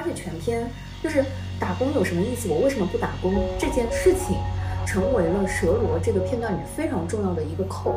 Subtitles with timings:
[0.00, 0.66] 而且全篇
[1.02, 1.22] 就是
[1.58, 2.48] 打工有什么意思？
[2.48, 3.34] 我为什么不打工？
[3.58, 4.34] 这件事情
[4.86, 7.90] 成为了蛇罗这个片段里面非常重要的一个扣。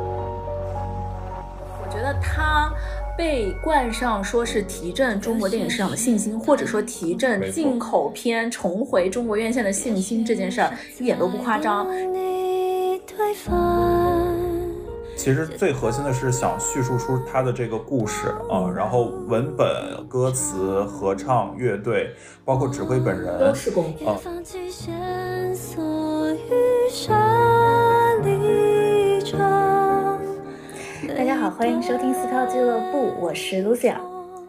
[1.82, 2.70] 我觉得他
[3.18, 11.88] 被冠上说是提振中国电影市场的信心，或者说提振进口片重回中国院线的信心这件事儿，一点都不夸张。
[15.24, 24.20] 其实最核心的是想叙述出他的这个故事啊，然后文本、歌词、合唱、乐队，包括指挥本人都是功啊。
[31.18, 33.96] 大家好，欢迎收听四票俱乐部，我是 Lucia，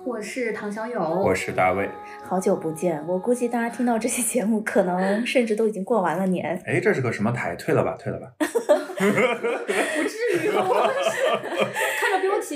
[0.04, 1.88] 我是唐小友，我是大卫。
[2.24, 6.60] 好久不见，我估计大家听到这期节目，可能甚至都已经过完了年。
[6.66, 7.54] 哎，这是个什么台？
[7.54, 8.26] 退了吧，退了吧。
[9.96, 10.62] 不至于，看到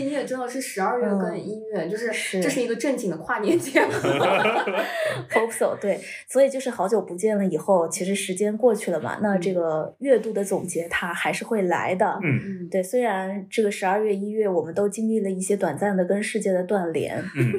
[0.04, 3.92] 你也知道是十二月跟一月，就是这是一个正经的跨年节目。
[5.30, 12.18] Hope so，对，所以就是好久不见了以后，其实时间过去了嘛，那这个月度的总结它还是会来的。
[12.22, 17.52] 嗯，对，虽然这个十二月一月我们都经历了一些短暂的跟世界的断联，嗯，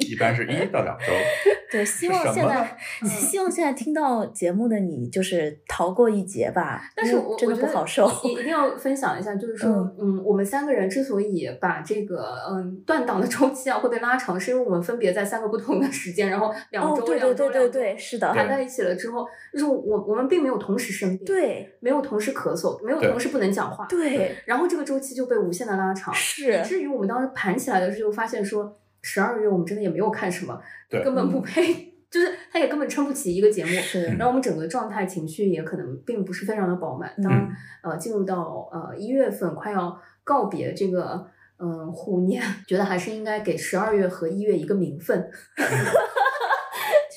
[0.00, 1.06] 一般是一到两周。
[1.70, 6.82] 对，希望现在希望现在听到节目的你就是逃过一劫吧。
[6.94, 8.10] 但是我真的不好受。
[8.24, 31.88] 一定要分享一下，就是说，嗯，我们三个人之所以把这个嗯断档的周期啊会被拉长，是因为我们分别在三个不同的时间，然后两周两周两周是的，排在一起了之后，就是我我们并没有同时生病，对，没有同时咳嗽，没有同时不能讲话，对，然后这个周期就被无限的拉长，是，以至于我们当时盘起来的时候发现说，十二月我们真的也没有看什么，根本不配。
[32.12, 33.70] 就是他也根本撑不起一个节目，
[34.18, 37.10] 然后我们整个状态情绪也可能并不是非常的饱满。
[37.22, 37.50] 当
[37.82, 41.26] 呃进入到呃一月份快要告别这个
[41.62, 45.30] 嗯虎年， 觉得还是应该给十二月和一月一个名分。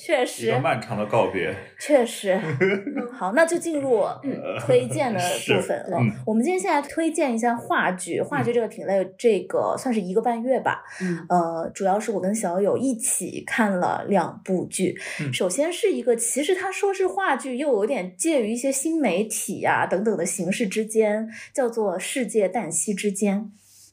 [0.06, 1.52] 确实，一个漫长的告别。
[1.80, 2.40] 确实，
[3.12, 4.04] 好，那就进入
[4.60, 5.98] 推荐的部分了。
[6.24, 10.84] 我们今天先来推荐一下话剧，话剧这个品类，这个算是一个半月吧。
[11.28, 14.96] 呃，主要是我跟小友一起看了两部剧。
[15.32, 23.40] 首先是一个，其实他说是话剧，又有点介于一些新媒体呀等等的形式之间，叫做《世界旦夕之间》。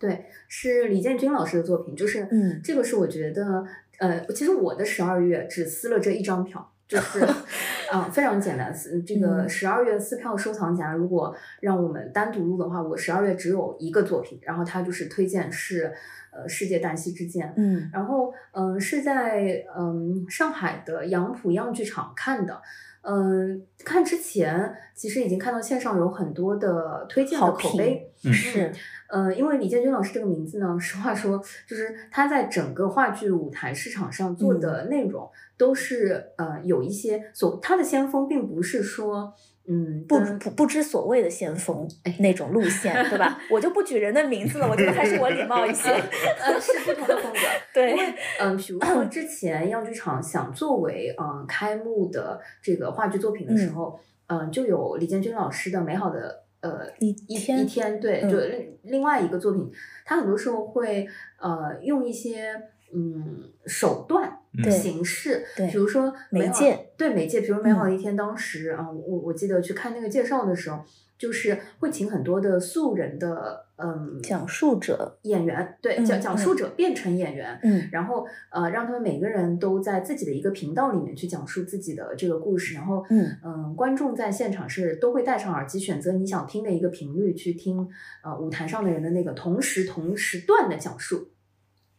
[0.07, 1.95] 对，是李建军老师的作品。
[1.95, 3.65] 就是，嗯，这个是我觉得。
[3.99, 7.25] 呃，其实我的十二月只撕了这一张票，就是，
[7.93, 8.73] 嗯，非常简单。
[9.05, 15.93] 这个十二月撕票收藏夹，如果让我们单独录的话，我十二月只有一个作品，然后它就是推荐是，
[16.31, 22.61] 呃，世界旦夕之间，嗯，然后嗯是在嗯上海的杨浦样剧场看的，
[23.03, 28.73] 嗯，看之前其实已经看到线上有很多的推荐的口碑，是。
[29.13, 31.37] 呃，因为李建军老师这个名字呢，实话说，
[31.67, 39.31] 就是他在整个话剧舞台市场上做的内容，都是呃有一些所他的先锋，并不是说
[39.67, 41.87] 嗯不不不知所谓的先锋
[42.17, 43.39] 那种路线，对吧？
[43.51, 45.91] 我就不举人的名字了，我觉得还是我礼貌一些。
[46.41, 47.39] 呃，是不同的风格，
[47.71, 56.41] 对，因为嗯，比如说之前样剧场想作为嗯开幕的这个话剧作品的时候，嗯，就有李建军老师的美好的。
[56.63, 59.69] 呃，一一天一天，对，就另另外一个作品，
[60.05, 61.05] 他很多时候会
[61.39, 62.53] 呃用一些
[62.93, 64.39] 嗯手段
[64.71, 70.79] 形式，对，比如说媒介，对媒介，比如美好一天，当时啊，我我记得去看那个介绍的时候。
[71.17, 87.87] 就是会请很多的素人的，嗯，讲述者演员，对，讲讲述者变成演员，嗯，然后呃，让他们每个人都在自己的一个频道里面去讲述自己的这个故事，然后，嗯嗯，观众在现场是都会戴上耳机，选择你想听的一个频率去听，
[88.23, 91.29] 呃，舞台上的人的那个同时同时段的讲述。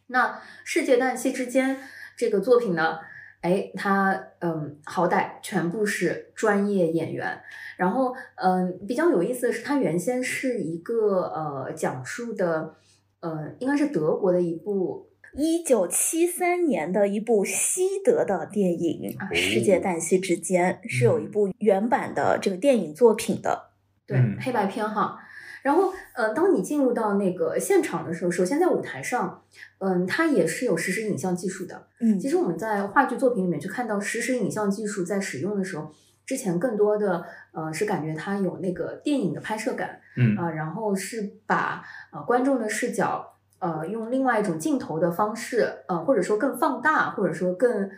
[0.07, 1.77] 那世界旦夕之间
[2.15, 2.99] 这个作品呢？
[3.45, 7.39] 哎，他嗯，好歹全部是专业演员。
[7.77, 12.73] 然后嗯，比较有意思的是，他原先是一个呃讲述的，
[13.19, 23.69] 呃，应该是德国的一部一九七三年的一部西德的电影《啊世界旦夕之间》，是有一部原版的这个电影作品的，
[24.07, 25.19] 对，黑白片哈。
[25.65, 29.41] 然后，呃，当你进入到那个现场的时候，首先在舞台上，
[29.79, 31.87] 嗯，它也是有实时影像技术的。
[31.99, 35.89] 嗯，其实我们在话剧作品里面去看到实时影像技术在使用的时候，
[36.23, 39.99] 之前更多的，呃，是感觉它有那个电影的拍摄感。
[40.17, 47.89] 嗯啊，然后是把呃观众的视角呃用另外一种镜头的方式，呃或者说更放大，或者说更。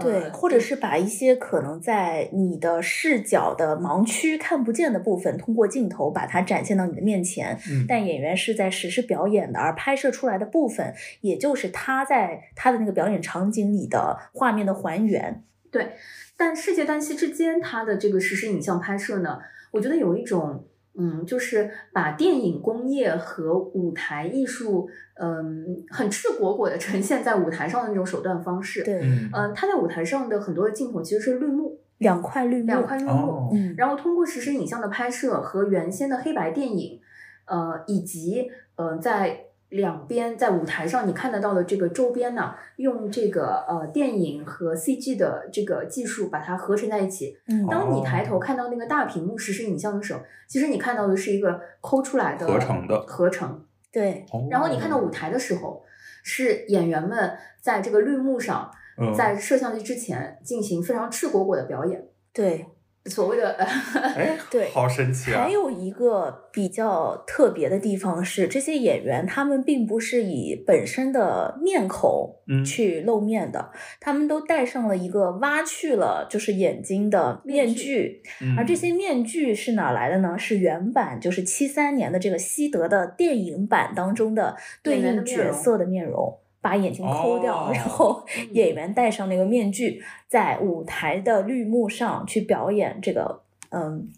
[0.00, 7.58] 对，或者是把一些可能在你的视角的盲区看不见的部分，通过镜头把它展现到你的面前。
[7.70, 15.42] 嗯，但演员是在实时表演的，而拍摄出来的部分，也就是他在他的那个表演场景里的画面的还原。
[15.70, 15.92] 对，
[16.36, 19.38] 但世界旦夕之间，它的这个实时影像拍摄呢，
[19.72, 20.64] 我觉得有一种。
[20.98, 28.82] 嗯，就是把电影工业和舞台艺术，嗯，很赤果果的呈现在舞台上的那种手段方式。
[28.82, 29.00] 对，
[29.32, 33.50] 嗯，他在舞台上的很多的镜头其实是绿幕，两块绿幕，两块绿幕。
[33.52, 37.00] 嗯，然后通过实时影像的拍摄和原先的黑白电影，
[37.46, 39.45] 呃，以及呃，在。
[39.70, 47.36] 两边在舞台上你看得到的这个周边呢，用这个呃电影和 CG 的这个技术把它合成在一起。
[47.48, 53.64] 嗯，当你抬头看到那个大屏幕实时影像的时候，其实你看到的是一个抠出来的合成的合成。
[53.92, 54.24] 对。
[54.50, 55.82] 然后你看到舞台的时候，
[56.22, 58.70] 是演员们在这个绿幕上，
[59.16, 62.06] 在摄像机之前进行非常赤果果的表演。
[62.32, 62.66] 对。
[63.08, 63.50] 所谓的
[64.16, 65.44] 哎，对，好神奇啊！
[65.44, 73.70] 还有一个比较特别的地方是，这些演员他们并不是以本身的面孔去露面的，
[74.00, 78.22] 他们都戴上了一个挖去了就是眼睛的面具，
[78.56, 80.36] 而这些面具是哪来的呢？
[80.38, 86.38] 是原版就是七三年的这个西德的电影版当中的对应角色的面容。
[86.66, 94.08] 把眼睛抠掉，然后演员戴上那个面具，在舞台的绿幕上去表演这个嗯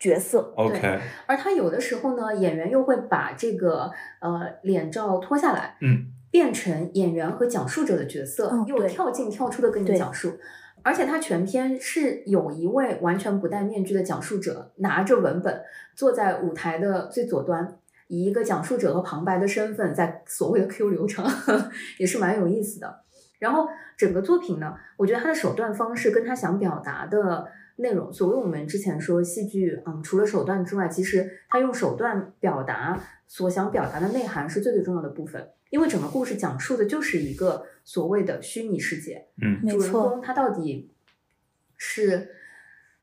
[0.00, 0.52] 角色。
[0.56, 10.32] OK，而他有的时候呢，演员又会把这个呃脸罩脱下来，嗯，变成演员和讲述者的角色，又跳进跳出的跟你讲述。
[10.82, 15.62] 而且他全篇是有一位完全不戴面具的讲述者，拿着文本
[15.94, 17.78] 坐在舞台的最左端。
[18.12, 21.24] 以一个讲述者和旁白的身份，在所谓的 Q 流程
[21.96, 23.00] 也是蛮有意思的。
[23.38, 23.66] 然后
[23.96, 35.48] 整个作品呢，我觉得他的手段方式跟他想表达的内容，所谓我们之前说戏剧，嗯，除了手段之外，其实他用手段表达所想表达的内涵是最最重要的部分。
[35.70, 40.92] 因为整个故事讲述的就是一个所谓的虚拟世界，嗯，主人公他到底
[41.78, 42.28] 是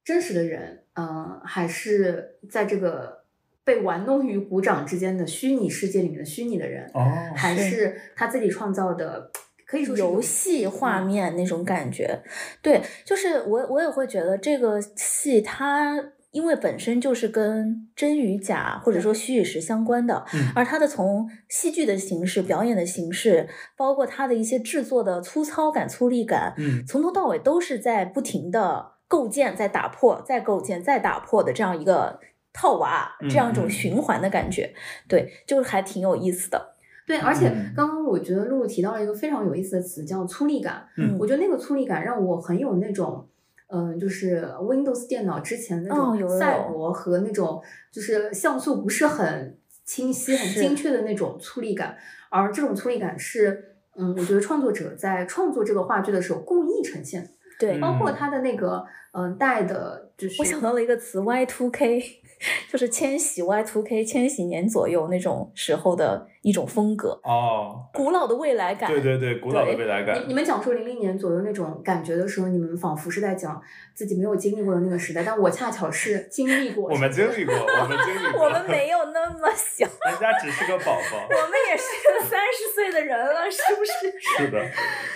[0.04, 3.18] 真实的人，嗯，还是在这个。
[3.66, 9.30] 被玩弄于股掌之间的虚拟世界里面的虚拟的人，哦，还是他自己创造的，
[9.68, 12.22] 可以说游戏画面那种感觉。
[12.64, 23.48] 对，就是我我也会觉得这个戏它因为本身就是跟真与假或者说虚与实相关的，而它的从戏剧的形式、表演的形式，
[23.78, 32.20] 包括它的一些制作的粗糙感、粗粝感，嗯，从头到尾都是在不停的构建、在打破、再构建、再打破的这样一个。
[32.54, 34.74] 套娃这样一种循环的感觉，
[35.08, 36.76] 对，就是还挺有意思的。
[37.06, 40.88] 对，而且刚刚我觉得露露提到了一个非常有意思的词，叫粗粝感。
[40.96, 43.28] 嗯，我觉得那个粗粝感让我很有那种，
[43.68, 47.60] 嗯，就是 Windows 电脑之前那种赛博和那种
[47.92, 51.98] 就是像素不是很清晰、很精确的那种粗粝感。
[52.30, 57.28] 而这种粗粝感是，嗯，我觉得创作者在创作这个话剧的时候故意呈现。
[57.60, 62.22] 对，包括他的那个，嗯，带的，就是我想到了一个词，Y two K。
[62.72, 70.22] 就是千禧 Y two K 千禧年左右那种时候的一种风格哦，古老的未来感，对对对，古老的未来感。
[70.22, 73.62] 你你们讲述零零年左右那种感觉的时候，你们仿佛是在讲
[73.94, 76.90] 自己没有经历过的那个时代，但我恰巧是经历过。
[76.90, 78.46] 我们经历过，我们经历过。
[78.48, 81.28] 我们没有那么小， 人家只是个宝宝。
[81.30, 83.92] 我们也是三十岁的人了，是不是？
[84.46, 84.66] 是的。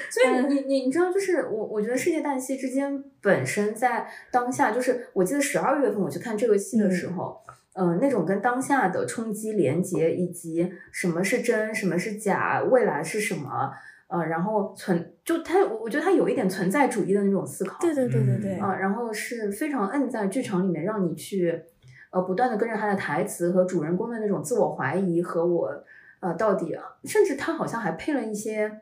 [0.10, 7.42] 所以你你你知道，就是我我觉得世界旦夕之间本身在当下，就是我记得十二月份我去看这个戏的时候。
[7.48, 7.53] 嗯，
[8.00, 13.72] 那种跟当下的冲击连接，以及什么是真，什么是假，未来是什么，
[14.08, 21.64] 呃，然后存就他，我觉得他有一点存在主义的那种思考，对对对对对，啊，然后是非常摁在剧场里面，让你去
[22.12, 25.84] 呃不断的跟着他的台词和主人公的那种自我怀疑和我
[26.20, 28.82] 呃到底，甚至他好像还配了一些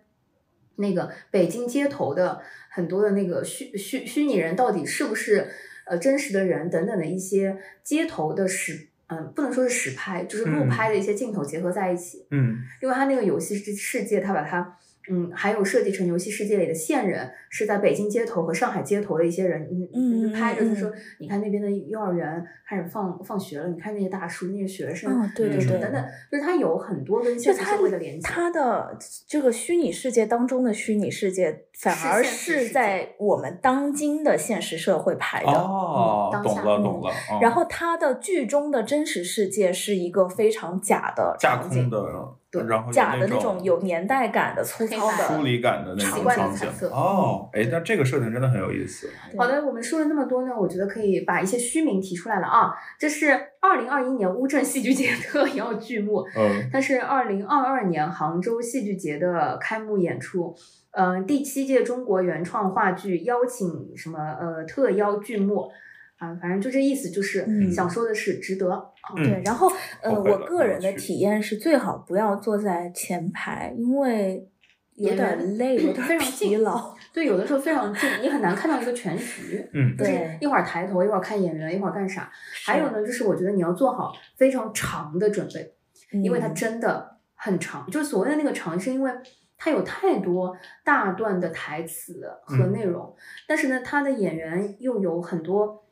[0.76, 5.48] 那个北京街头的很多的那个虚虚虚拟人，到底是不是？
[5.92, 12.26] 呃，真实的人等等的一些街头的实，嗯，不能说是实拍，就是路拍的一些镜头结合在一起。
[12.32, 14.78] 嗯，因为它那个游戏世界，它把它。
[15.10, 19.62] 嗯，还有设计成游戏世界里的线人，是在北京街头和上海街头的一些人，
[19.94, 28.28] 嗯，嗯拍着他说，你看那边的幼儿园开始放放学了，你看那些大叔、那些学生，对对对，等等，就是他有很多跟现实社会的连接。
[28.28, 35.52] 他的这个虚拟世界当中的虚拟世界，反而是在我们当今的现实社会拍的。
[35.52, 37.12] 哦，懂了懂了。
[37.42, 42.38] 然后他的剧中的真实世界是一个非常假的架空的。
[42.68, 46.70] 然后假的那种有年代感的粗糙的疏离感的那种场景。
[46.90, 49.10] 哦，哎，那这个设定真的很有意思。
[49.38, 52.74] 好的，我们说了那么多呢，我觉得可以把一些虚名提出来了啊。
[53.00, 53.32] 这是
[53.62, 60.54] 二零二一年乌镇戏剧节特邀 剧目，嗯，它是二零二二年杭州戏剧节的开幕演出。
[60.92, 65.72] 嗯，第七届中国原创话剧邀请什么呃特邀剧目
[66.22, 68.92] 啊，反正就这意思，就是想说的是值得。
[69.16, 69.68] 对，然后
[70.04, 74.48] 呃，我个人的体验是最好不要坐在前排，因为
[74.94, 76.96] 有点累， 有点疲劳。
[77.12, 79.68] 对，有的时候非常近，你很难看到一个全局。
[79.74, 82.32] 嗯，对，一会儿抬头，一会儿看演员，一会儿干啥？
[82.66, 85.74] 还有呢，就是我觉得你要做好非常长的准备，
[86.22, 87.90] 因为它真的很长。
[87.90, 89.12] 就是所谓的那个长，是因为。
[89.64, 93.16] 它有太多大段的台词和内容，
[93.48, 95.84] 但是呢，他的演员又有很多，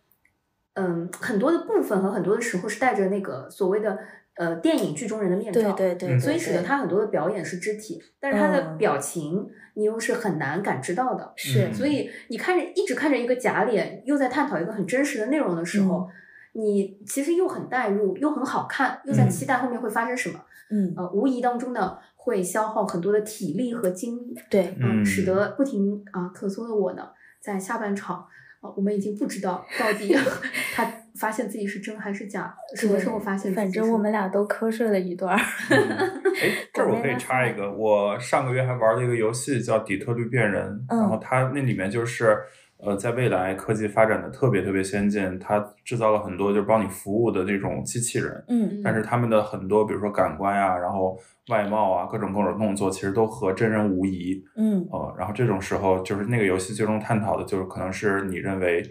[0.79, 3.98] 嗯，很多的部分和很多的时候是带着那个所谓的
[4.36, 11.86] 呃电影剧中人的面罩，对对对，所以使得他很多的表演是肢体，但是他的表情你又是很难感知到的，是，所。
[11.86, 16.07] 以你看着一直看着一个假脸，又在探讨一个很真实的内容的时候，
[16.53, 20.39] 你其实又很代入，又很好看，又在期待后面会发生什么，
[20.71, 21.98] 嗯，呃，无疑当中呢。
[22.21, 27.09] 会消耗很多的体力和精力，对，嗯，使得不停啊咳嗽的我呢，
[27.41, 28.27] 在下半场
[28.62, 30.13] 啊，我们已经不知道到底
[30.75, 30.86] 他
[31.16, 33.54] 发现自己是真还是假，什么时候发现？
[33.54, 35.36] 反正我们俩都瞌睡了一段。
[35.38, 35.42] 哎，
[36.74, 42.38] 这儿我可以插一个，我上个月还玩了一个游戏叫《底特律变人》，然后它那里面就是。
[42.81, 51.19] 呃，在未来科技发展的特别特别先进，它制造了很多就是帮你服务的那种机器人，嗯，但是他们的很多，比如说感官呀，然后
[51.50, 58.83] 外貌啊，各种各种动作，其实都和真人无疑，嗯，呃，然后这种时候，就是那个游戏最终探讨的就是可能是你认为。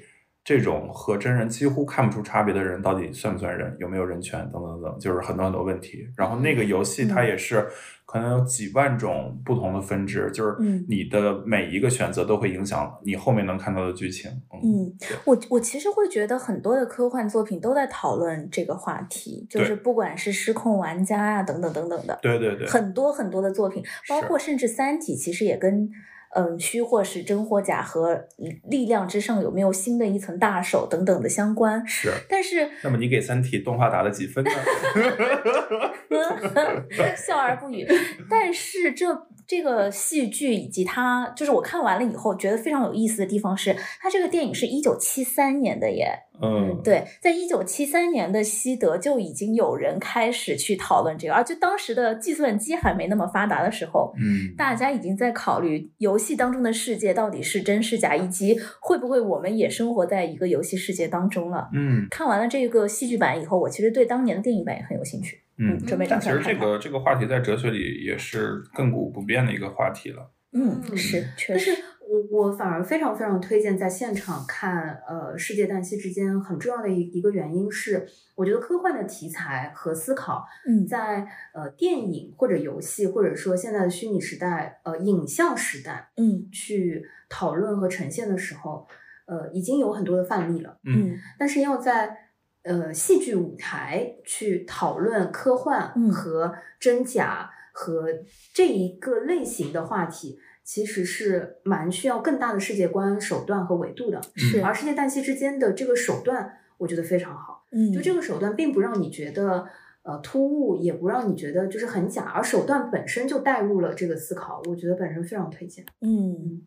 [0.48, 3.76] 这种和真人几乎看不出差别的人，到底算不算人？
[3.78, 4.40] 有没有人权？
[4.50, 6.08] 等等等等，就是很多很多问题。
[6.16, 7.68] 然后那个游戏它也是
[8.06, 10.56] 可能有几万种不同的分支，就是
[10.88, 14.30] 你的每一个选择都会影响你后面能看到的剧情。
[14.64, 14.90] 嗯，
[15.26, 25.90] 我我其实会觉得很多的科幻作品都在讨论这个话题，就是不管是失控玩家啊等等等等的，对对对，很多很多的作品，包括甚至《三体》，其实也跟。
[26.34, 28.26] 嗯，虚或是真或假和
[28.68, 34.50] 力量之上有没有新的一层大手等等的相关是，但是那么你给《三体》动画打了几分呢？
[37.16, 37.86] 笑而不语。
[38.28, 39.06] 但是这。
[39.48, 46.24] 这个戏剧以及它，就是我看完了以后觉得非常有意思的地方是，它这个电影是一九七三年的耶。
[46.40, 61.68] 嗯，对，在一九七三年的西德就已经有人开始去讨论这个，而就当时的计算机还没那么发达的时候，嗯，大家已经在考虑游戏当中的世界到底是真是假，以及会不会我们也生活在一个游戏世界当中了。
[61.74, 65.40] 嗯，看完了这个戏剧版以后，我其实对当年的电影版也很有兴趣。
[65.60, 70.30] 嗯，准备但其实这个这个话题在哲学里也是亘古不变的一个话题了。
[70.52, 71.70] 嗯，是，确实。
[71.70, 88.88] 但是我我反而非常非常推荐在现场看，呃，世界旦夕之间很重要的一一个原因是，我觉得科幻的题材和思考，嗯，在呃电影或者游戏或者说现在的虚拟时代，呃，影像时代，嗯，去讨论和呈现的时候，
[89.26, 90.78] 呃，已经有很多的范例了。
[90.84, 92.16] 嗯，但是要在
[92.62, 98.08] 呃，戏剧舞台去讨论科幻和真假和
[98.52, 100.38] 这一个类型的话题，
[100.68, 104.20] 其实是蛮需要更大的世界观、手段和维度的。
[104.36, 107.64] 是，而世界旦夕之间的这个手段，我觉得非常好。
[107.72, 109.66] 嗯，就这个手段并不让你觉得
[110.02, 115.86] 呃突兀，也不让你觉得就是很假，而手段本身就带入了这个思考，我觉得本身非常推荐。
[116.02, 116.60] 嗯，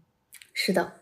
[0.52, 0.94] 是的。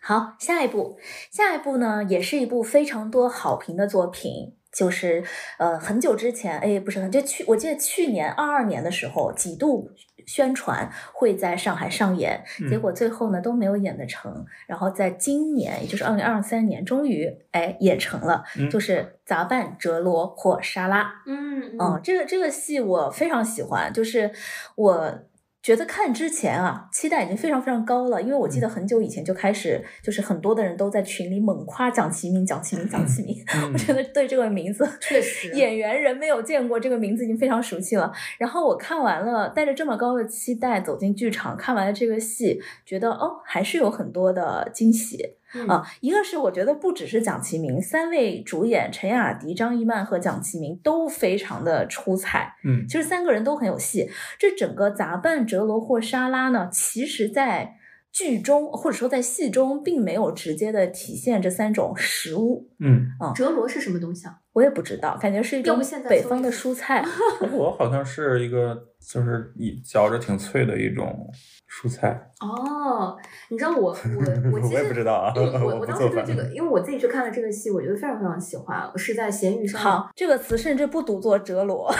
[0.00, 0.96] 好，下一步，
[1.30, 5.22] 下一步呢，也是一部非常多好评的作品，就是
[5.58, 9.90] 呃，很久之前，哎，不是很就去，我记得去年二二年的时候，几度
[10.26, 21.04] 宣传会在上海上演，结果最后呢都没有演得成，然后在今年，也就是二零二三年，终于哎演成了，就是《杂拌哲罗或沙拉》。
[21.26, 24.30] 嗯嗯，这个这个戏我非常喜欢，就是
[24.74, 25.18] 我。
[25.66, 33.44] 觉得看之前啊，期待已经非常非常高了，因为我记得很久以前就开始，就是很多的人都在群里猛夸蒋奇明、蒋奇明、蒋奇明。
[33.74, 38.12] 我觉得对这个名字，确实演员人没有见过，这个名字已经非常熟悉了。
[38.38, 45.35] 然后我看完了，带着这么高的期待走进剧场，看完了这个戏，觉得哦，还是有很多的惊喜。
[45.68, 52.54] 啊，一个是我觉得不只是蒋奇明，三位主演陈雅迪、张一曼和蒋奇明都非常的出彩。
[52.64, 54.10] 嗯，其实三个人都很有戏。
[54.38, 57.76] 这整个杂拌折罗或沙拉呢，其实在
[58.12, 62.68] 剧中或者说在戏中并没有直接的体现这三种食物。
[62.78, 64.38] 嗯啊，折罗是什么东西啊？
[64.56, 67.04] 我也不知道，感觉是一种北方的蔬菜。
[67.52, 68.74] 我好像是一个，
[69.06, 71.30] 就是一嚼着挺脆的一种
[71.70, 72.30] 蔬菜。
[72.40, 73.14] 哦，
[73.50, 73.92] 你知道我我
[74.50, 75.30] 我其实我也不知道啊。
[75.36, 78.90] 我 我当时对这个，因为我自己去看了这个戏，我觉得非常非常喜欢。
[78.96, 79.78] 是在闲鱼上。
[79.78, 81.94] 好，这个词甚至不读作折罗。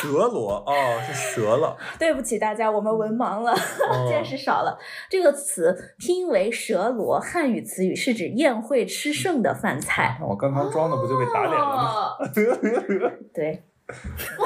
[0.00, 1.76] 蛇螺哦，是蛇了。
[1.98, 3.54] 对不起大家，我们文盲了，
[4.08, 4.78] 见识少了。
[5.10, 10.18] 这个词拼为蛇螺，汉语词语是指宴会吃剩的饭菜。
[10.22, 12.16] 我刚刚装的不就被打脸了吗？
[13.34, 13.64] 对。
[13.88, 13.94] 哇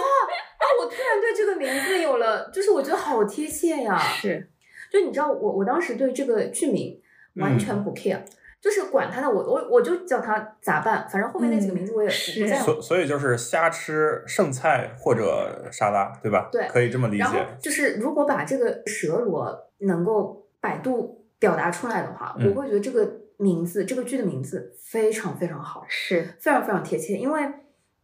[0.00, 0.64] 啊！
[0.80, 3.99] 我突然对这个名字有了，就是我觉得好贴切呀。
[3.99, 4.49] 是，
[4.90, 7.00] 就你知道，我我当时对这个剧名
[7.37, 8.21] 完全不 care。
[8.62, 12.64] 就是管他的，我我我就叫他咋办，反正后面那几个名字我也不在乎。
[12.64, 16.49] 所所以就是瞎吃剩菜或者沙拉，对吧？
[16.52, 17.25] 对，可以这么理解。
[17.25, 27.16] 然后就是如果把这个蛇螺能够百度表达出来的话，嗯、我会觉得这个名字，这个剧的名字非常非常好，是非常非常贴切。
[27.16, 27.42] 因为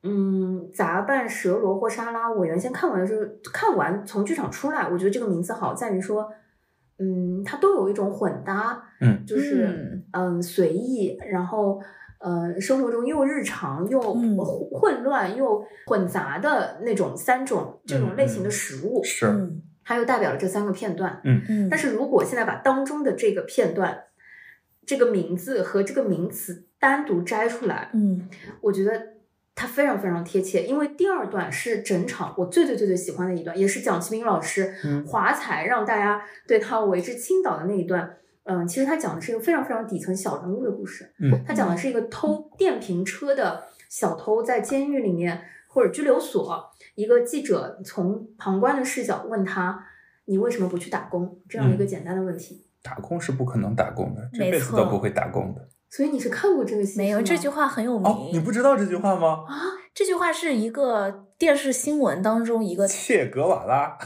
[0.02, 6.28] 嗯，杂拌蛇螺或沙拉，我原先看完的时候，看完从剧场出来，我觉得这个名字好在于说。
[6.98, 10.42] 嗯，它都有一种混搭，嗯，就是嗯。
[10.42, 11.80] 随意，然后
[12.18, 19.26] 呃生活中又日常又混乱又混杂的那种三种这种类型的食物，是，
[19.84, 21.68] 它又代表了这三个片段，嗯嗯。
[21.70, 24.04] 但是如果现在把当中的这个片段，
[24.84, 28.28] 这个名字和这个名词单独摘出来，嗯，
[28.60, 29.17] 我觉得。
[29.58, 34.72] 它非常非常贴切，因为第二段是整场我最最最最喜欢的一段，也是蒋奇明老师
[35.04, 38.08] 华彩让大家对他为之倾倒的那一段。
[38.44, 41.12] 嗯，其实他讲的是一个非常非常底层小人物的故事。
[41.18, 49.84] 嗯，他讲的是一个偷电瓶车的小偷在监狱里面或者拘留所，一个记者从旁观的视角问他
[50.26, 52.64] ：“你为什么不去打工？”这样一个简单的问题。
[52.80, 55.68] 打工是不可能打工的，这辈子都不会打工的。
[55.90, 56.98] 所以你是看过这个戏？
[56.98, 58.06] 没有，这句话很有名。
[58.06, 59.44] 哦，你不知道这句话吗？
[59.48, 59.56] 啊，
[59.94, 63.96] 这句话是一个电视新闻当中一个切格瓦拉，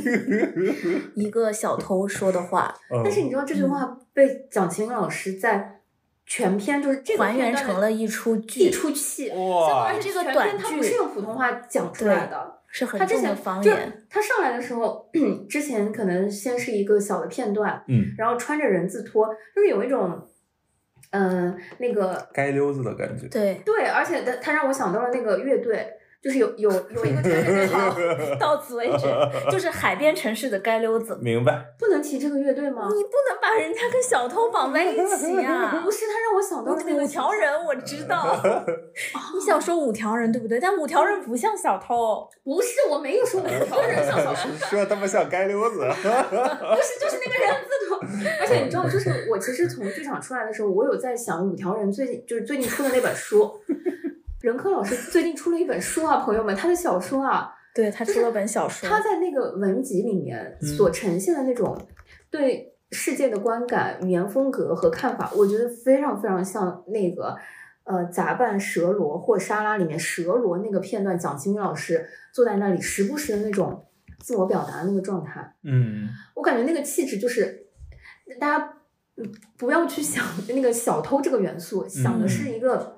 [1.16, 2.74] 一个小偷说的话。
[3.02, 5.80] 但是你知道这句话被蒋勤老师在
[6.26, 9.30] 全篇就是这个还原成了一出剧，一出戏。
[9.30, 9.92] 哇！
[9.98, 14.04] 这个短剧他不是用普通话讲出来的，是很重的方言。
[14.10, 15.10] 他上来的时候，
[15.48, 20.26] 之前可能先是一个小的片段，嗯，然后穿着人字拖，就是有一种。
[21.10, 23.54] 嗯，那个街溜子的感觉，对。
[23.64, 27.96] 对，而且他他让我想到了那个乐队，就是有有有一个穿着好，
[28.38, 29.06] 到此为止，
[29.50, 31.18] 就是海边城市的街溜子。
[31.22, 31.64] 明白？
[31.78, 32.88] 不能提这个乐队吗？
[32.94, 35.80] 你不能把人家跟小偷绑在一起呀！
[35.82, 38.38] 不是，他让我想到了那个五条人，我知道。
[39.34, 40.60] 你想说五条人对不对？
[40.60, 42.28] 但五条人不像小偷。
[42.44, 45.78] 不是，我没有说五条人像小偷，说他们像街溜子。
[45.78, 47.98] 不是，就是那个人字拖。
[48.40, 53.50] 而且你知道，就是我其实从剧场出来的时候，我有在想五条人最近就是最近出的那本书。
[54.40, 61.78] 任科老师最近出了一本书啊，朋友们，他的小说啊，对他出了本小说，他在那个文集里面所呈现的那种
[62.30, 67.36] 对世界的观感、语言风格和看法，我觉得非常非常像那个
[67.84, 73.86] 呃杂拌蛇罗或沙拉里面蛇罗那个片段，蒋奇明老师坐在那里时不时的那种
[74.20, 77.66] 自我表达的那个状态，嗯，我感觉那个气质就是
[78.40, 78.72] 大家
[79.58, 82.96] 不要去想那个小偷这个元素，想的是一个。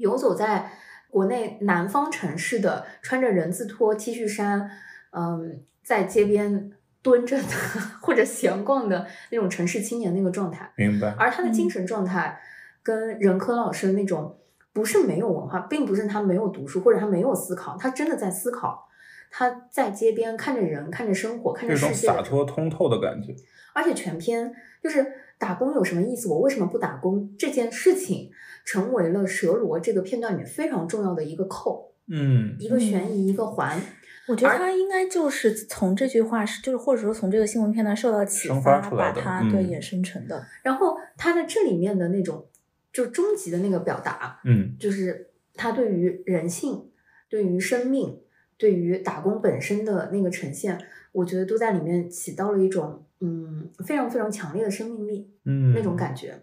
[0.00, 0.72] 游走在
[1.08, 4.70] 国内南方城市的，穿着人字拖、T 恤衫，
[5.12, 7.48] 嗯，在街边蹲着的
[8.02, 10.72] 或者闲逛的那种城市青年那个状态。
[10.76, 11.14] 明白。
[11.18, 12.40] 而他的精神状态
[12.82, 14.38] 跟任科老师的那种，
[14.72, 18.88] 不是没有文化，并不是他没有读书或者他没有思考，他真的在思考。
[19.32, 23.32] 他在街边看着人，看着生活，看着世界，洒脱通透的感觉。
[23.72, 25.06] 而且全篇就是
[25.38, 26.28] 打工有什么意思？
[26.28, 27.32] 我为什么不打工？
[27.38, 28.30] 这件事情。
[28.64, 33.80] 成为了蛇罗这个片段里面非常重要的一个扣，嗯，一个悬疑，一个环。
[34.28, 40.46] 我觉得他应该就是从这句话是，就是或者说从这个新闻片段受到启发，把它对衍生成的。
[40.62, 42.46] 然后他在这里面的那种，
[42.92, 46.90] 就终极的那个表达，嗯，就是他对于人性、
[47.28, 48.20] 对于生命、
[48.56, 50.78] 对于打工本身的那个呈现，
[51.10, 56.40] 我觉得都在里面起到了一种嗯非常非常强烈的生命力，嗯，那种感觉。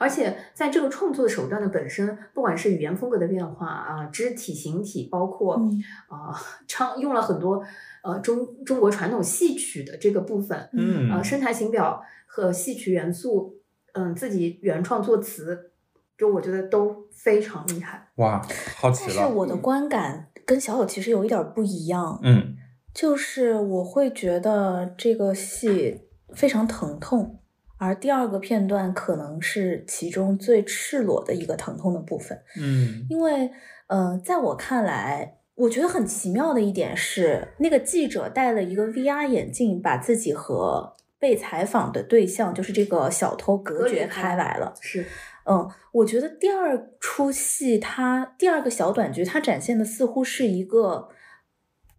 [0.00, 5.60] 而且在这个创作手段的本身，不管是语言风格的变化啊，肢体形体，包括
[6.08, 6.32] 啊
[6.66, 7.62] 唱用了很多
[8.02, 13.60] 呃中中国传统戏曲的这个部分，嗯啊声台形表和戏曲元素，
[13.92, 15.72] 嗯自己原创作词，
[16.16, 18.08] 就我觉得都非常厉害。
[18.14, 18.40] 哇，
[18.76, 19.14] 好奇了！
[19.18, 22.56] 但是我的观感跟小友其实有一点不一样，嗯，
[22.94, 26.06] 就是我会觉得这个戏。
[26.32, 27.39] 非常疼痛，
[27.80, 32.38] 而第二个片段可能是其中最赤裸的一个疼痛的部分。
[32.60, 33.50] 嗯，因为，
[33.86, 44.74] 呃，在我看来，我觉得很奇妙的一点是，那个记者戴了一个 VR 眼镜，把自己和被采访的对象，就是这个小偷隔绝开来了。
[44.80, 45.06] 是，
[45.46, 51.08] 嗯，我觉得第二出戏，它第二个小短剧，它展现的似乎是一个。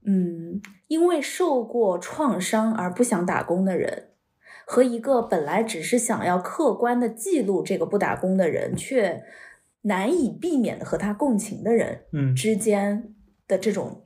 [0.03, 4.07] 嗯，因为受过创伤而不想打工的人，
[4.71, 9.21] 和一个本来只是想要客观的记录这个不打工的人，却
[9.81, 13.13] 难以避免的和他共情的人，嗯，之间
[13.49, 14.01] 的这种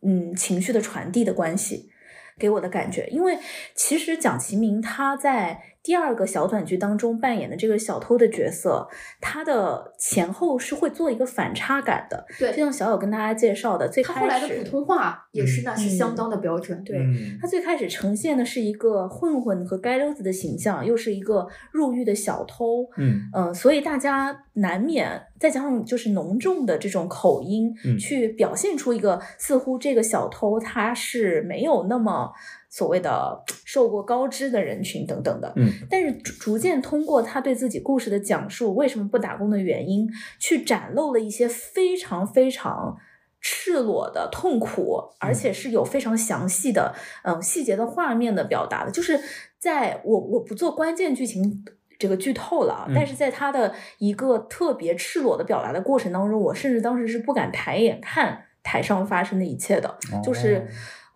[0.00, 1.90] 嗯情绪的传递的关系，
[2.38, 3.38] 给我的感觉，因为
[3.74, 5.74] 其实蒋奇明他在。
[5.82, 8.86] 第二个小短剧当中扮演的这个小偷的角色，
[9.20, 12.26] 他的前后是会做一个反差感的。
[12.38, 16.82] 对，就像小友跟大家介绍的，最开始他后来的普通话也是那是相当的标准。
[16.84, 16.98] 对
[17.40, 22.86] 他最开始呈现的是一个混混和街溜子的形象，又是一个入狱的小偷。
[22.96, 32.32] 嗯嗯，所以大家难免再加上就是浓重的这种口音，去表现出一个似乎这个小偷他是没有那么。
[32.70, 40.06] 所谓的受过高知的人群等等的，嗯，但是逐渐通过他对自己故事的讲述，为什么不打工的原因，
[40.38, 42.98] 去展露了一些非常非常
[43.40, 48.90] 赤裸的痛苦，而且是有非常详细的嗯细节的画面的表达的。
[48.90, 49.18] 就是
[49.58, 51.64] 在我我不做关键剧情
[51.98, 60.68] 这个剧透了啊，但是在他的一个特别赤裸的表达的过程当中，我甚至当时是不敢抬眼看台上发生的一切的，就是。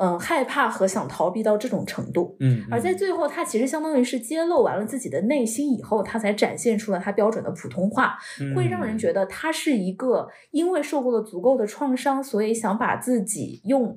[0.02, 8.18] 嗯，害怕和想逃避到这种程度，嗯，而在最后，他其实相当于是揭露完了自己的内心以后，他才展现出了他标准的普通话，
[8.56, 13.96] 会让人觉得他是一个因为受过了足够的创伤，所以想把自己用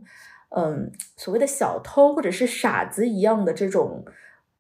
[0.56, 4.06] 嗯所谓的小偷或者是傻子一样的这种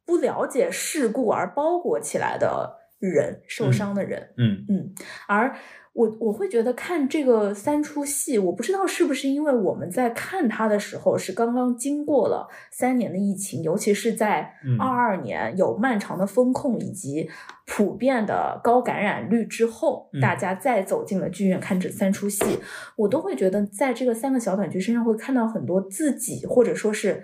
[0.03, 4.65] 不了解事故而包裹起来的人，受伤的人，嗯。
[4.67, 4.93] 嗯，
[5.27, 5.55] 而。
[5.95, 17.29] 我我会觉得看这个三出戏，我不知道是不是因为我们在看它的时候是刚刚经过了三年的疫情，尤其是在二二年有漫长的风控以及
[17.65, 22.43] 普遍的高感染率之后，大家再走进了剧院看这三出戏，
[22.97, 27.23] 我都会觉得在这个三个小短剧身上会看到很多自己或者说是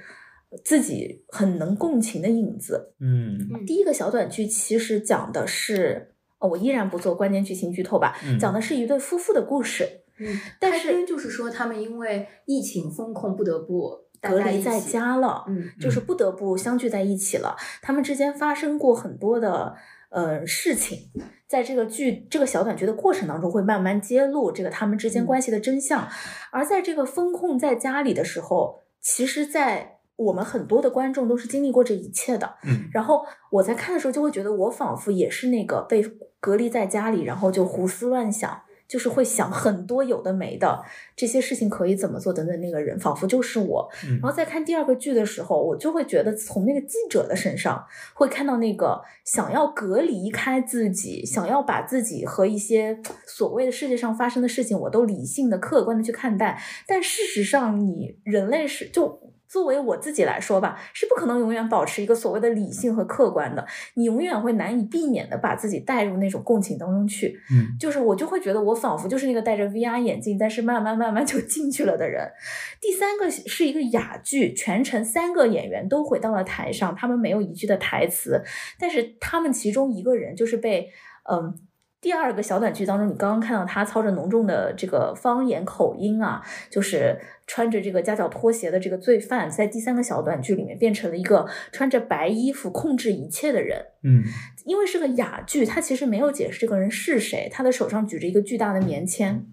[0.64, 2.94] 自己很能共情的影子。
[3.02, 6.08] 嗯，第一个小短剧其实讲的是。
[6.42, 8.18] 哦，我依然不做关键剧情剧透吧。
[8.40, 9.88] 讲的是一对夫妇的故事。
[10.24, 15.46] 嗯，但是就是说，他们因为疫情封控，不得不隔离在家了。
[15.48, 17.56] 嗯，就是不得不相聚在一起了。
[17.82, 19.76] 他们之间发生过很多的
[20.10, 21.10] 呃事情，
[21.48, 26.08] 在这个剧这个小短剧的过程当中，会慢慢揭露这个他们之间关系的真相。
[26.52, 32.58] 而在这个封控在家里的时候，其实，在我们很多的观众都是经历过这一切的。
[32.64, 36.04] 嗯，然后我在看的时候，就会觉得我仿佛也是那个被。
[36.42, 40.84] 隔离在家里，然后就胡思乱想，就是会想很多有的没的
[41.16, 42.60] 这些事情可以怎么做等等。
[42.60, 43.88] 那个人仿佛就是我。
[44.20, 56.60] 然后在看第二个剧的时候，我就会觉得从那个记者的身上会看到那个想要隔离开自己，想要把自己和一些所谓的世界上发生的事情，我都理性的、客观的去看待。
[56.88, 59.32] 但事实上，你人类是就。
[59.52, 67.38] 作为我自己来说吧，是不可能永远保持一个所谓的理性和客观的，你永远会难以避免的把自己带入那种共情当中去。
[67.52, 72.32] 嗯，就是我就会觉得我仿佛就是那个戴着 VR 眼镜，但是慢慢慢慢就进去了的人。
[72.80, 78.42] 第三个是一个哑剧，全程三个演员都回到了台上，他们没有一句的台词，
[78.80, 80.90] 但是他们其中一个人就是被
[81.30, 81.60] 嗯。
[82.02, 93.86] 第二个小短剧当中，你刚刚看到他操着浓重的这个方言口音啊，就是穿着这个夹脚拖鞋的这个罪犯，在第三个小短剧里面变成了一个穿着白衣服控制一切的人。
[94.04, 94.24] 嗯，
[94.66, 99.46] 因为是个哑剧，他其实没有解释这个人是谁，他的手上举着一个巨大的棉签。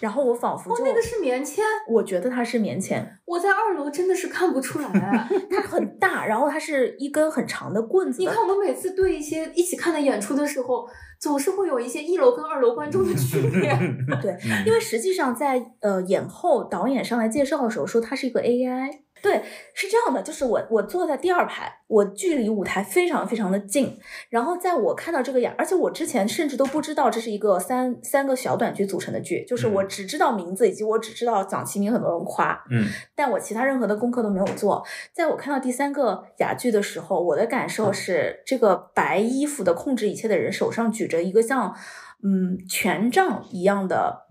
[0.00, 3.06] 然后我仿佛就那个是棉签，我觉得它是棉签。
[3.26, 4.90] 我在二楼真的是看不出来，
[5.50, 8.18] 它很大，然后它是一根很长的棍子。
[8.20, 10.88] 你看我们每次对一些一起看的演出的时候，
[11.20, 13.70] 总是会有一些一楼跟二楼观众的区别。
[14.22, 14.36] 对，
[14.66, 18.90] 因为实际上在呃演后导演上来介绍的时候说它是一个 AI。
[19.22, 19.42] 对，
[19.74, 23.98] 是这样的，就是我我坐在第二排，我距离舞台非常非常的近，
[24.30, 34.82] 然后在我看到这个演，而且我之前甚至都不知道这是一个三三个小短剧组成的剧，就是我只知道名字，以及我只知道蒋奇明很多人夸，嗯，但我其他任何的功课都没有做。
[35.12, 41.76] 在我看到第三个哑剧的时候，我的感受是，这个白衣服的控制一切的人手上举着一个像
[42.22, 44.26] 嗯权杖一样的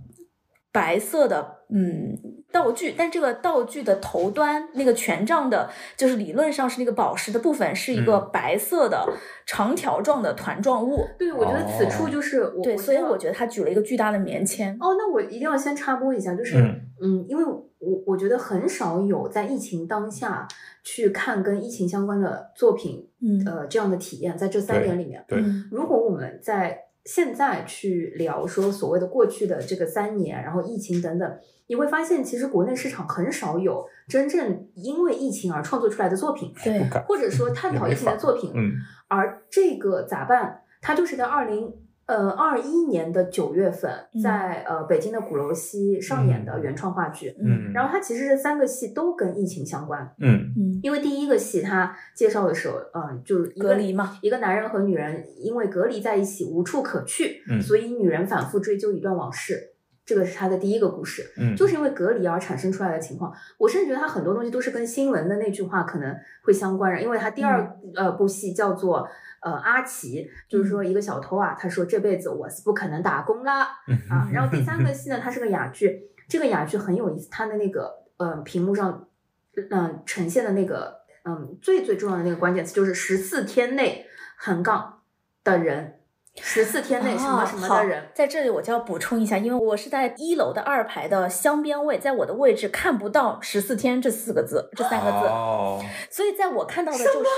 [0.71, 1.58] 白色的。
[1.73, 2.17] 嗯
[2.51, 9.07] 道具，但这个道具的头端那个权杖的，就是理论上是那个宝石的部分，是一个白色的
[9.45, 11.05] 长条状的团状物。
[11.17, 14.73] 对，我觉得此处就是我对，所以我觉得他举了一个巨大的棉签。
[14.79, 16.57] 哦，那我一定要先插播一下，就是
[17.01, 20.47] 嗯，因为我我觉得很少有在疫情当下
[20.83, 38.51] 去看跟疫情相关的作品，嗯呃这样的体验，在这三年里面，对，如果我们在现在去聊说所谓的过去的这个三年，然后疫情等等，你会发现其实国内市场很少有真正因为疫情而创作出来的作品，对，或者说探讨疫情的作品。
[38.55, 38.73] 嗯，
[39.07, 40.61] 而这个咋办？
[40.81, 41.71] 它就是在二零
[42.07, 43.91] 呃二一年的九月份，
[44.23, 47.35] 在呃北京的鼓楼西上演的原创话剧。
[47.39, 50.01] 嗯，然后它其实这三个戏都跟疫情相关。
[50.19, 59.68] 嗯嗯，因为第一个戏它介绍的时候，嗯，就是隔离嘛，一个男人和女人因为隔离在一起无处可去，嗯所以女人反复追究一段往事。
[60.09, 63.31] 这个是他的第一个故事，嗯，就是因为隔离而产生出来的情况。
[63.59, 69.07] 我甚至觉得他很多东西都是跟新闻的那句话可能会相关的，因为他第二、呃部戏叫做
[69.43, 73.65] 呃阿奇，就是说一个小偷啊，他说这辈子我是不可能打工啦
[74.09, 74.27] 啊。
[74.33, 79.07] 然后第三个戏呢，它是个哑剧，这个哑剧很有意思，它的那个呃屏幕上
[79.53, 84.07] 嗯、呃、呈现的那个嗯最最重要的那个关键词就是十四天内
[84.39, 85.01] 横杠
[85.43, 85.98] 的人。
[86.41, 97.29] 十四天内什么什么的人，在这里我就要补充一下，因为我是在一楼的二排的香边位，在我的位置看不到“十四天”这四个字，这三个字，哦，所以在我看到的就是，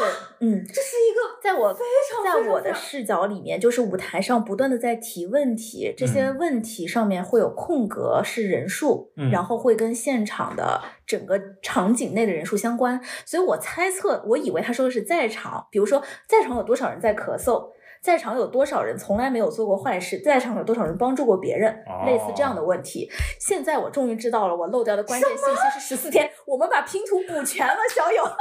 [0.41, 17.71] 嗯，这是一个在我非常在我的视角里面，就是舞台上不断的在提问题，这些问题上面会有空格是人数，嗯、然后会跟现场的整个场景内的人数相关，所以我猜测，我以为他说的是在场，比如说在场有多少人在咳嗽。
[18.01, 20.19] 在场有多少人从来没有做过坏事？
[20.19, 21.71] 在场有多少人帮助过别人？
[21.85, 23.07] 哦、类似这样的问题。
[23.39, 26.27] 现在我终于知道了，我漏掉的关键信息是十四天。
[26.47, 28.23] 我们把拼图补全了，小友。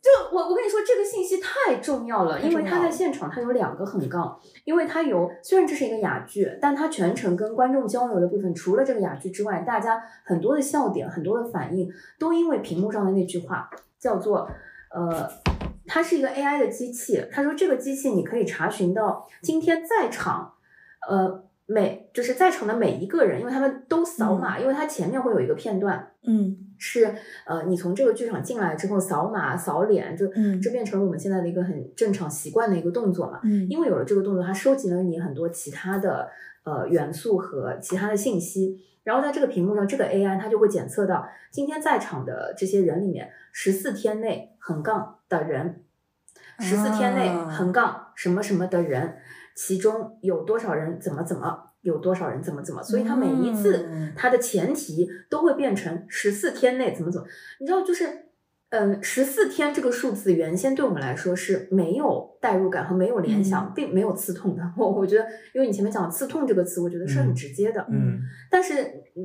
[0.00, 11.86] 就我我跟你说，这个信息太重要了，因为他在现场他有两个横杠，因为他有虽然这是一个哑剧，但他全程跟观众交流的部分，除了这个哑剧之外，大家很多的笑点、很多的反应，
[12.18, 14.50] 都因为屏幕上的那句话叫做
[14.94, 15.28] 呃。
[15.92, 20.54] 它是一个 AI 的机器，他说这个机器你可以查询到今天在场，
[21.10, 27.12] 呃，每就是在场的每一个人，因为他们都扫码，嗯、因为它前面会有一个片段，嗯，是
[27.44, 36.28] 呃，你从这个剧场进来之后扫码扫脸，就嗯，这变成了我们现在的一个很正常习惯的一个动作嘛，嗯，因为有了这个动作，它收集了你很多其他的
[36.62, 38.78] 呃元素和其他的信息。
[39.02, 45.84] 然后在这个屏幕上，这个 AI 它就会检测到今天在场的这些人里面，十四天内横杠的人，
[46.60, 49.18] 十四天内横杠什么什么的人，
[49.56, 57.26] 其中有多少人怎么怎么，有多少人怎么怎么，所以他每一次他的前提都会变成十四天内怎么怎么，
[57.58, 58.29] 你知道就是。
[58.70, 64.62] 嗯，十四天这个数字原先对我们来说是没有代入感和没有联想，嗯、并没有刺痛的。
[64.78, 67.84] 我我觉得，因为你前面讲“刺痛”这个词，我觉得是很直接的。
[67.90, 68.74] 嗯，但是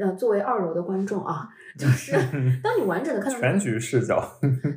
[0.01, 2.13] 呃，作为二楼的观众啊，就是
[2.63, 4.19] 当你完整的看到全局视角，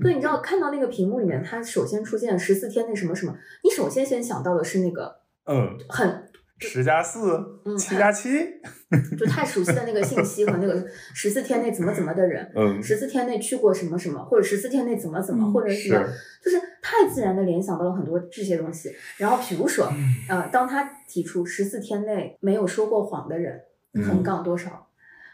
[0.02, 6.27] 对，你知道看到那个屏幕里面，它首先出现十四天那什么什么，你首先先想到的是那个嗯，很。
[6.58, 8.30] 十加四，七加七，
[9.18, 15.90] 就太熟悉的那个信息和那个 十四天内怎么怎么的人，嗯，十四天内去过什么什么，或者十四天内怎么怎么，嗯、或者是
[16.42, 18.94] 就是太自然的联想到了很多这些东西。
[19.16, 19.92] 然后比如说，
[20.28, 23.60] 呃，当他提出十四天内没有说过谎的人，
[24.06, 24.88] 横杠多少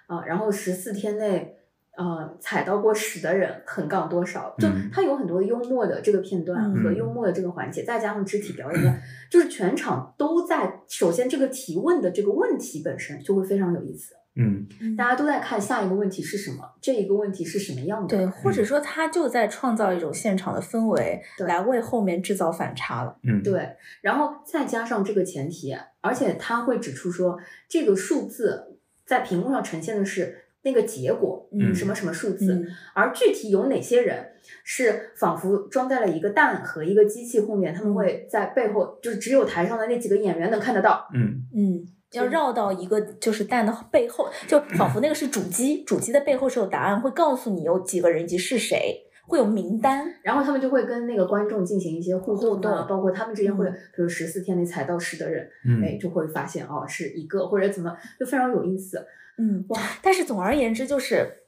[0.06, 0.24] 啊、呃？
[0.26, 1.56] 然后十四天内。
[1.96, 4.52] 呃，踩到过屎的人横杠多少？
[4.58, 8.92] 就他有很多幽默的这个片段和幽默的这个环节，再加上肢体表演的，
[9.30, 10.80] 就是全场都在。
[10.88, 14.14] 首先，这个提问的这个问题本身就会非常有意思。
[14.36, 18.16] 嗯，大家都在看下一个问题是什么，这一个问题是什么样的？
[18.16, 23.16] 对，或者说他就在创造一种现场的氛围，来为后面制造反差了。
[23.22, 23.68] 嗯，对。
[24.00, 30.40] 然后再加上这个前提，而且他会指出说，这个数字在屏幕上呈现的是。
[30.64, 34.32] 那个结果，嗯，什么什么数字，嗯、而具体有哪些人
[34.64, 41.08] 是仿佛装在了一个蛋和一个机器后面，他们会在背后，就是只有台上的那几个演员能看得到。
[41.14, 49.02] 嗯嗯，要绕到一个就是蛋的背后，就仿佛那个是主机，主机的背后是有答案，会告诉你有几个人以及是谁。
[49.26, 59.02] 会有名单，然后他们就会跟那个观众进行一些互动动，包括他们之间会，比如十四天内踩到十的人，嗯，哎，就会发现哦是一个或者怎么，就非常有意思。
[59.38, 59.80] 嗯，哇！
[60.02, 61.40] 但是总而言之，就是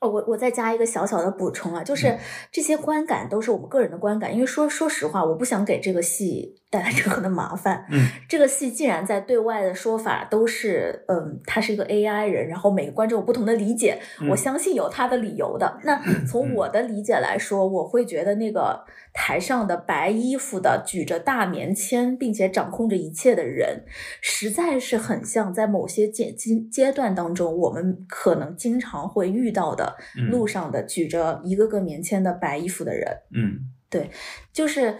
[0.00, 2.16] 哦，我我再加一个小小的补充啊，就是
[2.50, 7.84] 这些观感都是我们个人的观感，因为说说实话，我不想给这个戏带来任何的麻烦。
[7.90, 15.78] 嗯，这个戏既然在对外的说法都是，嗯，他是一个 AI 人，然后每个观众有不同的理解，我相信有他的理由的。
[15.84, 23.84] 那从我的理解来说，我会觉得那个台上的白衣服的举着大棉签，并且掌控着一切的人，
[24.20, 29.96] 实在是很像在某些阶阶阶段当中，我们可能经常会遇到的。
[30.30, 34.10] 路上的举着一个个棉签的白衣服的人，嗯，对，
[34.52, 34.96] 就是，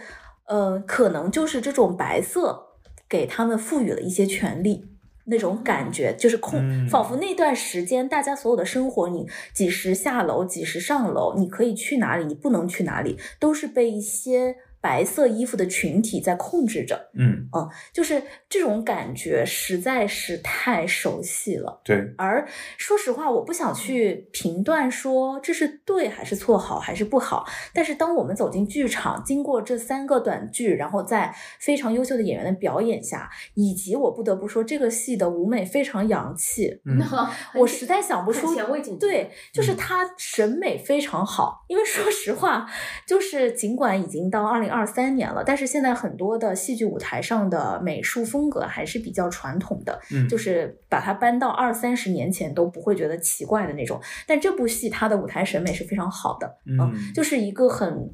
[0.47, 2.75] 呃，可能就是这种白色
[3.09, 4.90] 给他们赋予了一些权利，
[5.31, 14.57] 那种感觉就是空，仿佛那段时间大家所有的生活，你几时下楼，几时上楼，你可以去哪里，你不能去哪里，都是被一些。
[14.81, 21.83] 白色衣服的群体在控制着，嗯嗯，就是这种感觉实在是太熟悉了。
[21.85, 27.47] 对，而说实话，我不想去评断说这是对还是错，好还是不好。
[27.75, 36.81] 但是当我们走进剧场，经过这三个短剧，然后在非常优秀的演员的表演下，以及我不得不说这个戏的舞美非常洋气，
[37.55, 38.55] 我实在想不出
[38.99, 41.67] 对，就是他审美非常好。
[41.69, 42.67] 因为说实话，
[43.07, 44.70] 就是尽管已经到二零。
[44.71, 54.01] 二三年了，但是现在很多的戏剧舞台上的美术风格还是比较传统的，嗯，就是把它搬到二三十年前都不会觉得奇怪的那种。
[54.27, 58.11] 但这部戏它的舞台审美是非常好的，嗯，就是一个很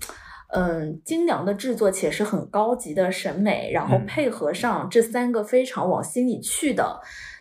[0.54, 7.00] 嗯精良的制作，且是很高级的审美，然后配合上这三个非常往心里去的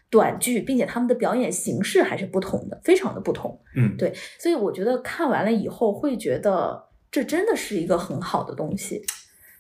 [0.10, 6.84] 短剧，并且他们的表演形式还是不同的，非常的不同，嗯，对，所以我觉得看完了以后会觉得。
[7.16, 9.02] 这真的是一个很好的东西，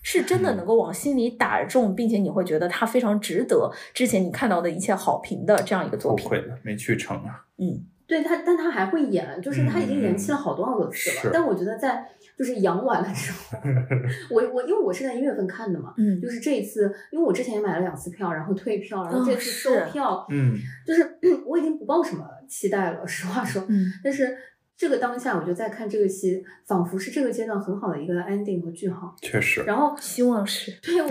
[0.03, 6.25] 是真的能够往心里打中，并且你会觉得它非常值得之前你看到的一切好评的这样一个作品。
[6.25, 7.45] 后悔了，没去成啊。
[7.57, 11.31] 嗯，对他，但他还会演，就是他已经延期了好多好多次了。
[11.33, 12.05] 但我觉得在
[12.37, 13.57] 就是阳完了之后，
[14.31, 24.37] 我我因为我是在一月份看的嘛，嗯，就是这一次，因为我之前也买了两次票，然后退票，然后这次售票，嗯，就是 我已经不抱什么期待了，实话说，嗯，但是。
[24.77, 29.15] 这个当下，我就在看这个戏，仿佛是这个阶段很好的一个 ending 和句号。
[29.21, 29.63] 确实。
[29.63, 30.71] 然后希望是。
[30.81, 31.07] 对，我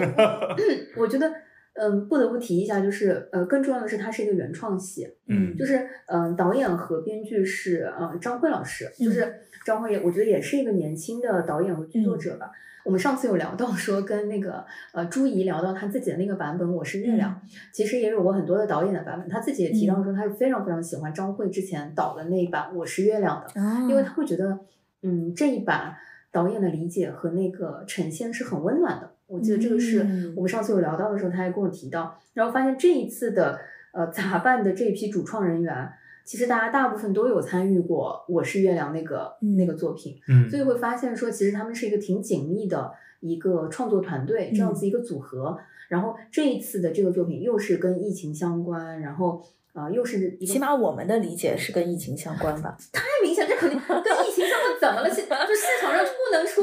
[1.02, 1.32] 我觉得，
[1.74, 5.06] 嗯，不得不提一下，就是呃，更重要的是，它是一个原创戏。
[5.28, 5.56] 嗯。
[5.56, 9.32] 就是嗯，导演和编剧是呃张辉老师，就是
[9.64, 12.50] 张辉也，我觉得也是一个年轻的导演和剧作者吧。
[12.84, 17.40] 我们上次有聊到说，跟那个呃朱怡聊到他自己的那个版本《我是月亮》，
[17.72, 19.26] 其实也有过很多的导演的版本。
[19.28, 24.58] 他自己也提到说，他是非常非常喜欢张慧之前导的那一版《我是月亮》的，因为他会觉得，
[25.02, 25.96] 嗯，这一版
[26.30, 29.10] 导演的理解和那个呈现是很温暖的。
[29.26, 33.58] 我记得这个是我们上次有聊到的时候，他还跟我提到，然后发现这一次的
[33.92, 35.90] 呃杂办的这一批主创人员。
[36.24, 45.58] 其实大家大部分都有参与过《我是月亮》那个那个作品，嗯，所以会发现说，其实他们是一个挺紧密的一个创作团队，这样子一个组合。
[45.88, 49.42] 然后这一次的这个作品又是跟疫情相关，然后。
[49.74, 52.76] 啊，又是起码我们的理解是跟疫情相关吧？
[52.92, 55.10] 太明显，这肯定跟疫情相关，怎么了？
[55.10, 56.62] 现就市场上就不能出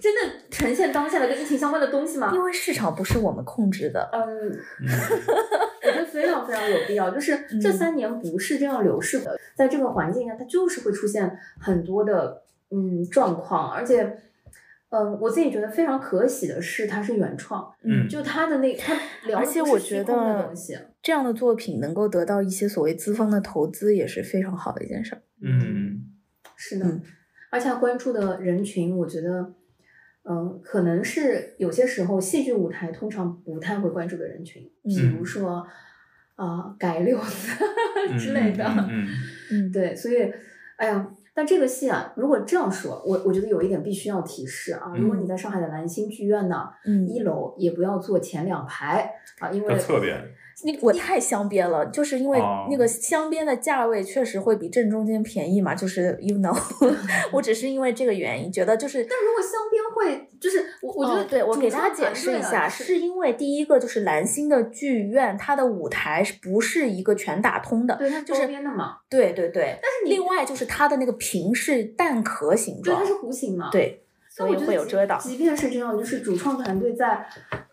[0.00, 2.30] 真的呈现当下的跟疫情相关的东西吗？
[2.32, 4.08] 因为市场不是我们控制的。
[4.12, 4.24] 嗯，
[5.82, 7.10] 我觉得非常非常有必要。
[7.10, 14.20] 就是这三年不是这样流逝的，在这个环境下，它就是会出现很多的嗯状况，而且。
[14.88, 18.94] 嗯，我自己觉得非常可喜的是，它是原创，嗯，就他的那他
[19.26, 20.54] 了解我觉得
[21.02, 25.22] 这样的作品能够得到一些所谓资方的投资，也是非常好的一件事儿。
[25.42, 26.02] 嗯，
[26.56, 27.00] 是的，
[27.50, 29.54] 而且关注的人群，我觉得，
[30.22, 35.66] 嗯，可能是有些时候戏剧舞台通常不太会关注的人群，比如说
[36.36, 37.52] 啊改六子
[38.18, 39.06] 之类的，嗯
[39.50, 40.32] 嗯，对，所以，
[40.76, 41.10] 哎呀。
[41.36, 46.70] 但这个戏啊，如果这样说，我我觉得有一点必须要提示啊，如果你在上海的兰心剧院呢，
[47.06, 50.18] 一楼也不要坐前两排啊，因为侧边。
[50.64, 52.38] 你我太镶边了，就是因为
[52.70, 56.56] 那个镶边的价位确实会比正中间便宜嘛，就是 you know，
[57.30, 67.94] 我只是因为这个原因觉得就是，但如果镶边会就是我我觉得对我给大家解释一下，是因为第一个就是蓝星的剧院，它的舞台是不是一个全打通的？
[67.96, 68.96] 对，它就是边的嘛。
[69.10, 73.68] 对对对，但是另外就是它的那个屏是蛋壳形状，对，它是弧形嘛。
[73.70, 74.02] 对。
[74.28, 75.18] 所以会有遮挡。
[75.18, 77.26] 即便是这样，就是主创团队在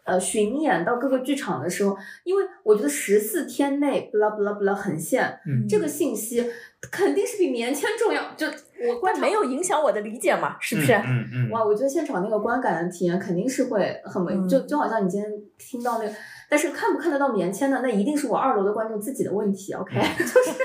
[0.03, 6.49] 呃巡演到各个剧场的时候，因为我觉得十四天内不拉不拉不拉横线，这个信息
[6.91, 8.21] 肯定是比棉签重要。
[8.35, 8.47] 就
[8.87, 10.93] 我观没有影响我的理解嘛，是不是？
[10.93, 11.49] 嗯嗯。
[11.51, 16.13] 哇，我觉得现场那个观感的体验肯定是会很美，就就好像你今天听到那个，
[16.49, 19.73] 但是看不看得到棉签的，那一定是我二楼的观众自己的问题。
[19.73, 20.63] OK， 就是，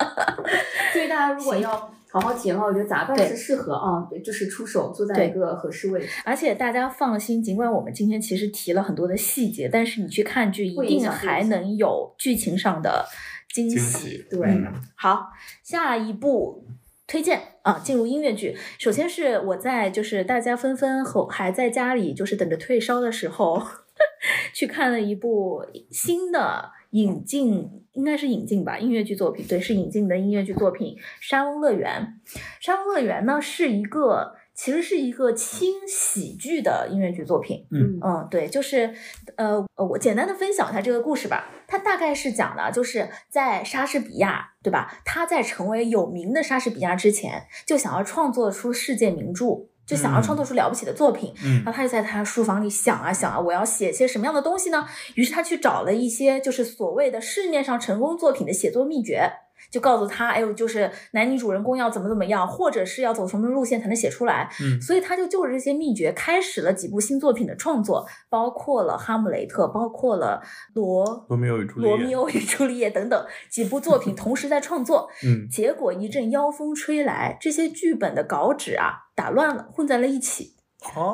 [0.92, 1.92] 所以大家如果要。
[2.12, 6.08] 好好体验我觉得杂伴是适合啊，就是出手坐在一个合适位置。
[6.24, 13.06] 而且大家放心，尽管我们今天其实提了很多的细节，但是你去看剧一定还能有剧情上的
[13.54, 14.24] 惊喜。
[14.30, 14.60] 对，
[14.94, 15.28] 好，
[15.64, 16.66] 下一部。
[17.04, 18.56] 推荐啊，进入音乐剧。
[18.78, 23.62] 首先是我在就是大家纷纷和还在家里就是等着退烧的时候，
[24.54, 29.44] 去看了一部新的引进，应该是引进吧，音乐剧作品。
[29.46, 32.14] 对，是引进的音乐剧作品《沙翁乐园》。
[32.58, 34.36] 沙翁乐园呢是一个。
[34.54, 38.94] 其实是一个轻喜剧的音乐剧作品，嗯嗯，对，就是
[39.36, 41.50] 呃呃，我简单的分享一下这个故事吧。
[41.66, 45.00] 它大概是讲的，就是在莎士比亚，对吧？
[45.06, 49.46] 他在成为有名的莎士比亚之前，就想要创作出世界名著，
[49.86, 51.32] 就想要创作出了不起的作品。
[51.44, 54.86] 嗯，然后他就在他书房里想啊想啊，我要写些什么样的东西呢？
[55.14, 59.30] 于是他去找了一些就是所谓的市面上成功作品的写作秘诀。
[59.70, 64.50] 就告诉他，哎呦，就是男女主人公要怎么怎么样，或者是要走什么路线才能写出来。
[64.62, 70.42] 嗯，所以他就就着这些秘诀，开始了几部新作品的创作，包括了《哈姆雷特》，包括了
[70.74, 75.08] 《罗罗密欧与朱丽叶》罗密欧与朱丽叶等等几部作品同时在创作。
[75.24, 80.56] 嗯，结果一阵妖风吹来，这些剧本的稿纸啊打乱了，混在了一起。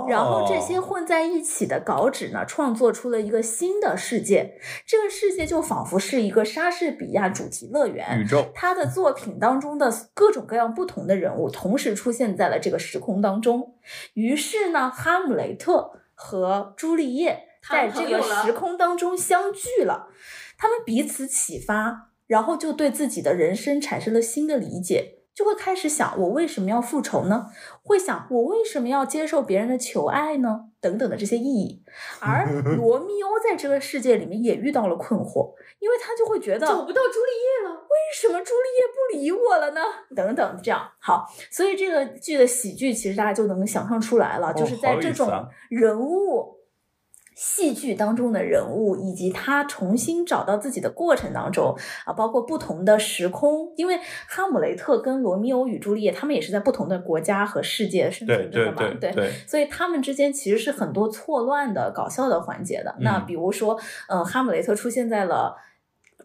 [0.08, 4.58] 然后这些混在一起的稿纸呢，创作出了一个新的世界。
[4.86, 8.50] 这个世界就仿佛是一个莎士比亚主题乐园，宇宙。
[8.54, 13.74] 他的作品当中的各种各样不同的人物同时出现在了这个时空当中。
[14.14, 20.08] 于是呢，哈姆雷特和朱丽叶在这个时空当中相聚了，
[20.56, 25.16] 他们彼此启发，然后就对自己的人生产生了新的理解。
[25.34, 27.46] 就会开始想，我为什么要复仇呢？
[27.88, 30.66] 会想，我为什么要接受别人的求爱呢？
[30.80, 31.82] 等等的这些意义。
[32.20, 37.32] 而 罗密欧在这个世界里面也遇到了困惑，因为他就会觉得找不到朱丽
[37.64, 39.80] 叶了，为什么朱丽叶不理我了呢？
[40.14, 41.26] 等等，这样好。
[41.50, 45.30] 所以这个剧的喜剧其实大家就能想象出来了，就是在这种
[45.70, 46.57] 人物。
[47.40, 51.72] 戏剧当中的人物，以及他重新找到自己的过程当中
[52.04, 62.96] 啊，包括不同的时空，因为哈姆雷特跟罗密欧与朱丽叶，他们也是在不同的国家和世界生存着的嘛，对，所以他们之间其实是很多错乱的搞笑的环节的。
[62.98, 63.78] 那比如说，
[64.08, 65.54] 嗯，哈姆雷特出现在了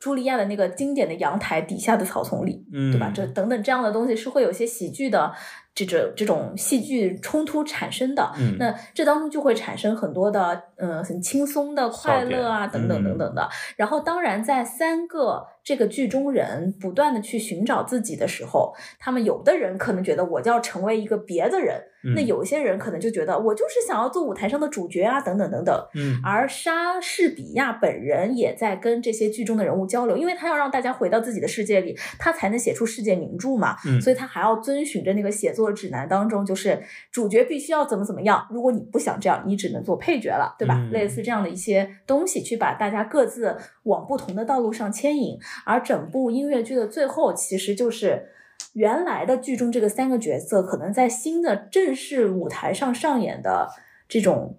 [0.01, 3.11] 茱莉亚的那个经典的阳台底下的草丛里，对吧？
[3.13, 5.31] 这等等这样的东西是会有些喜剧的。
[5.75, 13.49] 这种这种戏剧冲突产生的，那这当中就会产生很多的，嗯，很轻松的快乐啊，等等等等的。
[13.75, 15.47] 然后，当然在三个。
[15.63, 21.81] 这个剧中人不断的去寻找自己的时候，他们有的人可能觉得我就要成为一个别的人，
[22.13, 25.73] 那有一些人可能就觉得我就是想要做舞台上的主角啊，等等等等。
[25.95, 33.77] 嗯，而莎士比亚本人也在跟这些剧中的人物交流，因为他要让大家回到自己的世界里，他才能写出世界名著嘛。
[33.85, 38.47] 嗯，所以他还要遵循着那个写作指南当中，就是主角必须要怎么怎么样。
[38.49, 40.75] 如果你不想这样，你只能做配角了，对吧？
[40.91, 45.39] 类似这样的一些东西，去把大家各自往不同的道路上牵引。
[45.65, 48.27] 而整部音乐剧的最后，其实就是
[48.73, 53.69] 原来的剧中这个三个角色，可能在新的正式舞台上上演的
[54.07, 54.57] 这种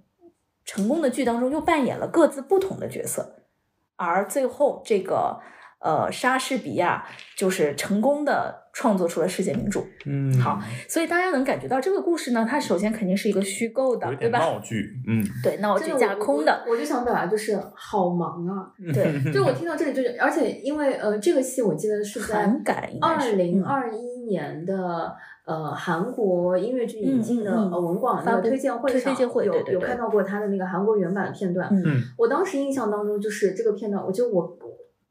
[0.65, 3.37] 成功的剧当中，又扮演了各自不同的角色，
[3.97, 5.41] 而最后这个。
[5.85, 7.05] 呃，莎士比亚
[7.37, 9.85] 就是成功的创作出了世界名著。
[10.07, 10.59] 嗯，好，
[10.89, 14.39] 所以大家能感觉到这个故事呢，它首先肯定是一个虚构的，对吧？
[14.39, 16.65] 闹剧，嗯，对，闹剧架空的。
[16.67, 22.51] 我就想表达就是好忙啊，对， 就我听到这里就是，而且因为呃，这个戏我记得是在
[23.03, 25.15] 二零二一年的
[25.45, 29.15] 呃韩国音乐剧引进的呃文广那个推荐会上
[29.45, 31.69] 有有看到过他的那个韩国原版的片段。
[31.71, 34.57] 嗯，我当时印象当中就是这个片段，我就我。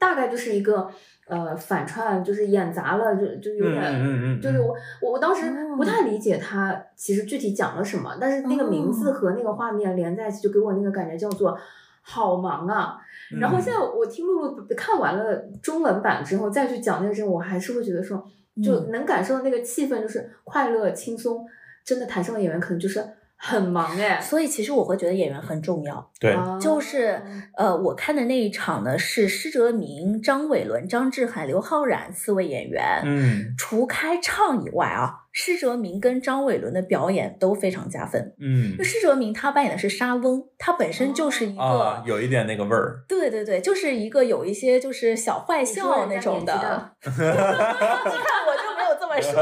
[0.03, 0.89] 大概就是一个
[1.27, 11.57] 呃反串，就是演砸了，就就有点，就是我我我当时不太理解他其实具体讲了什么，但是那个名字和那个画面连在一起，就给我那个感觉叫做
[12.01, 12.97] 好忙啊。
[13.39, 18.21] 然后现在我听露露看完了中文版之后再去讲那个阵，我还是会觉得说，
[18.61, 21.47] 就能感受到那个气氛，就是快乐轻松。
[21.85, 23.01] 真的台上的演员可能就是。
[23.45, 26.11] 很忙哎，所以其实我会觉得演员很重要。
[26.17, 27.21] 对，就是
[27.57, 33.01] 呃，我看的那一场呢是施哲明、张伟伦、张志海、刘昊然四位演员。
[33.03, 38.33] 嗯，除开唱以外啊，施哲明跟张伟伦的表演都非常加分。
[38.39, 43.03] 嗯，就施哲明他扮演的是沙翁，他本身就是一个有一点那个味儿。
[43.09, 46.53] 对对对，就是一个有一些就是小坏笑那种的。
[47.03, 48.93] 你看我就没有。
[48.99, 49.33] 这么说。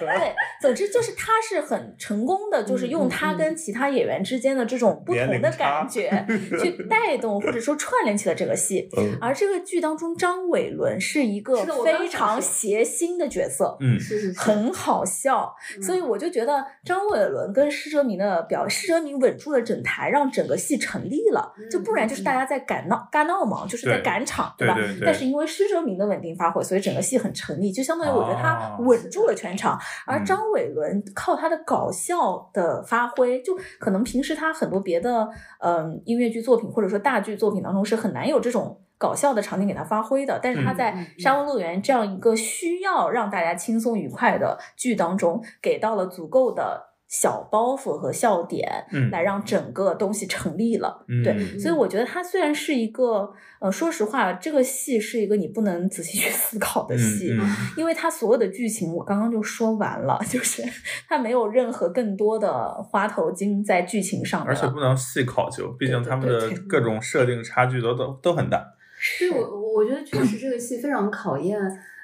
[0.00, 6.26] 对，总之就是他是很成功的，就是用他跟其他演员之间的这种不同的感觉
[6.60, 8.88] 去带动或者说串联起了这个戏。
[9.20, 15.35] 而这个剧当中，张伟伦是一个非常谐星的角色，嗯，是是是，很好笑。
[15.82, 21.52] 所以我就觉得张伟伦跟施哲明的表，施哲明稳住了整台，让整个戏成立了。
[21.70, 24.76] 就不然就是大家在赶闹尬闹嘛，就是在赶场，对吧？
[25.04, 27.72] 但是因为施哲明的稳定发挥，所以整个戏很成立。
[27.72, 35.28] 就相当于我觉得他稳住了全场，而张伟伦靠他的搞笑的发挥，就可能平时他很多别的
[35.60, 40.38] 嗯音乐剧作品或者说大剧作品当中是很难有这种搞笑的场景给他发挥的。
[40.42, 40.92] 但是他在
[41.22, 46.94] 《沙漠乐园》这样一个需要让大家轻松愉快的剧当中，给到了足够的。
[47.08, 57.32] 小包袱和笑点，嗯，来让整个东西成立了，对，所以我觉得它虽然是一个，呃，说实话，这个戏是一个你不能仔细去思考的戏，
[57.76, 60.64] 因为它所有的剧情我刚刚就说完了，就是
[61.08, 68.60] 它没有任何更多的花头精在剧情上，而且不能细考究，毕竟他们的各种设定差距都都都很大。
[68.96, 69.30] 是。
[69.30, 71.60] 我我觉得确实这个戏非常考验，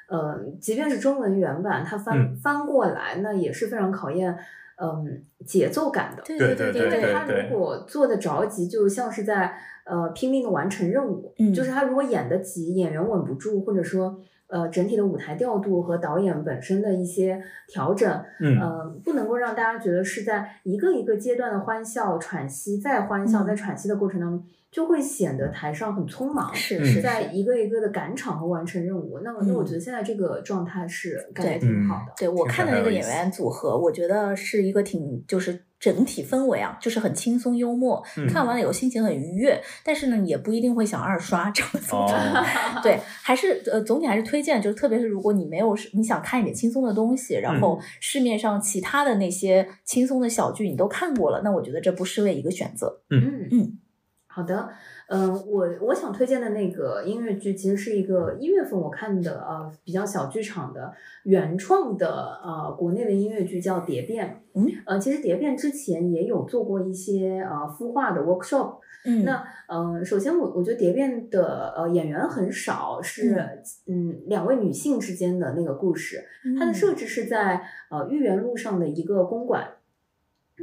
[0.07, 4.39] 呃，即便是中文原版，它翻翻过来，那也是非常考验。
[4.75, 14.19] 嗯，节奏感的，对对对对，因为他如果做的着急，就像是在呃拼命的完成任务，嗯，就是他如果演得急，演员稳不住，或者说
[14.53, 24.45] 呃整体的舞台调度和导演本身的一些调整，嗯，不能够让大家觉得是在一个一个阶段的欢笑、喘息、再欢笑、再喘息的过程当中。
[24.73, 29.21] 就会显得台上很匆忙，是是在一个一个的赶场和完成任务。
[29.23, 32.15] 那么，那我觉得现在这个状态是感觉挺好的。
[32.17, 39.61] 对我看的那个演员组合，我觉得是一个挺就是整体氛围啊，就是很轻松幽默，看完了以后心情很愉悦。
[39.85, 41.91] 但是呢，也不一定会想二刷这样子。
[42.85, 53.03] 对，还是呃总体还是推荐，就是特别是如果你没有你想看一点轻松的东西，然后市面上其他的那些轻松的小剧你都看过了，那我觉得这不失为一个选择。
[53.11, 53.79] 嗯嗯。
[54.29, 54.71] 好的，
[55.13, 60.91] 嗯，我我想推荐的那个音乐剧，其实是一个一月份我看的，呃，比较小剧场的
[61.25, 64.43] 原创的，呃，国内的音乐剧叫《蝶变》。
[64.59, 68.79] 嗯，呃，其实《蝶变》之前也有做过一些呃孵化的 workshop。
[69.05, 76.25] 嗯，那，呃，首先我我觉得《蝶变》的呃演员很少，是嗯两位女性之间的那个故事，
[76.59, 77.61] 它的设置是在
[77.91, 79.69] 呃豫园路上的一个公馆。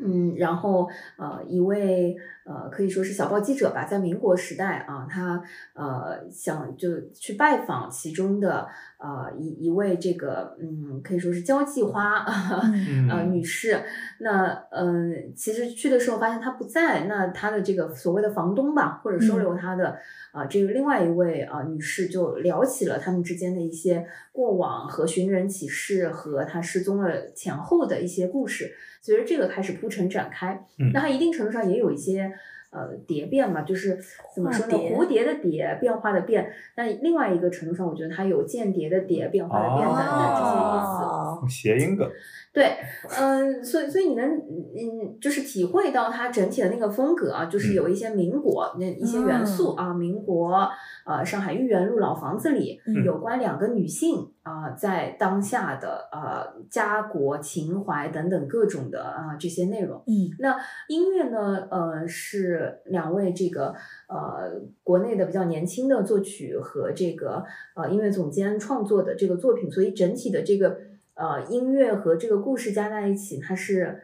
[0.01, 0.87] 嗯，然后
[1.17, 2.15] 呃，一位
[2.49, 5.39] 呃，可以说是小报记者吧，在民国时代啊，他
[5.75, 12.25] 呃想就去拜访其中的呃一一位这个嗯，可以说是交际花
[13.07, 13.79] 呃女士。
[14.19, 19.99] 那嗯，其实去的时候发现她不在，那她的这个所谓的房东吧，或者收留她的
[20.31, 28.73] 啊这个另外一位啊女士，就聊起了他们之间的一些过往和寻人启事和她失踪了前后的一些故事。
[29.01, 32.29] 随着这个开始铺陈展开，那它一定程度上也有一些
[32.71, 33.97] 呃蝶变嘛，就是
[34.35, 34.73] 怎么说呢？
[34.73, 36.51] 蝴蝶的蝶，变化的变。
[36.77, 40.05] 那另外一个程度上，我觉得它有间谍的谍，变化的变等等
[40.37, 41.49] 这些意思。
[41.49, 42.09] 谐音梗。
[42.51, 42.77] 对，
[43.09, 50.67] 嗯，所以所以你能嗯，就是体会到它整体的那个风格啊，就是有一些民国那一些元素啊，民国
[51.05, 60.01] 呃上海豫园路老房子里有关两个女性啊，在当下的呃家国情怀等等各种的啊这些内容。
[60.07, 63.75] 嗯，那音乐呢，呃，是两位这个
[64.07, 67.45] 呃国内的比较年轻的作曲和这个
[67.75, 70.79] 呃音乐总监创作的这个作品，所以整体的这个。
[71.19, 74.01] 呃，音乐和这个故事加在一起，它是，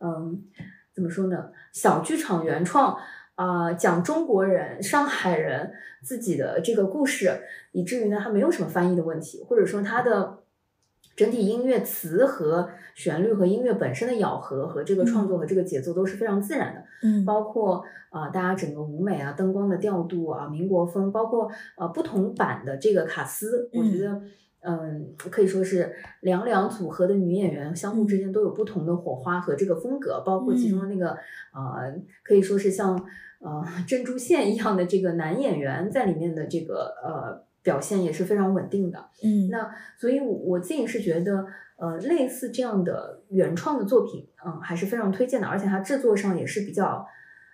[0.00, 0.42] 嗯，
[0.92, 1.50] 怎么说呢？
[1.72, 2.98] 小剧场原创
[3.38, 5.72] 啊，讲中国人、上海人
[6.02, 7.30] 自己的这个故事，
[7.70, 10.40] 以至于呢，它没有什么翻译的问题，或者说它的
[11.14, 16.82] 整体音乐词和旋律和音乐本身的咬合和这个创作和这个节奏都是非常自然的。
[17.04, 24.20] 嗯，包括啊，大家整个舞美啊、灯光的调度啊、民国风，包括呃不同版的这个卡斯，我觉得。
[24.60, 31.10] 嗯，可以说是两两组合的女演员相互之间都有不同的火花和这个风格，包括其中的那个
[31.54, 33.00] 呃，可以说是像
[33.40, 38.98] 呃珍珠线一样的这个男演员在里面的这个呃表现也是非常稳定的。
[39.22, 47.06] 嗯，那所以我自己是觉得呃类似这样的原创的作品，嗯，还是非常推荐的，而且它制作上也是比较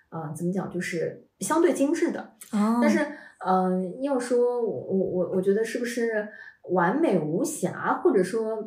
[0.09, 2.19] 呃怎么讲，就是相对精致的。
[2.51, 2.99] 哦，但是
[3.45, 6.27] 嗯，要说我我我觉得是不是？
[6.71, 8.57] 完美无瑕，或者说，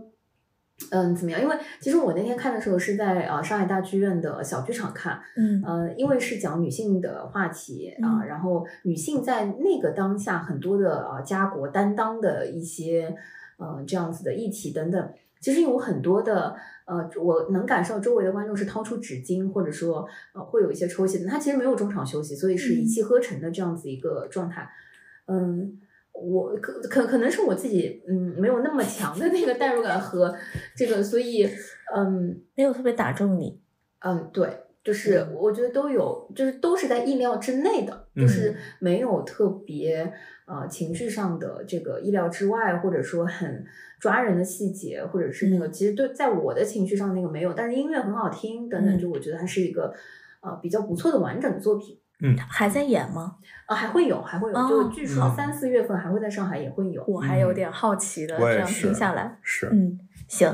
[0.90, 1.40] 嗯，怎么样？
[1.42, 13.14] 因为其实我那天看的时候是在呃上海大剧院的小剧场看，嗯，呃，因为是讲女性的话题啊，然后女性在那个当下很多的呃家国担当的一些
[13.58, 16.54] 呃这样子的议题等等，其实有很多的
[16.86, 21.26] 呃，我能感受到周围的观众是掏出纸巾，或者说呃会有一些抽泣的。
[21.26, 24.70] 他其实没有中场休息，所以是一气呵成的这样子一个状态。
[25.26, 25.78] 嗯，
[26.20, 30.34] 我可可可能是我自己嗯没有那么强的那个代入感和
[30.76, 31.48] 这个，所以
[31.96, 33.60] 嗯没有特别打中你。
[34.00, 34.48] 嗯，对。
[34.84, 40.10] 就是我觉得都有，就是都是在意料之内的，就是没有特别
[40.46, 43.66] 呃情绪上的这个意料之外，或者说很
[44.00, 49.92] 抓人的细节，或者是那个其实对在我的情绪上那个没有，但是音乐很好听等等，就我觉得它是一个
[50.40, 51.98] 呃比较不错的完整的作品。
[52.20, 53.36] 嗯，还在演吗？
[53.66, 57.04] 啊，还会有，还会有，就据说三四月份还会在上海也会有。
[57.06, 59.98] 我还有点好奇的，这样听下来是嗯。
[60.26, 60.46] 行，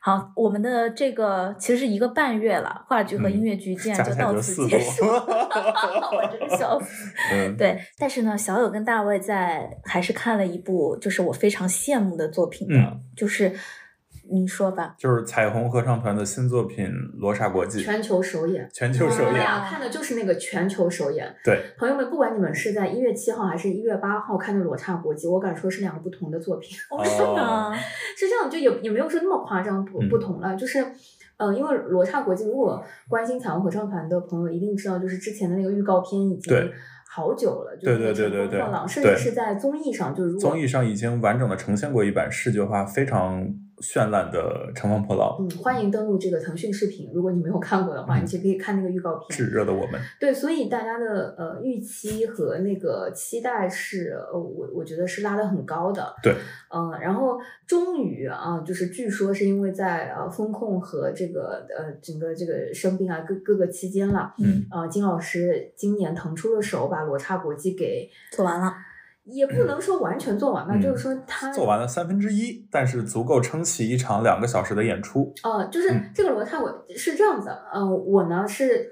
[0.00, 7.14] 好，我们的这个其实是一个半月了，话剧和音乐剧竟然就到此结束， 我真的笑死。
[7.56, 13.52] 对，但是呢，小友跟大卫在还是看了一部，就是我非常羡慕的作品的，就是。
[14.32, 16.86] 你说吧，就是彩虹合唱团的新作品
[17.18, 21.34] 《罗刹国际》全球首演，全球首演，看的就是那个全球首演。
[21.44, 26.78] 对，朋友们，不管你们是在一月七号还是一月八号看的《罗刹国际》，我敢说是两个不同的作品。
[26.90, 27.74] 哦，是吗？
[28.16, 30.54] 是这样，就也也没有说那么夸张不不同了。
[30.54, 30.80] 就是，
[31.38, 36.56] 嗯，因为《罗刹国际》，如果关心彩虹合唱团的朋友一定知道，就是之前的那个预告片已经
[37.12, 43.52] 好久了，对对对对对，甚至是在综艺上，就是综艺上已经完整的呈现过一版视觉化非常。
[43.80, 45.36] 绚烂的乘风破浪。
[45.40, 47.10] 嗯，欢迎登录这个腾讯视频。
[47.14, 49.38] 如果你没有看过的话，你其实可以看那个预告片。
[49.38, 50.00] 炙热的我们。
[50.18, 56.14] 对，所以大家的呃预期和那个期待是，呃，我我觉得是拉的很高的。
[56.22, 56.34] 对。
[56.72, 68.72] 嗯，然后终于啊，就是据说是因为在呃风控和这个呃整个这个生病啊各各个期间了，嗯，啊金老师今年腾出了手，把罗刹国际给做完了。
[69.32, 75.32] 也不能说完全做完吧，就是说他做完了三分之一，但是足够撑起一场两个小时的演出。
[75.42, 78.86] 哦，就是这个罗刹我是这样子，嗯，我呢是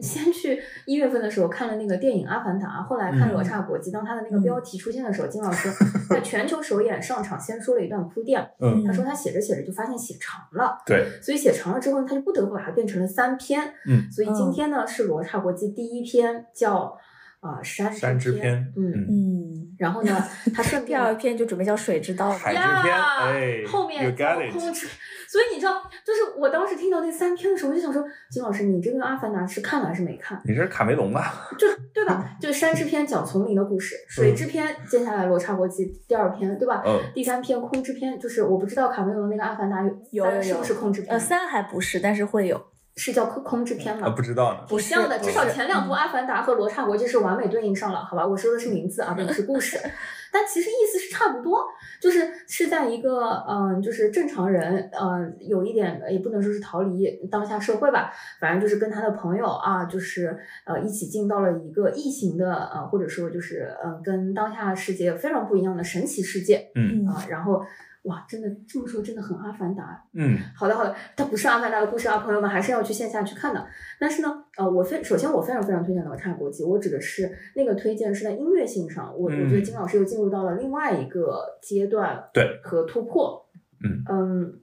[0.00, 5.68] 先去一月份的时候看了那个电影《阿凡达》，后来看罗刹国际，当他的那个标题出现的时候，金老师
[6.08, 16.96] 在全球首演上场先说了一段铺垫，嗯，他说他写着写着就发现写长了，对，所以写长了之后他就不得不把它变成了三篇，嗯，所以今天呢是罗刹国际第一篇叫。
[17.42, 20.24] 啊，山山之篇，嗯嗯，然后呢，
[20.54, 24.14] 他顺第二篇就准备叫水之道，海之篇，哎，后面
[24.52, 24.86] 空之，
[25.26, 30.40] 所以你知道，就是我当时听到那三篇的时候，我就想说，金老师，你这个阿凡达是看了还是没看？
[30.44, 31.34] 你这是卡梅隆啊？
[31.58, 32.36] 就对吧？
[32.40, 36.84] 就是山之篇讲丛林的故事，水之篇接下来罗刹国际第二篇，对吧？
[36.86, 39.78] 嗯，第三篇空之篇，就是我不知道卡梅隆那个阿凡达
[40.12, 41.12] 有是不是空之篇？
[41.12, 42.71] 呃，三还不是，但是会有。
[42.96, 44.10] 是叫空空之篇吗？
[44.10, 44.60] 不知道呢。
[44.68, 48.26] 不像的，至少前两部《阿凡达》和《罗刹国际》是完美对应上了，好吧？
[48.26, 49.78] 我说的是名字啊，并不是故事。
[50.34, 51.62] 但其实意思是差不多，
[52.00, 67.62] 就是是在一个嗯，就是正常人，嗯，有一点也不能说是逃离当下社会吧，反正就是跟他的朋友啊，就是呃一起进到了一个异形的呃，或者说就是嗯，跟当下世界非常不一样的神奇世界，嗯啊，然后。
[68.02, 70.04] 哇，真的这么说真的很阿凡达。
[70.14, 73.64] 嗯，好的好的，它不是阿凡达的故事啊，朋友们还是要去线下去看的。
[74.00, 83.46] 但是呢，呃，我非首先我非常非常推荐罗刹国际，我指的是那个推荐是在音乐性上，我我觉得金老师又进入到了另外一个阶段，对和突破。
[83.84, 84.60] 嗯嗯，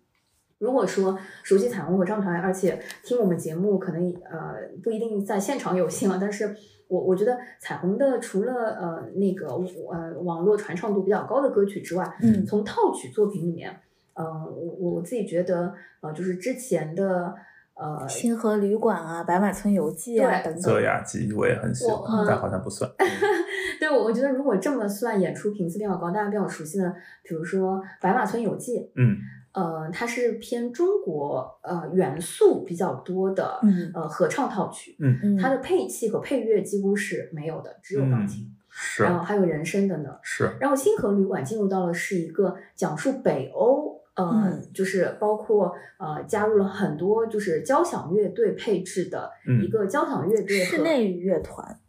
[0.58, 6.56] 如果说熟悉彩虹合唱团，而且听我们节目，可能呃不一定在现场有幸啊，但是。
[6.90, 13.72] 我我觉得彩虹的除了呃那个呃网络传唱度比较高的歌曲之外，嗯，从套曲作品里面，
[14.16, 17.34] 呃我我自己觉得呃就是之前的
[17.76, 22.90] 呃星河旅馆啊、白马村游记啊等等，泽雅集我也很喜欢，但好像不算。
[23.80, 29.16] 对，我我觉得如果这么算，演出频次比较高，大家比较熟悉的，比如说白马村游记，嗯。
[29.52, 33.60] 呃，它是偏中国呃元素比较多的
[33.93, 40.52] 呃合唱套曲，嗯，它的配器和配乐几乎是没有的，只有钢琴，是，然后还有人声的呢，是。
[40.60, 49.32] 然后星河旅馆进入到了是一个讲述北欧，呃，就是包括呃加入了很多就是交响乐队配置的
[49.64, 51.80] 一个交响乐队室内乐团，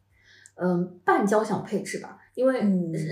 [0.54, 2.16] 嗯，半交响配置吧。
[2.34, 2.60] 因为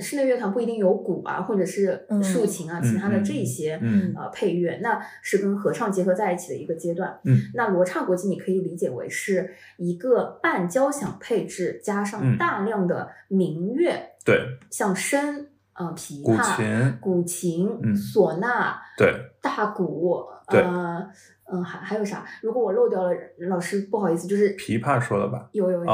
[0.01, 3.73] 室内乐团不一定有鼓啊，或者是竖琴啊，其他的这些
[4.17, 7.19] 呃配乐，那是跟合唱结合在一起的一个阶段。
[7.55, 13.93] 那罗刹国际你可以理解为是一个半交响配置，加上大量的民乐，
[14.25, 14.41] 对，
[14.71, 19.13] 像笙、呃琵琶、古琴、唢呐，对，
[19.43, 21.07] 大鼓，呃，
[21.53, 22.25] 嗯，还还有啥？
[22.43, 23.13] 如果我漏掉了，
[23.49, 25.49] 老师不好意思，就是琵琶说了吧？
[25.53, 25.91] 有有有。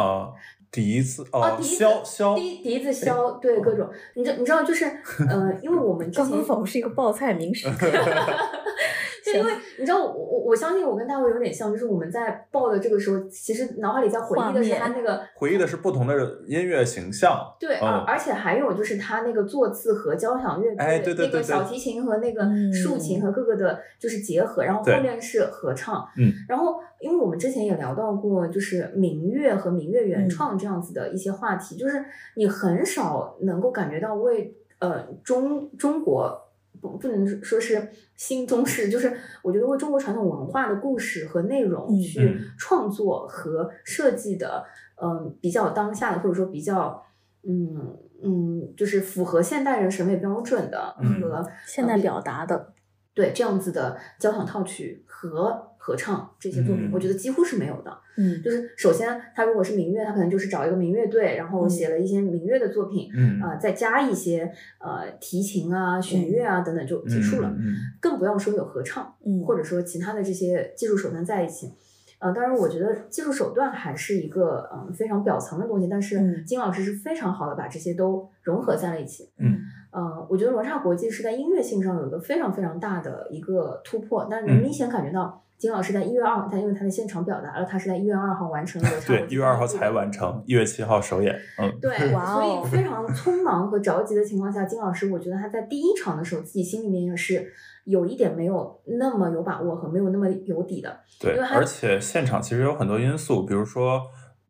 [0.75, 2.35] 笛子哦，箫箫。
[2.35, 4.85] 笛笛子箫，对各种，你知你知道就是，
[5.29, 7.69] 呃，因为我们刚刚仿佛是一个报菜名食，
[9.25, 16.15] 对，因为你知道，我我我相信我跟大卫有点像，就是我们在报的这个时候，其实脑海里在回忆的是他那个回忆的是不同的
[16.47, 17.55] 音乐形象。
[17.59, 26.07] 对，而而且还有就是他那个座次和交响乐队，那个小提琴和那个竖琴和各个的，就是结合，然后后面是合唱。
[26.19, 32.05] 嗯，然后因为我们之前也聊到过，就是民乐和民乐原创这样子的一些话题，就是
[32.35, 36.43] 你很少能够感觉到为呃中中国。
[36.91, 44.65] 不不能说是新中式，就是我觉得为中国传统文化的故事和内容去创作和设计的，
[45.03, 47.03] 嗯，比较当下的或者说比较，
[47.43, 52.75] 嗯嗯，就是符合现代人审美标准的和现代表达的，
[53.15, 55.71] 对这样子的交响套曲和。
[55.85, 57.95] 合唱这些作品，我觉得几乎是没有的。
[58.17, 67.55] 嗯，就是首先，他如果是民乐，他可能就是找一个民乐队，然后写了一些民乐的作品，嗯啊，再加一些呃提琴啊、弦乐啊等等就结束了。
[67.59, 71.75] 嗯，更不要说有合唱，嗯，或者说其他的这些技术手段在一起。
[72.19, 79.29] 呃，当然，我觉得技术手段还是一个嗯非常表层的东西，但是金老师是非常好的把这些都融合在了一起。
[79.37, 79.59] 嗯，
[79.91, 85.44] 呃，我觉得罗刹国际是在音乐性上有一个非常非常大的一个突破，但能明显感觉到。
[85.65, 88.89] 金老师在一月二号，他因为他在现场表达了，他是在一月二号完成的。
[89.07, 91.35] 对，一月二号才完成，一月七号首演。
[91.59, 97.51] 嗯，对，所以非常匆忙和着急的情况下，金老师，我觉得他在第一场的时候，自己心里面也是
[97.85, 101.01] 有一点没有那么有把握和没有那么有底的。
[101.19, 104.03] 对，而且现场其实有很多因素，比如说。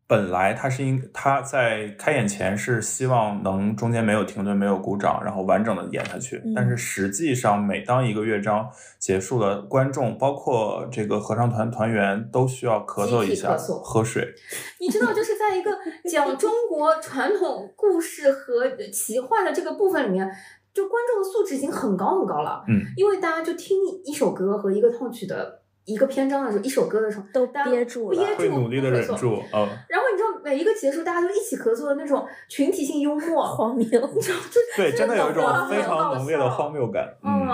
[0.07, 6.39] 本来他是应他在开演前是希望能中间没有停顿、没有鼓掌，然后完整的演下去。
[6.55, 14.31] 但是实际上，每当一个乐章结束了，观众包括这个合唱团团员都需要咳嗽一下、喝水。
[14.79, 15.71] 你知道，就是在一个
[16.07, 20.29] 讲中国传统故事和奇幻的这个部分里面，
[20.71, 22.63] 就观众的素质已经很高很高了。
[22.67, 25.61] 嗯，因为大家就听一首歌和一个套曲的。
[25.85, 29.69] 一个篇章的时候，一首歌的时候，都憋住了，憋住，会努力的忍住啊。
[29.87, 37.07] 然后你知道，每一个结束，大家都一起咳嗽的那种群体性幽默， 荒谬，你知道，就对，真的有一种非常浓烈的荒谬感。
[37.23, 37.47] 嗯，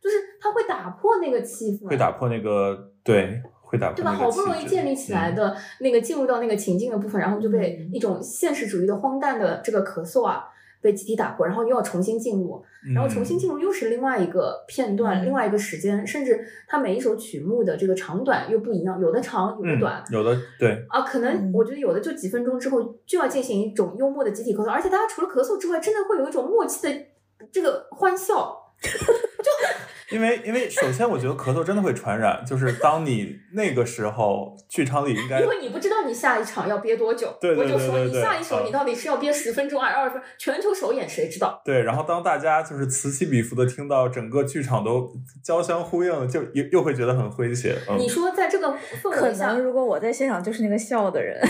[0.00, 4.12] 就是它会打破那个气氛，会打破那个对，会打破对吧？
[4.12, 10.48] 好不容易建立起来的那个进入到那个情境的部分，然后就被一种现实主义的荒诞的这个咳嗽啊。
[10.82, 12.62] 被集体打破，然后又要重新进入，
[12.94, 20.84] 然后重新进入又是另外一个片段，另外一个时间，甚至它每一首曲目的这个长短又不一样，有的长，有的短，有的对。
[20.88, 27.06] 啊，可能我觉得有的就几分钟之后就要进行一种幽默的集体咳嗽，而且大家除了咳嗽之外，真的会有一种默契的
[27.52, 28.58] 这个欢笑。
[30.12, 32.44] 因为，因为首先，我觉得咳嗽真的会传染。
[32.46, 40.22] 就是当你那个时候，剧场里应该因为你不知道你下一场要憋多久，对我就说你下一首你到底是要憋十分钟还是二十分？
[40.38, 41.60] 全球首演谁知道？
[41.64, 45.10] 对，然后当大家就是此起彼伏的听到整个剧场都
[45.42, 47.76] 交相呼应，就又又会觉得很诙谐。
[47.98, 51.40] 你说在这个氛围下，如果我在现场就是那个笑的人，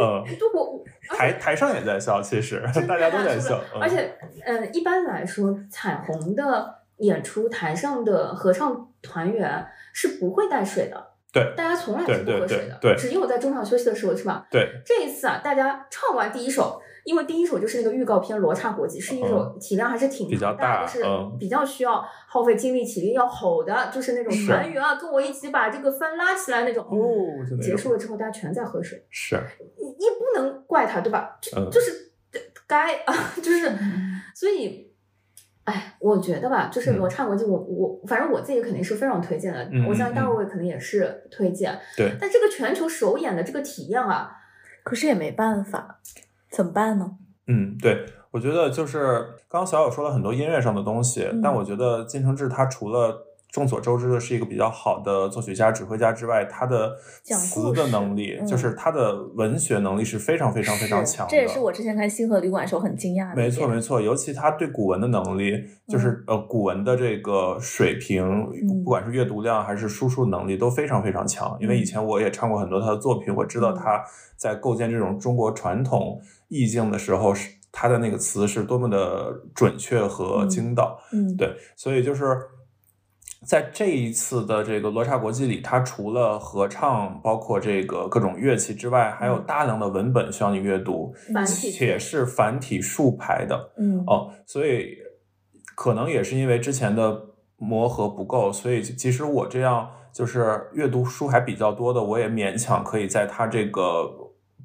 [0.00, 0.22] 嗯，
[0.54, 0.84] 我
[1.16, 4.12] 台台上也在笑，其实大家都在笑，而且，
[4.44, 6.79] 嗯，一般来说，彩虹的。
[7.00, 14.46] 演出台上的合唱团员是不会带水的，对，大家从来是不喝水的，对，只有在中场休息的时候，是吧？
[14.50, 21.04] 对，这一次啊，大家唱完第一首，因为第一首就是那个预告片《罗刹国际》，是一首体量还是挺比较大，就是
[21.38, 26.84] 比较需要耗费精力体力要吼的，就是那种团员啊，跟我一起把这个帆拉起来那种。
[26.84, 29.40] 哦，结束了之后，大家全在喝水，是，
[29.78, 31.38] 你你不能怪他，对吧？
[31.40, 32.12] 就就是
[32.66, 33.72] 该啊， 就是，
[34.34, 34.89] 所以。
[35.64, 39.68] 哎，我觉得吧，就是罗刹国际，我我反正我自己肯定是非常推荐的。
[39.88, 41.78] 我相信大卫肯定也是推荐。
[41.96, 42.12] 对。
[42.20, 44.30] 但这个全球首演的这个体验啊，
[44.82, 46.00] 可是也没办法，
[46.50, 47.12] 怎么办呢？
[47.46, 49.00] 嗯，对，我觉得就是
[49.48, 53.26] 刚刚小友说了很多音乐上的东西，但我觉得金承志他除了。
[53.52, 61.30] 众所周知的是一个比较好的作曲家、指挥家之外，他的词的能力，就是他的文学能力是非常非常非常强的。
[61.30, 63.36] 这也是我之前看《星河旅馆》时候很惊讶的。
[63.36, 68.46] 没错没错，尤其他对古文的能力，就是呃古文的这个水平，
[68.84, 71.56] 不管是阅读量还是输出能力都非常非常强。
[71.60, 74.00] 因为以前我也唱过很多他的作品，我知道他
[74.36, 81.00] 在构建这种中国传统意境的时候，是他的那个词是多么的准确和精到。
[81.12, 82.24] 嗯，对，所以就是。
[83.46, 91.14] 在这一次的这个罗刹国际里，它除了合唱，包括这个各种乐器之外，还有大量的文本需要你阅读，
[91.46, 93.72] 且是繁体竖排的。
[93.78, 94.96] 嗯哦，所以
[95.74, 97.20] 可能也是因为之前的
[97.56, 104.19] 磨合不够，所以其实我这样就是阅读书还比较多的，我也勉强可以在它这个。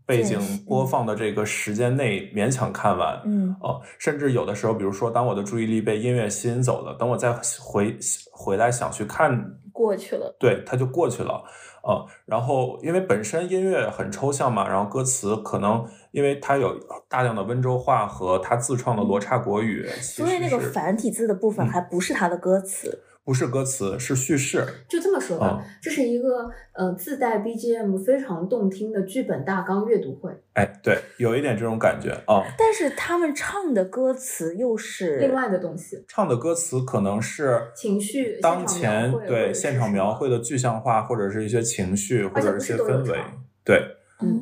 [0.06, 7.98] 背景播放的这个时间内勉强看完，嗯，哦，甚至有的时候，比如说，当我的注意力被音乐吸引走了，等我再回
[8.32, 10.36] 回来想去看过去了。
[10.40, 11.44] 对，它就过去了。
[11.88, 23.04] 嗯，然后因为本身音乐很抽象嘛，然后歌词可能因为它有大量的温州话和他自创的罗刹国语，所以那个繁体字的部分还不是他的歌词。
[23.26, 24.64] 不是歌词，是叙事。
[24.88, 30.32] 就这么说吧，这是一个呃自带 BGM 非常动听的剧本大纲阅读会。
[30.54, 32.44] 哎，对，有一点这种感觉啊。
[32.56, 36.06] 但是他们唱的歌词又是另外的东西。
[36.08, 43.20] 唱的歌词可能是情绪，当前对现场描绘的具象化，或者是一些情绪，或者是一些氛围。
[43.64, 43.82] 对，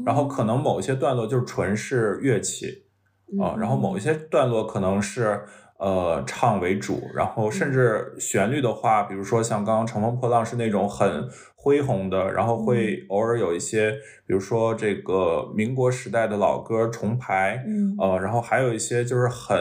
[0.05, 2.84] 然后可能某一些段落就是纯是乐器
[3.41, 5.41] 啊，然后某一些段落可能是。
[5.78, 13.91] 呃，唱为主，然后甚至旋律的话，比如说像刚刚《乘风破浪》是那种很恢宏的，然后会偶尔有一些，
[14.26, 19.57] 比如说这个民国时代的老歌重排，嗯，呃，然后还有一些就是很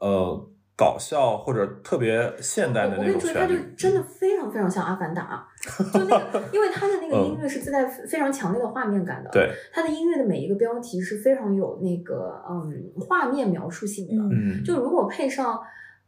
[0.00, 0.50] 呃。
[0.78, 5.22] 搞笑或者特别现代的那种旋律，我跟你说，它就真的非常非常像《阿凡达》，
[5.92, 9.30] 就那个，因为他的那个音乐是自带非常强烈的画面感的。
[9.30, 14.14] 对，他的音乐的每一个标题是非常有那个嗯画面描述性的。
[14.14, 15.60] 嗯，就如果配上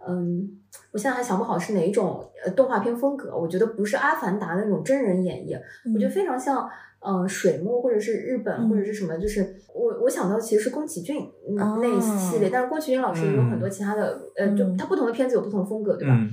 [0.06, 0.48] 嗯，
[0.92, 5.58] 我现在还想不好是哪一种呃动画片风格，我觉得不是《阿凡达》那种真人演绎，
[5.94, 6.68] 我觉得非常像。
[7.00, 11.16] 嗯，水墨或者是日本或者是什么，就是我我想到其实是宫崎骏
[11.56, 16.16] 那一系列，但是宫崎骏老师也有很多其他的，呃，就他不同的片子有不同风格，对吧？
[16.18, 16.28] 嗯，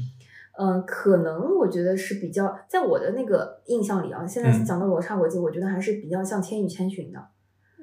[0.87, 7.19] 可能我觉得是比较，在我的那个印象里啊，现在讲到罗刹国际，我觉得还是比较像《千与千寻》的，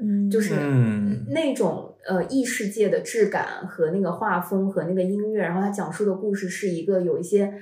[0.01, 0.55] 嗯，就是
[1.29, 7.53] 那种呃异世界的质感和那个画风和那个音乐，然后它讲述的故事是一个有一些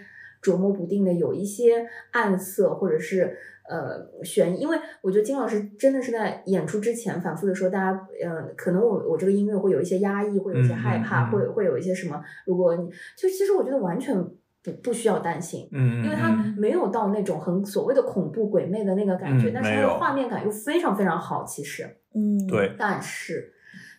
[0.42, 3.36] 琢磨不定的，有一些暗色或者是。
[3.70, 12.20] 呃，悬，因为我觉得金老师真的是在演出之前反复的说，大家，呃，可能我我这个音乐会有一些压抑，会有一些害怕，会会有一些什么。
[12.46, 12.84] 如果你
[13.16, 14.16] 就其实我觉得完全
[14.62, 21.84] 不不需要担心，嗯，因为它没有到那种很所谓的恐怖鬼魅的那个感觉，但是它的画面感又非常非常好，其实，
[22.14, 23.52] 嗯，对，但是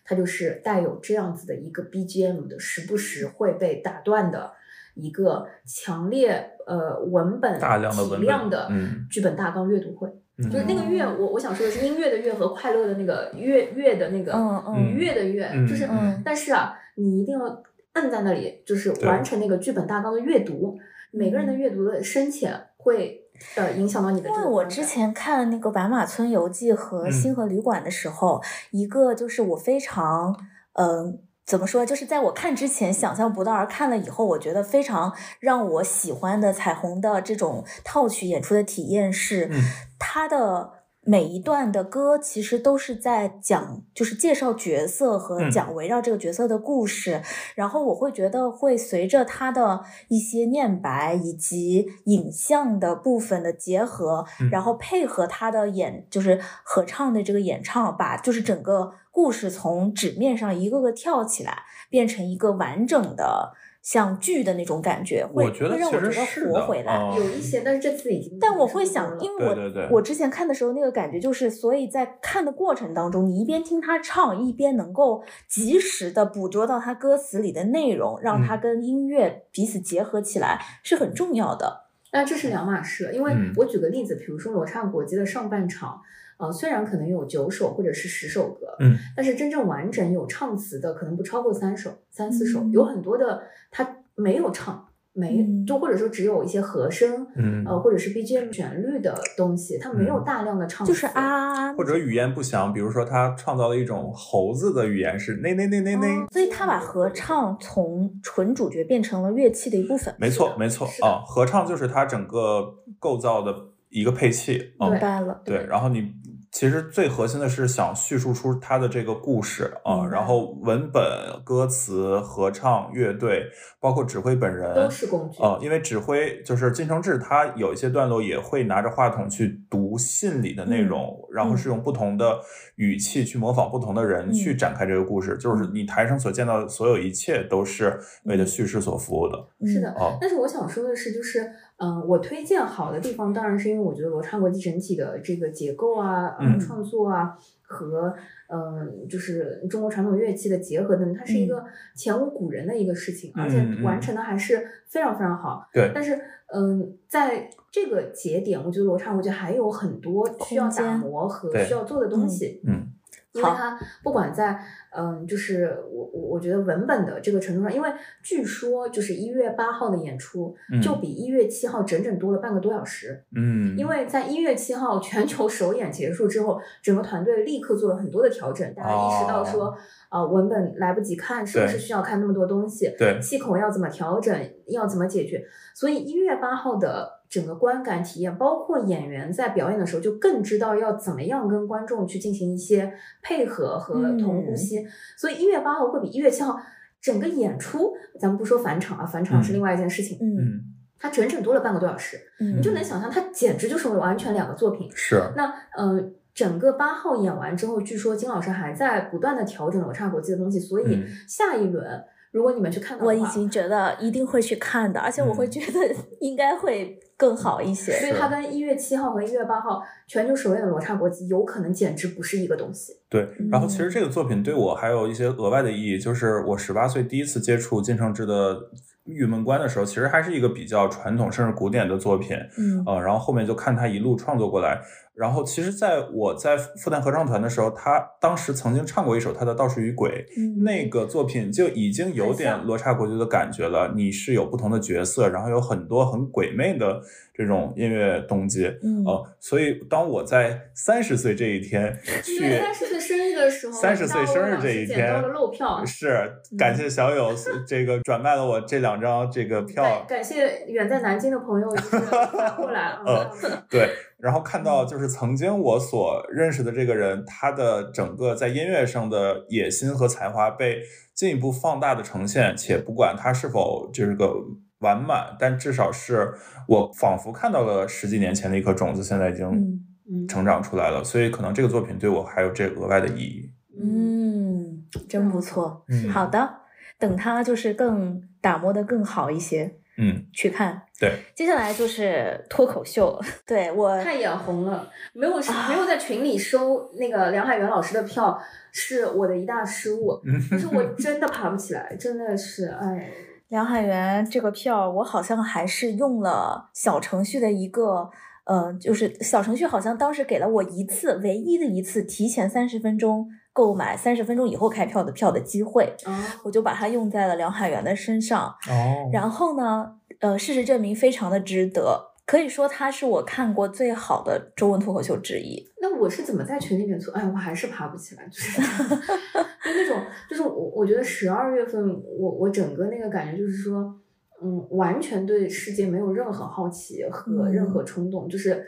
[0.04, 4.52] 它就是带有这样子的一个 BGM 的，时不时会被打断的。
[4.94, 8.70] 一个强烈呃文本大量的体量的
[9.08, 10.06] 剧本大纲阅读会，
[10.50, 14.34] 就是那个乐，我我想说的是音乐的乐和快乐的那个乐乐的那个
[14.76, 15.88] 愉悦的乐，就是
[16.22, 17.62] 但是啊，你一定要
[17.94, 20.78] 摁在那里，就是完成那个剧本大纲的阅读。
[21.10, 23.20] 每个人的阅读的深浅会
[23.56, 24.28] 呃影响到你的。
[24.28, 30.36] 因为我之前看那个《白马村游记》和《星河旅馆》的时候，一个就是我非常
[30.74, 31.20] 嗯。
[31.44, 31.84] 怎么说？
[31.84, 39.50] 就是在我看之前想象不到，而看了以后，我觉得非常让我喜欢的彩虹的这种套曲演出的体验是，
[39.98, 47.22] 它的每一段的歌其实都是在讲，就是介绍角色和讲围绕这个角色的故事。
[47.54, 58.92] 然后我会觉得会随着他的一些念白以及影像的部分的结合，然后配合他的演，就是合唱的这个演唱，把就是整个。
[59.14, 63.52] 故事从纸面上一个个跳起来，变成一个完整的
[63.82, 66.96] 像剧的那种感觉，会会让我觉得活回来。
[67.16, 68.38] 有一些，但是这次已经。
[68.40, 81.88] 但我会想，因为我我之前看的时候那个感觉就是，所以在看的过程当中，你一边听他唱，一边能够及时的捕捉到他歌词里的内容，让他跟音乐彼此结合起来是很重要的。
[82.12, 86.00] 那这是两码事，因为我举个例子，比如说《罗刹国际》的上半场。
[86.38, 113.54] 呃，虽然可能有九首或者是十首歌，嗯，但是真正完整有唱词的可能不超过三首、三四首，有很多的他没有唱，没就或者说只有一些和声，嗯，呃，或者是 BGM 旋律的东西，他没有大量的唱，就是啊，或者语言不详，比如说他创造了一种猴子的语言是那那那那那，所以他把合唱从纯主角变成了乐器的一部分，没错没错啊，合唱就是他整个构造的
[113.90, 116.21] 一个配器，明白了，对，然后你。
[116.52, 121.02] 其实最核心的是想叙述出他的这个故事啊，然后文本、
[121.42, 123.46] 歌词、合唱、乐队，
[123.80, 125.58] 包括指挥本人都是工具啊。
[125.62, 132.38] 因为指挥就是金承志，他有一些段落也会拿着话筒去读信里的内容，然后是用不同的
[132.76, 135.38] 语气去模仿不同的人去展开这个故事。
[135.38, 139.42] 就是你台上所见到的所有一切都是为了叙事所服务的。
[139.66, 141.50] 是的，啊但是我想说的是，就是。
[141.82, 148.14] 嗯，我推荐好的地方，当然是因为我觉得罗刹国际整体的这个结构啊、嗯，创作啊和
[148.48, 151.64] 嗯，就是中国传统乐器的结合等，它是一个
[151.96, 155.66] 前无古人的一个事情，而且完成的还是非常非常好。
[155.72, 155.90] 对。
[155.92, 156.16] 但是，
[156.54, 162.60] 嗯，在这个节点，我觉得罗刹国际还有很多需要打磨和需要做的东西。
[162.64, 162.91] 嗯。
[163.32, 164.58] 因为它不管在
[164.94, 167.90] 嗯，就是我我我觉得文本的这个程度上，因为
[168.22, 173.24] 据说就是一月八号的演出就比一月七号整整多了半个多小时。
[173.34, 179.74] 嗯，因为在一月七号全球首演结束之后，整个团队立刻做了很多的调整，大家意识到说，
[180.10, 182.94] 啊，文本来不及看，是不是需要看那么多东西？
[182.98, 185.42] 对，气口要怎么调整，要怎么解决？
[185.74, 187.21] 所以一月八号的。
[187.32, 194.86] 整个观感体验，包括演员在表演的时候，就更知道要怎么样跟观众去进行一些配合和同呼吸。
[195.16, 196.60] 所以一月八号会比一月七号
[197.00, 200.18] 整个演出，咱们不说返场啊，返场是另外一件事情。
[200.20, 200.60] 嗯，
[200.98, 204.90] 它整整多了半个多小时，你就能想象，它简直就是完全两个作品。
[204.94, 205.18] 是。
[205.34, 212.04] 那呃，整个八号演完之后，据说金老师还在不断的调整罗刹国际的东西，所以下一轮。
[212.30, 217.92] 如果你们去看的话，我已经觉得一定会去看的，而且我会觉得应该会更好一些。
[218.00, 222.92] 所以它跟一月七号和一月八号全球首演的《罗刹国际》有可能简直不是一个东西。
[223.08, 228.56] 对，然后其实这个作品对我还有一些额外的意义，就是我十八岁第一次接触金承志的
[229.04, 232.36] 《玉门关》的时候，其实还是一个比较传统甚至古典的作品。
[232.58, 234.80] 嗯，呃，然后后面就看他一路创作过来。
[235.14, 240.26] 然后，其实在我在复旦合唱团的时候，他当时曾经唱过一首他的《倒数与鬼》，
[240.62, 243.92] 那个作品就已经有点罗刹国剧的感觉了。
[243.94, 247.00] 你是有不同的角色，然后有很多很鬼魅的
[247.34, 249.04] 这种音乐动机，嗯，
[249.38, 251.94] 所以当我在三十岁这一天
[252.24, 257.30] 去三十岁生日的时候，三十岁生日这一天漏票，是感谢小友
[257.68, 261.68] 这个转卖了我这两张这个票，感谢远在南京的朋友
[262.32, 263.30] 发过来，嗯，
[263.68, 263.90] 对。
[264.22, 270.80] 然后看到就是曾经我所认识的这个人，他的整个在音乐上的野心和才华被
[271.12, 274.32] 进一步放大的呈现，且不管他是否就是个
[274.78, 276.32] 完满，但至少是
[276.68, 279.80] 我仿佛看到了十几年前的一颗种子，现在已经
[280.28, 281.02] 成长出来了。
[281.02, 283.50] 所以可能这个作品对我还有这额外的意义。
[283.76, 285.84] 嗯，真不错。
[286.12, 286.48] 好的，
[286.96, 289.78] 等他就是更打磨的更好一些。
[289.98, 290.82] 嗯，去看。
[290.98, 293.20] 对，接下来就是脱口秀。
[293.46, 295.32] 对我太眼红了，没有
[295.68, 298.40] 没有在群里收那个梁海源老师的票，
[298.72, 300.20] 是我的一大失误。
[300.50, 303.10] 可是我真的爬不起来，真的是哎。
[303.48, 308.08] 梁海源这个票，我好像还是用了小程序的一个，
[308.44, 313.28] 呃，就是小程序好像当时给了我一次唯一的一次提前三十分钟。
[313.52, 315.94] 购买三十分钟以后开票的票的机会，
[316.42, 318.48] 我就把它用在了梁海源的身上。
[318.68, 325.62] 哦，然后呢，呃，事实证明非常的值得，可以说他是我看过最好的中文脱口秀之一。
[325.80, 327.12] 那我是怎么在群里面做？
[327.14, 333.94] 哎，我还是爬不起来，就是 就那种，就是我我觉得十二月份，我我整个那个感觉就是说，
[334.42, 338.64] 嗯，完全对世界没有任何好奇和任何冲动，就是。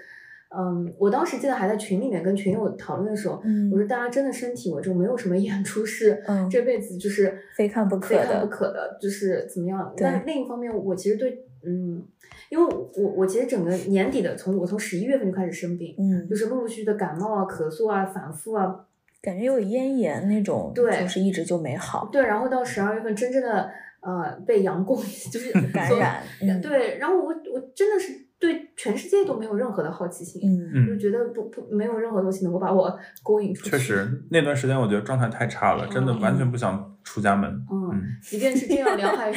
[0.56, 3.42] 嗯，我当时记得还在群里面跟群友讨论的时候，
[3.72, 9.92] 我说大家真的身体我就没有什么演出是这辈子就是非看不可的，非看不可的，就是怎么样？
[9.96, 12.02] 但另一方面，我其实对，嗯，
[12.50, 12.64] 因为
[12.96, 18.86] 我我其实整个年底的，从我从十一月份就开始生病，嗯，就是陆陆续续的感冒啊、咳嗽啊、反复啊，
[19.20, 22.08] 感觉有咽炎那种，对，就是一直就没好。
[22.12, 24.96] 对，然后到十二月份真正的呃被阳过，
[25.32, 26.22] 就是感染，
[26.60, 28.23] 对，然后我我真的是。
[28.44, 30.42] 对全世界都没有任何的好奇心，
[30.74, 33.70] 嗯，就觉得不不没有任何东西能够把我勾引出去。
[33.70, 36.93] 确实，那段时间我觉得状态太差了，真的完全不想。
[37.04, 39.32] 出家门，嗯，即便是这样，梁 海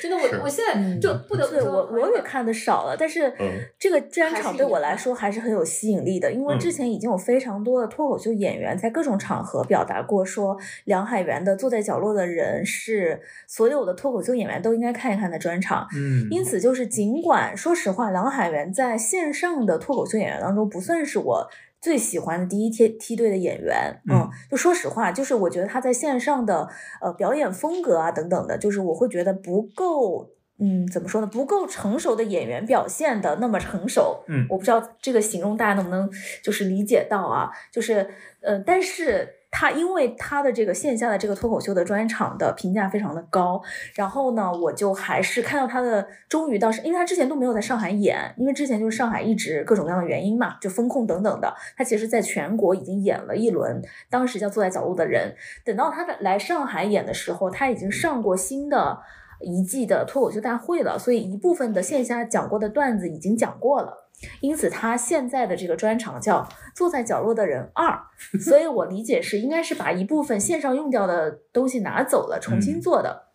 [0.00, 3.32] 真的，我我现在就不得不说，我我也看的少了，但是
[3.78, 16.62] 这个专场对我来说还是很有吸引力的，因为之前已经有非常多的脱口秀演员在各种场合表达过，说梁海源的坐在角落的人是所有的脱口秀演员都应该看一看的专场，嗯，因此。
[16.62, 21.50] 就是尽管说实话，梁海源在线上的脱口秀演员当中不算是我。
[21.82, 26.68] 最喜欢的第一梯梯队的演员，嗯，就说实话，就是我觉得他在线上的
[27.00, 30.30] 呃表演风格啊等等的，就是我会觉得不够，
[30.60, 31.26] 嗯，怎么说呢？
[31.26, 36.08] 不够成熟的演员表现的那么成熟，嗯，我不知道这个形容大家能不能
[36.42, 38.08] 就是理解到啊，就是
[38.40, 39.28] 呃，但是。
[39.54, 43.60] 他因为他的这个线下的这个脱口秀的专场的评价非常的高，
[43.94, 53.80] 然后呢，我就还是看到他的终于到是，因为他之前都没有在上海演，因为之前就是上海一直各种各样的原因嘛，就风控等等的，他其实在全国已经演了一轮，
[54.10, 55.34] 当时叫坐在角落的人，
[55.64, 59.00] 等到他的来上海演的时候，他已经上过新的
[59.40, 64.01] 一季的脱口秀大会了，所以一部分的线下讲过的段子已经讲过了。
[64.40, 66.38] 因此，他现在的这个专场叫
[66.74, 67.98] 《坐在角落的人二
[68.40, 73.28] 》，所以我理解是应该是把一部分线上用掉的东西拿走了，重新做的。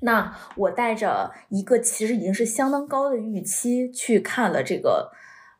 [0.00, 5.10] 那我带着一个其实已经是相当高的预期去看了这个。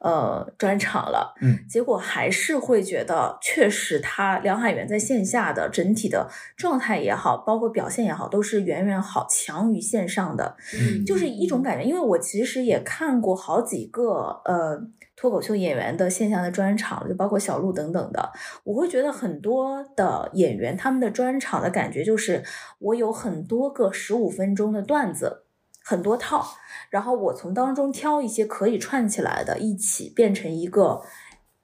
[0.07, 11.84] 呃专场了，嗯，结果还是会觉得，确实他梁海源在线下的整体的状态也好，包括表现也好，都是远远好强于线上的，嗯，就是一种感觉。
[11.84, 14.80] 因为我其实也看过好几个呃
[15.16, 18.30] 脱口秀演员的线下的专场，就包括小鹿等等的，
[18.62, 22.44] 我会觉得很多的演员他们的专场的感觉就是
[22.78, 25.45] 我有很多个十五分钟的段子。
[25.89, 26.45] 很多套，
[26.91, 31.01] 然后我从当中挑一些可以串起来的，一起变成一个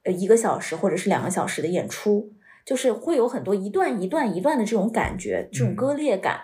[0.04, 2.32] 呃一个小时或者是两个小时的演出，
[2.64, 6.42] 就是会有很多一段一段一段的这种感觉，这种割裂感。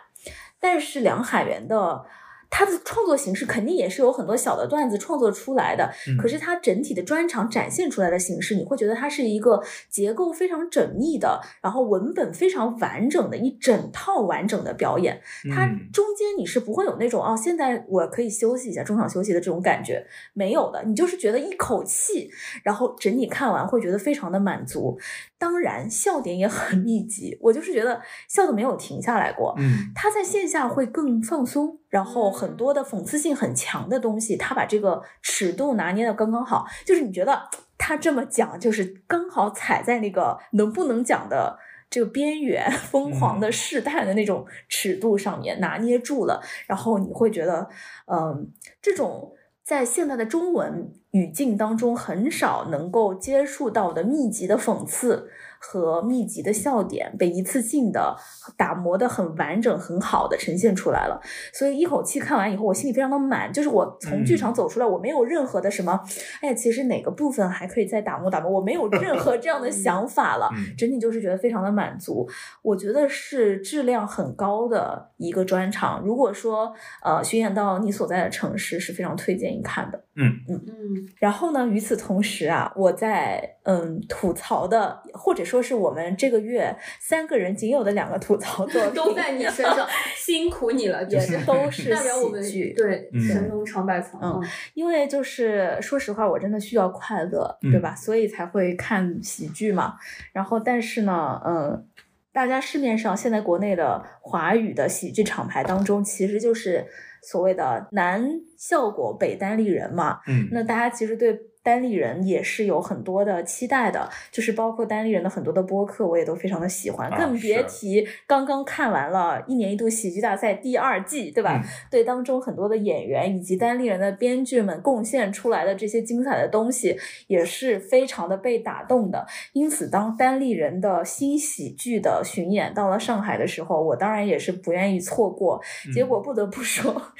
[0.59, 2.05] 但是梁海源的。
[2.51, 5.91] 他的创作形式肯定也是有很多小的段子创作出来的，
[6.21, 15.21] 可是他整体的专场展现出来的形式，你会觉得它是一个结构非常缜密的，然后文本非常完整的一整套完整的表演。
[15.55, 22.31] 它中间你是不会有那种哦，现在我可以休息一下，中场休息的这种感觉没有的，你就是觉得一口气，
[22.63, 24.99] 然后整体看完会觉得非常的满足。
[25.39, 29.55] 当然，笑点也很密集，我就是觉得笑的没有停下来过。
[29.57, 41.57] 嗯，他在线下会更放松，然后很多的讽刺性很强的东西，他把这个尺度拿捏的刚刚好，就是你觉得他这么讲，就是刚好踩在那个能不能讲的
[41.89, 47.69] 这个边缘，疯狂的试探的那种尺度上面拿捏住了，然后你会觉得，
[48.07, 48.51] 嗯，
[48.83, 49.35] 这种。
[49.69, 55.29] 在现在的中文语境当中，很少能够接触到的密集的讽刺。
[55.61, 58.17] 和密集的笑点被一次性的
[58.57, 61.21] 打磨的很完整、很好的呈现出来了，
[61.53, 63.53] 所以一口气看完以后，我心里非常的满。
[63.53, 66.01] 就是我从剧场走出来，我没有任何的什么，
[66.43, 70.49] 哎，其实哪个部分还可以再打磨打磨，我没有 任何这样的想法了。
[70.77, 72.25] 整体就是觉得非常的满足。
[72.63, 76.01] 我觉得是质量很高的一个专场。
[76.05, 80.05] 如果说呃巡演到你所在的城市，是非常推荐你看的。
[80.19, 81.09] 嗯嗯嗯。
[81.19, 85.45] 然后呢，与此同时啊，我在嗯吐槽的或者。
[85.49, 94.19] 说是我们这个月三个人仅有的两个吐槽作品 都在你身上， 辛苦你了，也是都是喜剧，对，神农尝百草。
[94.21, 94.43] 嗯，
[94.75, 97.95] 因为就是说实话，我真的需要快乐，对吧？
[97.97, 99.95] 所以才会看喜剧嘛。
[100.35, 101.87] 然后，但是呢，嗯，
[102.31, 106.85] 大家市面上现在国内的华语的喜剧厂牌当中，其实就是
[107.23, 110.21] 所谓的南效果北单立人嘛。
[110.27, 111.39] 嗯，那大家其实对。
[111.69, 121.63] 单立人也是有很多的期待的，就是包括单立人的很多的播客，我也都非常的喜欢，更别提刚刚看完了一年一度喜剧大赛第二季，对吧？
[121.91, 129.27] 对当中很多的演员以及单立人的编剧们贡献出来的这些精彩的东西，也是非常的被打动的。
[129.53, 135.61] 因此，当单立人的新喜剧的巡演到了上海的时候，我当然也是不愿意错过。
[135.93, 137.13] 结果不得不说，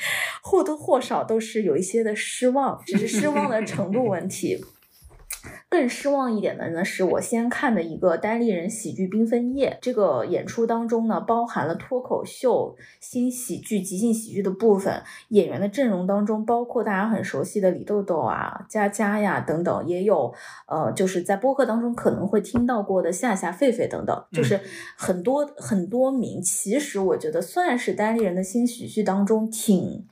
[0.43, 4.38] 或多或少都是有一些的失望，只是失望的程度问题。
[5.71, 9.79] 更失望一点的呢，是我先看的一个单立人喜剧缤纷夜。
[9.81, 15.03] 这个演出当中呢，包含了脱口秀、新喜剧、即兴喜剧的部分。
[15.29, 20.35] 演员的阵容当中，包括大家很熟悉的李豆豆啊、佳佳呀等等，也有
[20.67, 24.61] 呃，就是在播客当中可能会听到过的夏夏、狒狒等等，就是
[24.97, 26.43] 很多很多名。
[26.43, 30.07] 其实我觉得算是单立人的新喜剧当中挺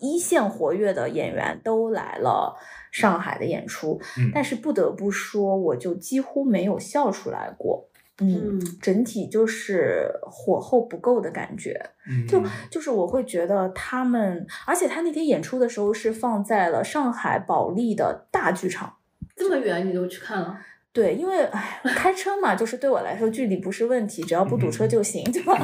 [0.00, 2.56] 一线活跃的演员都来了。
[3.00, 4.00] 上海的演出，
[4.32, 7.88] 但是不得不说，我就几乎没有笑出来过。
[8.18, 11.78] 嗯，整体就是火候不够的感觉。
[12.26, 18.96] 就就是我会觉得他们，而且他那天演出的时候是放在了上海保利的大剧场，
[19.36, 20.58] 这么远你都去看了？
[20.94, 25.54] 对，因为哎，开车嘛，就是对我来说距离不是问题，只要不堵车就行，对吧？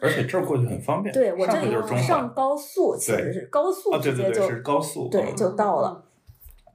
[0.00, 1.14] 而且这儿过去很方便。
[1.14, 6.05] 对我这里上高速，其实是高速直接就是高速，对，就到了。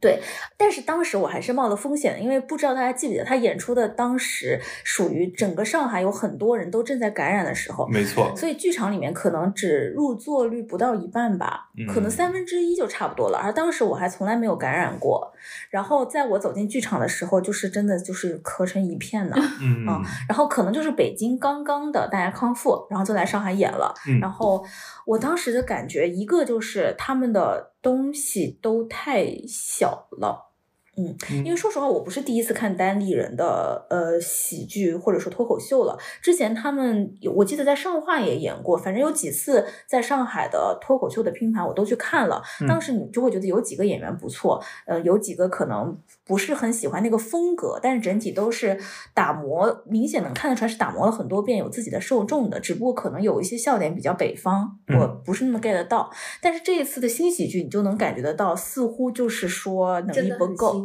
[0.01, 0.19] 对，
[0.57, 13.37] 但是当时我还是冒了风险的，因为不知道大家记不记得，他演出的当时属于整个上海有很多人都正在感染的时候，没错，所以剧场里面可能只入座率不到一半吧，可能三分之一就差不多了。
[13.37, 15.31] 而当时我还从来没有感染过，
[15.69, 19.85] 然后在我走进剧场的时候，就是真的就是咳成一片的，嗯，
[20.27, 24.65] 然后可能就是北京刚刚的大家康复，然后就来上海演了，然后
[25.05, 27.71] 我当时的感觉，一个就是他们的。
[27.81, 30.50] 东西都太小了。
[30.97, 31.15] 嗯，
[31.45, 35.97] 因为说实话，我不是第一次看单立人的呃喜剧或者说脱口秀了。
[36.21, 42.41] 之前他们有，我记得在上话也演过，反正有几次在上海的脱口秀的拼盘我都去看了。
[42.67, 48.77] 当时你就会觉得有几个演员不错，呃，有几个可能不是很喜欢那个风格，但是整体都是
[49.13, 52.59] 打磨，明显能看得出来是打磨了很多遍，有自己的受众的。
[52.59, 56.11] 只不过可能有一些笑点比较北方，我不是那么 get 到。
[56.41, 60.80] 但是这一次的新喜剧，你就能感觉得到，似乎就是说能力不够。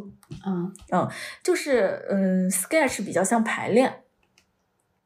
[0.46, 1.08] 嗯嗯，
[1.42, 4.02] 就是嗯，sketch 比较像排练，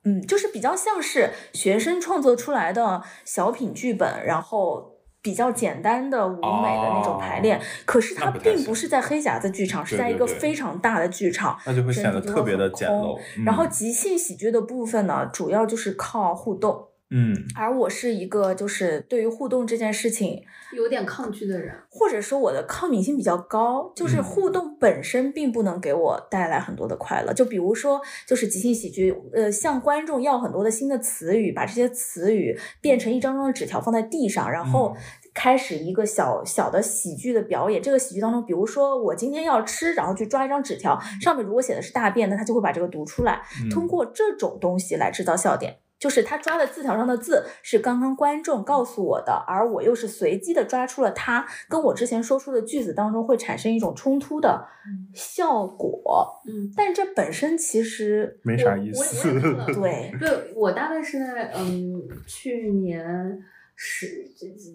[0.05, 7.61] 嗯，就是比较像是学生创作出来的小品剧本，然后比较简单的舞美的那种排练。
[7.85, 13.19] 可是它并不是在黑匣子剧场，是在一个非常大的剧场，那就会显得特别的简陋。
[13.45, 16.90] 然后即兴喜剧的部分呢，主要就是靠互动。
[17.13, 20.41] 嗯，而我是一个就是对于互动这件事情
[20.77, 27.33] 有点抗拒的人，或者说我的抗敏性比较高，就是互动本身并不能给我带来很多的快乐。
[27.33, 34.97] 就比如说，就是即兴喜剧，呃，向观众要很多的新的词语，把这些词语变成一张张的纸条放在地上，然后
[35.35, 37.83] 开始一个小小的喜剧的表演。
[37.83, 45.79] 这个喜剧当中，比如说我今天要吃，然后去抓一张纸条，上面如果写的是大便，那他就会把这个读出来，通过这种东西来制造笑点。
[46.01, 54.67] 就是他抓的字条上的字是刚刚观众告诉我的，而我又是随机的抓出了他跟我之前说出的句子当中会产生一种冲突的
[55.13, 56.41] 效果。
[56.49, 59.31] 嗯，但这本身其实没啥意思。
[59.79, 63.39] 对，对我大概是在嗯去年
[63.77, 64.27] 十，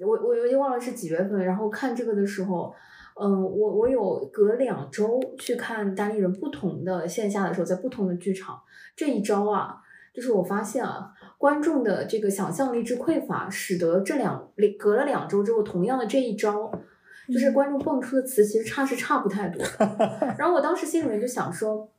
[0.05, 2.71] 我我有点忘了是几月份，然后看这个的时候，
[3.19, 8.61] 嗯，我我有隔两周去看单立人不同的线下的时候，在不同的剧场，
[8.95, 9.81] 这一招啊。
[10.15, 16.71] 就是我发现啊，观众的这个想象力之匮乏，使得这两隔了两周之后，同样的这一招，
[17.27, 19.61] 就是观众蹦出的词其实差是差不太多。
[20.39, 21.89] 然后我当时心里面就想说，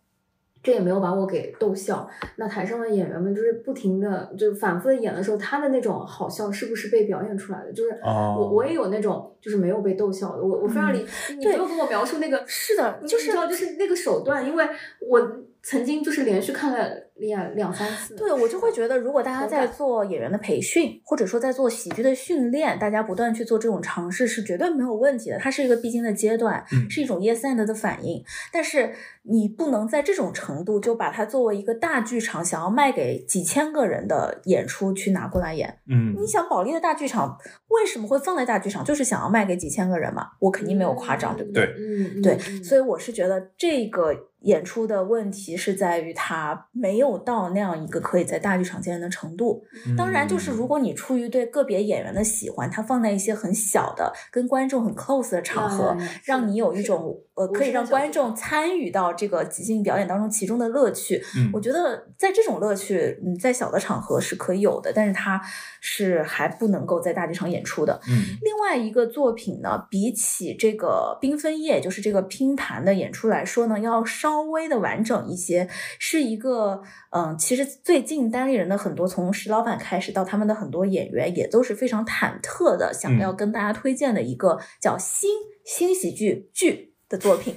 [0.62, 2.08] 这也没有把我给逗笑。
[2.36, 7.72] 那台上的演员们就是不停的就反复的演的时候，他的那种好笑是不是被表演出来的？
[7.72, 10.42] 就是我我也有那种就是没有被逗笑的。
[10.42, 11.04] 我我非常理，
[11.36, 14.66] 你不用跟我描述那个是的，就是就是那个手段，因为
[15.00, 15.20] 我
[15.68, 17.06] 曾经就是连续看了。
[17.16, 25.38] 两两三次，对我就会觉得，如果大家在做演员的培训，或者说在做喜剧的训练，大家不断去做这种尝试是绝对没有问题的。
[25.38, 28.22] 它是一个必经的阶段，是一种 yes and 的反应。
[28.52, 35.78] 但是你不能在这种程度就把它作为一个大剧场想要卖给几千个人的演出去拿过来演。
[35.88, 37.38] 嗯，你想保利的大剧场
[37.68, 40.32] 为什么会放在大剧场，就是想要卖给几千个人嘛？
[40.38, 41.64] 我肯定没有夸张，对不对？
[41.78, 42.38] 嗯，对。
[42.62, 44.14] 所以我是觉得这个
[44.46, 47.06] 演出的问题是在于它没有。
[47.26, 49.64] 到那样一个可以在大剧场见人的程度。
[49.96, 61.20] 当然，就是如果你出于对个别演员的喜欢，他放在一些很小的、跟观众很 close 的场合，让你有一种呃可以让观众参与到这个即兴表演当中其中的乐趣。
[61.52, 65.40] 我觉得在这种乐趣，嗯，在小的场合是可以有的，但是它
[65.80, 68.00] 是还不能够在大剧场演出的。
[68.08, 75.68] 嗯，另外一个作品呢，比起这个缤纷夜，就是这个拼盘的演出来说呢，要稍微的完整一些，
[75.98, 76.82] 是一个。
[77.10, 85.30] 嗯，其实最近单立人的很多，从石老板开始到他们的很多演员，也都是非常忐忑的，想要跟大家推荐的一个叫新
[85.64, 87.54] 新喜剧剧的作品，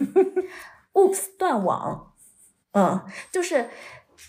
[0.93, 2.13] Oops 断网，
[2.73, 3.01] 嗯，
[3.31, 3.69] 就是。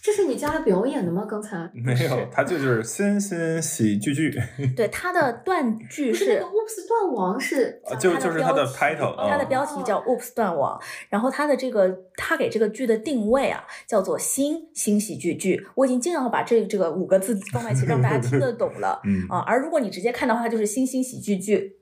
[0.02, 1.26] 这是你家的表演的吗？
[1.28, 4.34] 刚才没有，他就是新新喜剧剧。
[4.74, 15.66] 对，他的断句是那个 Oops 断网是，就就是他的 title，他的标题叫 Oops 断网，然后他的这个他给这个剧的定位啊，叫做新新喜剧剧。
[15.74, 19.00] 我已经尽量把这这个五个字放在一起，让大家听得懂了。
[19.04, 21.76] 嗯啊，而如果你直接看的话，就是新新喜剧剧，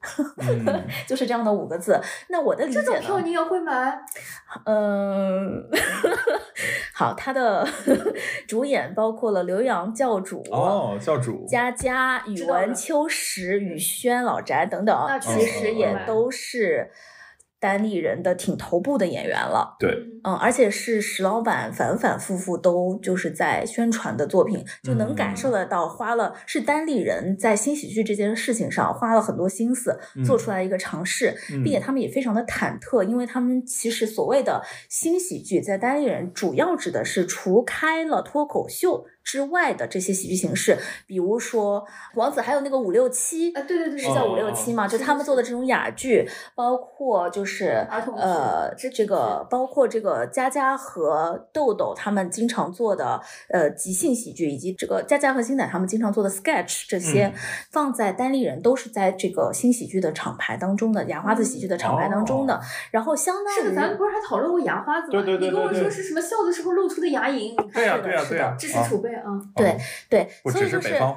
[1.07, 2.01] 就是这样的五个字。
[2.29, 2.85] 那我的理解呢？
[2.85, 3.97] 这种票你也会买？
[4.65, 5.65] 嗯，
[6.93, 7.69] 好，他的。
[8.47, 11.47] 主演包括了刘洋教主哦，教主。
[11.47, 16.91] 佳佳、宇文秋实、宇轩、老翟等等，其实也都是。
[17.61, 19.91] 单立人的挺头部的演员了，对，
[20.23, 39.05] 嗯，而且是石老板反反复复都就是在宣传的作品，就能感受得到花了是单立人在新喜剧这件事情上花了很多心思做出来一个尝试，并且他们也非常的忐忑，因为他们其实所谓的新喜剧在单立人主要指的是除开了脱口秀。
[39.29, 41.85] 之外的这些喜剧形式，比如说
[42.15, 44.89] 王子，还有那个五六七啊，对对对，是叫五六七嘛？
[44.89, 47.87] 就他们做的这种哑剧，包括就是
[48.17, 57.31] 呃，这个包括这个佳佳和豆豆他们经常做的呃即兴喜剧，以及这个佳佳和星仔他们经常做的 sketch 这些，
[57.71, 62.59] 放在单立人都是在这个新喜剧的厂牌当中的牙花子喜剧的厂牌当中的。
[62.91, 65.13] 然后相当于是的，咱们不是还讨论过牙花子吗？
[65.13, 67.55] 对对对你跟我说是什么笑的时候露出的牙龈？
[67.75, 69.18] 对呀对呀对呀，知识储备。
[69.19, 69.77] 啊，对
[70.09, 71.17] 对，所以就是我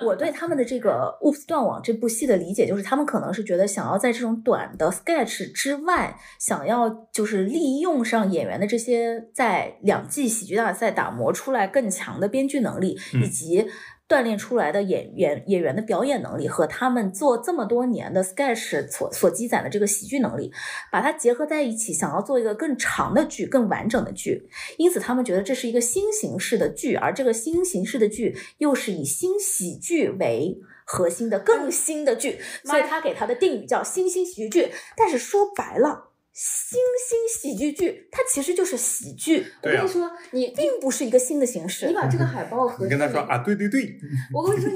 [0.00, 13.68] 我我对他们的这个《Oops 断网》这部戏的理解，就是他们可能是觉得想要在这种短的 sketch 之外，想要就是利用上演员的这些在两季喜剧大赛打磨出来更强的编剧能力，以及。
[14.08, 20.50] 锻炼出来的演员演员的表演能力和他们做这么多年的 sketch 所所积攒的这个喜剧能力，
[20.90, 24.48] 把它结合在一起，想要做一个更长的剧、更完整的剧。
[24.78, 34.72] 因此，他们觉得这是一个新形式的剧，而这个新形式的剧又是以新喜剧为核心的更新的剧，所以他给他的定语叫新兴喜剧剧。
[34.96, 36.06] 但是说白了。
[36.40, 36.78] 新
[37.08, 39.44] 兴喜剧剧，它其实就是喜剧。
[39.60, 41.88] 我跟你说，你并不是一个新的形式。
[41.88, 43.98] 你把这个海报和你跟他说啊，对对对。
[44.32, 44.70] 我跟你说，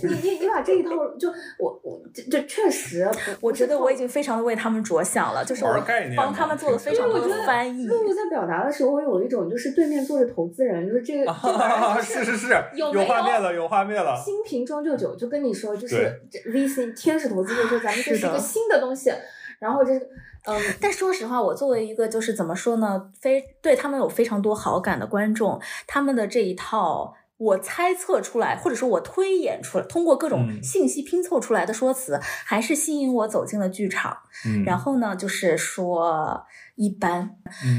[0.00, 1.28] 你 你你你把这一套，就
[1.58, 3.10] 我我这这确实，
[3.40, 5.84] 我觉得我已经非常的为他们着想了，就是我
[6.16, 7.88] 帮他们做了非常多的翻译。
[7.88, 11.34] 露露在表达的时候，我有一种就是对面坐着投资人，就是这个
[12.00, 14.16] 是是是，有画面了，有画面了。
[14.24, 19.10] 新瓶装旧酒，就跟你说，就是 VC 天使投资就说，咱们这是一个新的东西。
[19.58, 20.08] 然后就是，
[20.44, 34.16] 嗯，但说实话，我作为一个就是怎么说呢，非对他们有非常多好感的观众，他们的这一套，我猜测出来，或者说我推演出来，通过各种信息拼凑出来的说辞，还是吸引我走进了剧场。
[34.46, 36.44] 嗯，然后呢，就是说。
[36.76, 37.30] 一般，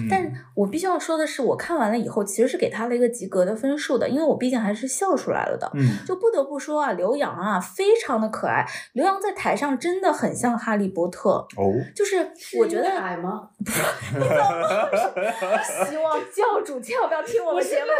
[0.09, 5.69] 但我必须要说的是，我看完了以后，其实是给他了一个及格的分数的，因为我毕竟还是笑出来了的。
[5.75, 8.65] 嗯，就不得不说啊，刘洋啊，非常的可爱。
[8.93, 12.17] 刘洋在台上真的很像哈利波特哦，就是
[12.57, 13.49] 我觉得矮吗？
[15.87, 17.91] 希望教主千万不要听我们节目。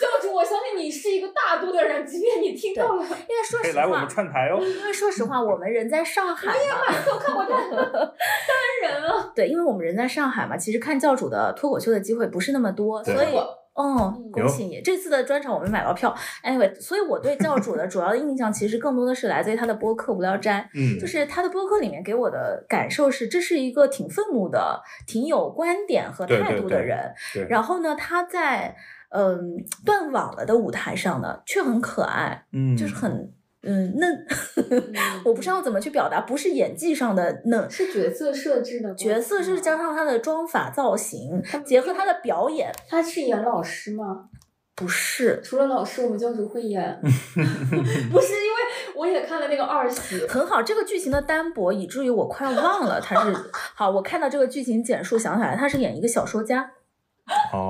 [0.00, 4.58] 教主，我相信你是一个大度的人，即便你听到了，因为说实话，来我们串台哦。
[4.60, 6.76] 因为说实话，我们人在上海，我也买
[7.12, 8.10] 我看过他单
[8.82, 9.30] 人啊。
[9.36, 10.39] 对，因为我们人在上海。
[10.46, 13.36] 嘛，其实看教主的脱口秀的机会不是那么多，所以，
[13.74, 16.14] 哦，恭喜你，这次的专场我没买到票。
[16.44, 27.12] Anyway，所以我对教主的主要的印象其实更多的是来自于他的播客《无聊斋》，嗯，就是他的播客里面给我的感受是，这是一个挺愤怒的、挺有观点和态度的人。
[27.32, 28.76] 对，然后呢，他在
[29.10, 33.32] 嗯断网了的舞台上呢，却很可爱，嗯，就是很。
[33.62, 34.26] 嗯，嫩，
[35.24, 38.94] 我不知道怎么去表达，不是演技上的嫩，是角色设置的。
[38.94, 42.72] 角色是加上他的妆法造型，结合他的表演。
[42.88, 44.28] 他是演老师吗？
[44.74, 46.98] 不是，除了老师，我们教主会演。
[47.02, 47.06] 不
[48.18, 50.62] 是，因为我也看了那个二喜， 很好。
[50.62, 53.36] 这个剧情的单薄，以至于我快要忘了他是。
[53.74, 56.72] 好，我看到这个剧情简述，想起来他是演一个小说家。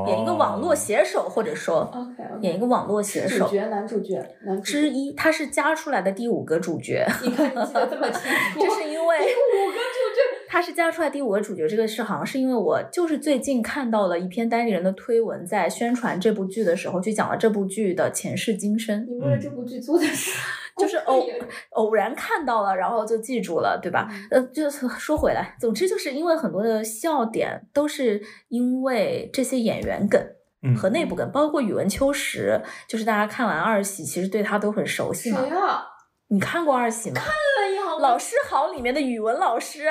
[0.07, 1.91] 演一个网络写手，或者说
[2.41, 3.47] 演一个网络写手。
[3.47, 7.07] 主角男主角男之一，他是加出来的第五个主角。
[7.23, 8.21] 你看记得这么清
[8.55, 11.69] 楚， 这是因为 第五个主角，他是加出来第五个主角。
[11.69, 19.07] 这个是好像是因为我就是最近看到了一篇单立人的推文，在宣传这部剧的时候，就讲了这部剧的前世今生。
[19.09, 20.31] 你为了这部剧做的是？
[20.81, 21.27] 就 是偶
[21.71, 24.09] 偶然看到了，然后就记住了，对吧？
[24.31, 30.21] 呃，就是说回来，总之就是因为很多的笑点都是因为这些演员梗
[30.77, 35.41] 和内部梗，包括宇文秋实，就是大家看完二喜，其实对他都很熟悉嘛。
[35.41, 35.87] 谁啊？
[36.29, 37.17] 你看过二喜吗？
[37.17, 39.87] 看了呀，老师好里面的语文老师。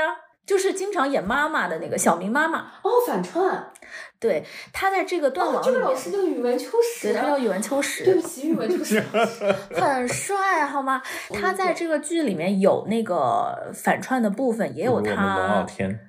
[0.46, 3.72] 就是经常演妈妈的那个小明妈妈哦，反串，
[4.20, 4.44] 对
[4.74, 9.00] 他在这个断网里面，这个老师叫宇文秋实，对他叫宇文秋实，对不起，宇文秋实
[9.74, 11.02] 很帅，好吗？
[11.34, 15.12] 他在这个剧里面有那个反串的部分，也有他。
[15.12, 16.00] 龙傲天，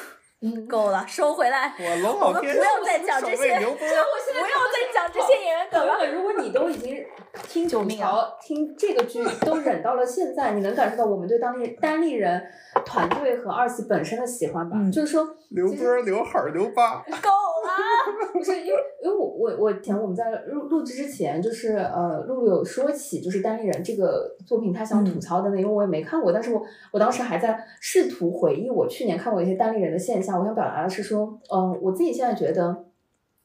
[0.68, 6.04] 够了，收回来，我们不要再讲这些，不要再讲这些演员梗了。
[6.12, 7.02] 如果你都已经
[7.48, 12.42] 听吐槽、听这个剧都忍到了现在，你能感受到我们对当地单立人。
[12.84, 18.32] 团队和二次本身的喜欢吧，就是说刘波、刘海、刘八，够了。
[18.32, 26.60] 不是因为，因为我我我前我们在录录制之前，就是呃，露露有说起就是单立人这个作品，他想吐槽的内容，我也没看过，但是我
[26.92, 30.38] 我当时还在试图回忆我去年看过一些单立人的现象。
[30.38, 32.84] 我想表达的是说，嗯，我自己现在觉得。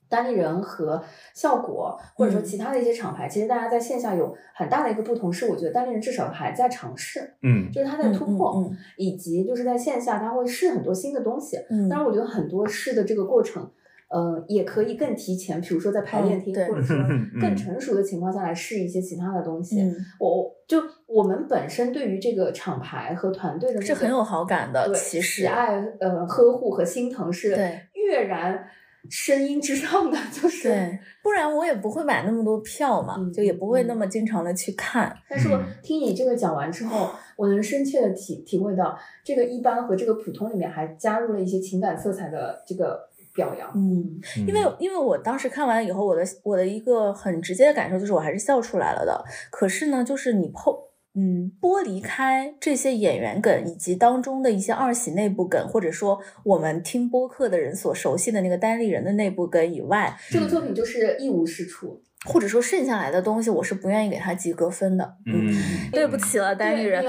[0.09, 1.01] 单立人和
[1.33, 11.57] 效果，或者说其他的一些厂牌，其实大家在线下有很大的一个不同，是我觉得单立人至少还在尝试，嗯，就是他在突破，以及就是在线下他会试很多新的东西。
[11.69, 13.69] 嗯，当然，我觉得很多试的这个过程，
[14.09, 16.97] 呃，也可以更提前，比如说在排练厅，或者说
[17.39, 19.81] 更成熟的情况下来试一些其他的东西。
[20.19, 27.51] 我就我们本身对于这个厂牌和团队的是很有好感的，其实喜爱、呃呵护和心疼是
[27.93, 28.67] 跃然。
[29.09, 35.15] 声音之上的 就是，对，不然我也不会买那么多票嘛，就也不会那么经常的去看。
[35.29, 42.99] 但是我听你这个讲完之后，我能深切的体体会到，这个一般和这个普通里面还加入了一些情感色彩的这个
[43.33, 43.71] 表扬。
[43.75, 49.23] 嗯，因为因为我当时看完以后，我的我的一个很直接的感受就是，我还是笑出来了的。
[49.49, 50.88] 可是呢，就是你剖。
[51.15, 62.03] 嗯，剥离开这些演员梗以及当中的一些二喜内部梗，或者说我们听播客的人所熟悉的那个单立人的内部梗以外，这个作品就是一无是处。
[62.25, 65.15] 或者说剩下来的东西，我是不愿意给他及格分的。
[65.25, 65.55] 嗯，
[65.89, 67.01] 对不起了，单立人，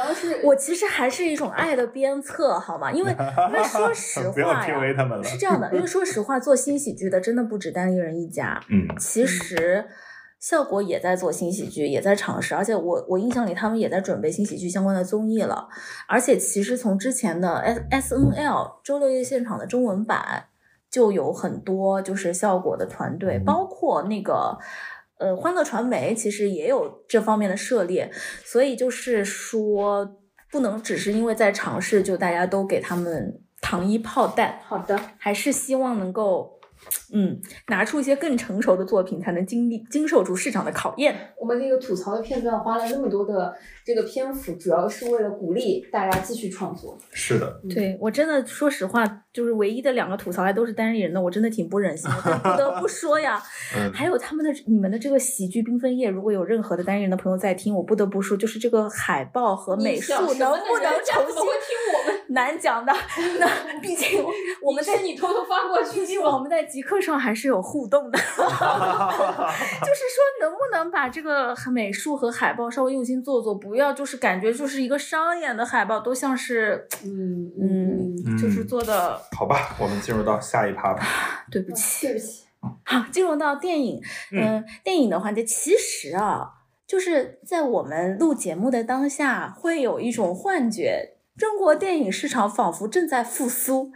[0.45, 2.93] 我其实还是一种爱的鞭策，好吗？
[2.93, 3.11] 因为
[3.51, 8.61] 因为说实话呀，是这样的，因为 说实话，做新喜剧的真的不止单立人一家。
[8.69, 9.85] 嗯，其实
[10.41, 15.69] 效果也在做新喜剧，也在尝试，而且我我印象里他们也在准备新喜剧相关的综艺了。
[16.09, 20.47] 而且其实从之前的 S S N L 周六夜现场的中文版
[20.91, 24.59] 就有很多就是效果的团队，包括那个。
[25.21, 28.11] 呃，欢乐传媒其实也有这方面的涉猎，
[28.43, 30.17] 所以就是说，
[30.51, 34.59] 不能只是因为在尝试，就大家都给他们糖衣炮弹。
[34.67, 36.59] 好的，还是希望能够。
[37.13, 41.35] 嗯，拿出一些更成熟的作品，才能经历经受住市场的考验。
[41.37, 43.55] 我们那个吐槽的片段花了那么多的
[43.85, 46.99] 这个篇幅，主要是为了鼓励大家继续创作。
[47.13, 53.43] 是的，对我真的说实话，就是唯一的两个吐槽还都是单立人的，我真的挺不忍心的，不得不说呀。
[53.95, 62.93] 还有他们的你们的这个喜剧缤纷夜，如果有任何的单立人的朋友在听，我不得不说，就是这个海报和美术能不能重新听我们 难讲的？
[63.41, 64.23] 那毕竟
[64.63, 79.21] 我们在你偷偷发过去，毕竟我们在极客上还是有互动的， 就是说能不能把这个美术和海报稍微用心做做，不要就是感觉就是一个商演的海报，都像是嗯嗯，就是做的。
[79.37, 81.03] 好吧，我们进入到下一趴吧。
[81.51, 82.45] 对不起，对不起。
[82.85, 84.03] 好，进入到电影，
[84.33, 86.51] 嗯，电影的环节其实啊，
[86.87, 91.17] 就是在我们录节目的当下，会有一种幻觉。
[91.41, 93.91] 中国电影市场仿佛正在复苏，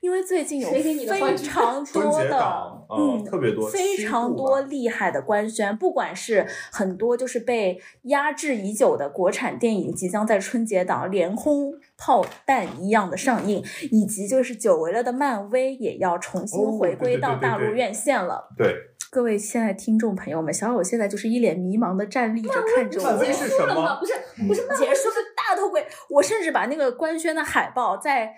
[0.00, 13.62] 因为最近有非常多的，嗯，特别多，非常多厉害的官宣，不管是很多就是被压制已久的国产电影，即将在春节档连轰炮弹一样的上映，
[13.92, 18.48] 以及就是久违了的漫威也要重新回归到大陆院线了。
[18.56, 18.74] 对。
[19.08, 23.24] 各位亲爱的听众朋友们，小友现在就是一脸迷茫的站立着看着我。
[23.24, 23.98] 结束了吗？
[24.00, 24.12] 不是，
[24.46, 25.16] 不是结束的
[25.48, 25.86] 大头鬼。
[26.10, 28.34] 我甚至把那个官宣的海报在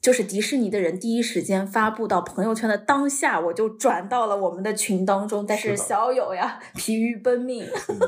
[0.00, 5.44] 就是迪士尼的人第一时间发布到朋友圈的当下，我就转到了我们的群当中。
[5.46, 7.66] 但是小友呀，疲于奔命。
[7.66, 8.06] 怎么？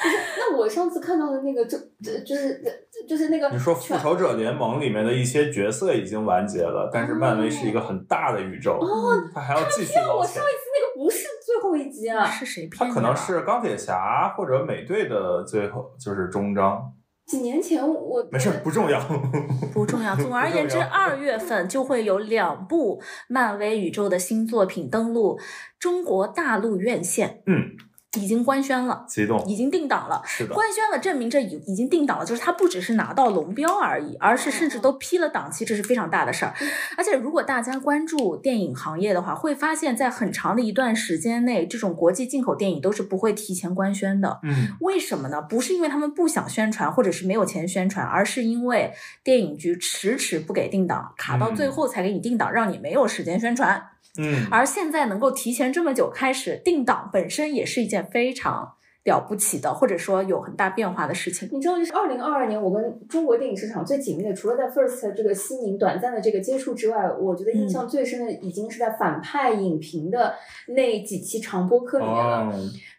[0.00, 2.62] 不是，那我上次看到的那个，就就就是
[3.06, 3.50] 就是那个。
[3.50, 16.94] 你说《复仇者联盟》里面的一些角色已经完结了，但是漫威是一个很大的宇宙，哦他还要继续我上一次那个不是最后一集啊，是谁骗他可能是钢铁侠或者美队的最后就是终章。
[17.28, 18.98] 几年前我没事，不重要，
[19.74, 20.16] 不重要。
[20.16, 25.38] 总而言之，二月份就会有两部漫威宇宙的新作品登陆
[25.78, 27.42] 中国大陆院线。
[27.46, 27.76] 嗯。
[28.16, 30.22] 已经官宣了，激动，已经定档了。
[30.24, 36.54] 是的，官宣了，证明这已已经定档了，就是它不只是拿到龙标而已，而是甚至都批了档期，这是非常大的事儿。
[36.96, 44.40] 而且，如果大家关注电影行业的话，会发现，在很长的一段时间内，这种国际进口电影都是不会提前官宣的。
[44.42, 45.42] 嗯，为什么呢？
[45.42, 48.90] 不是因为他们不想宣传，或者是没有钱宣传，而是因为
[49.22, 53.82] 电影局迟迟不给定档，卡到最后才给你定档，让你没有时间宣传。
[54.18, 58.74] 嗯，而现在能够提前这么久开始定档，本身也是一件非常
[59.04, 61.48] 了不起的，或者说有很大变化的事情。
[61.50, 70.34] 你知道，就是二零二二年，我跟中国电影市场最紧密的，除了在 First 这个西宁短暂的这个接触之外，我觉得印象最深的，已经是在反派影评的
[70.66, 72.52] 那几期长播课里面了，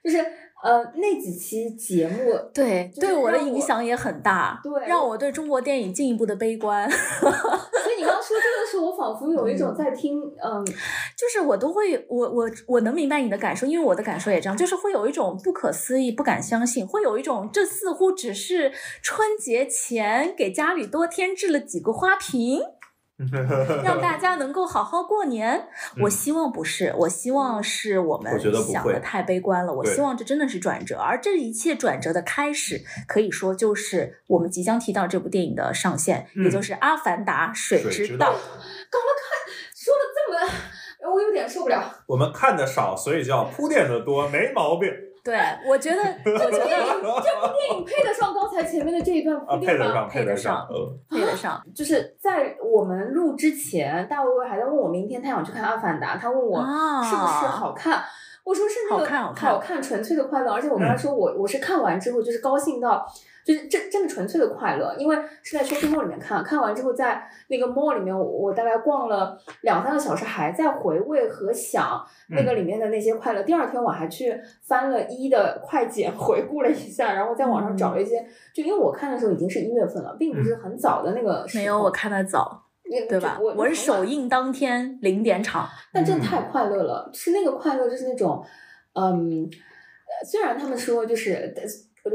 [0.04, 0.18] 就是。
[0.62, 6.86] 呃，那几期节目对对我的影响也很大，对，让我对中国电影进一步的悲观。
[8.30, 10.64] 说这个时候，我仿佛有一种在听，嗯，
[11.18, 22.62] 就是我都会，我我我能明白你的感受，因为我的感受也这样，就是会有一种不可思议、不敢相信，会有一种这似乎只是春节前给家里多添置了几个花瓶。
[23.84, 25.68] 让大家能够好好过年，
[26.02, 28.40] 我希望不是，我希望是我们
[28.72, 29.74] 想的太悲观了。
[29.74, 38.28] 我希望这真的是转折，而这一切转折的开始，可以说就是我们即将提到这部电影的上线，也就是《阿凡达：水之道》。
[38.90, 41.94] 刚刚看说了这么，我有点受不了。
[42.08, 44.90] 我们看的少，所以叫铺垫的多，没毛病。
[45.24, 45.38] 对，
[45.68, 50.08] 我觉得这部电影，这部电影配得上刚才前面的这一段铺垫吗？
[50.10, 50.68] 配得上，
[51.10, 51.64] 配得上。
[51.76, 56.60] 就是在我们录之前，大卫还在问我明天他想去看《阿凡达》，他问我
[57.04, 58.04] 是不是好看，
[58.44, 60.52] 我说是那个好看，纯粹的快乐。
[60.52, 63.06] 而且我跟他说，我我是看完之后就是高兴到。
[63.50, 73.42] 就是真真的纯粹的快乐，因为是在 shopping mall 里面看，看完之后在那个 mall 里面，我大概逛了两三个小时，还在回味和想那个里面的那些快乐。
[73.42, 78.24] 第二天我还去翻了一的快剪 回顾了一下，然后在网上找了一些，
[78.54, 81.44] 就因为我看的时候已经是一月份了，并不是很早的那个。
[81.56, 82.66] 没有，我看的早，
[83.10, 83.40] 对吧？
[83.42, 88.46] 我我是首映当天零点场，但真的太快乐了，是那个快乐，就是那种。
[88.94, 89.50] 嗯，
[90.30, 91.52] 虽然他们说就是。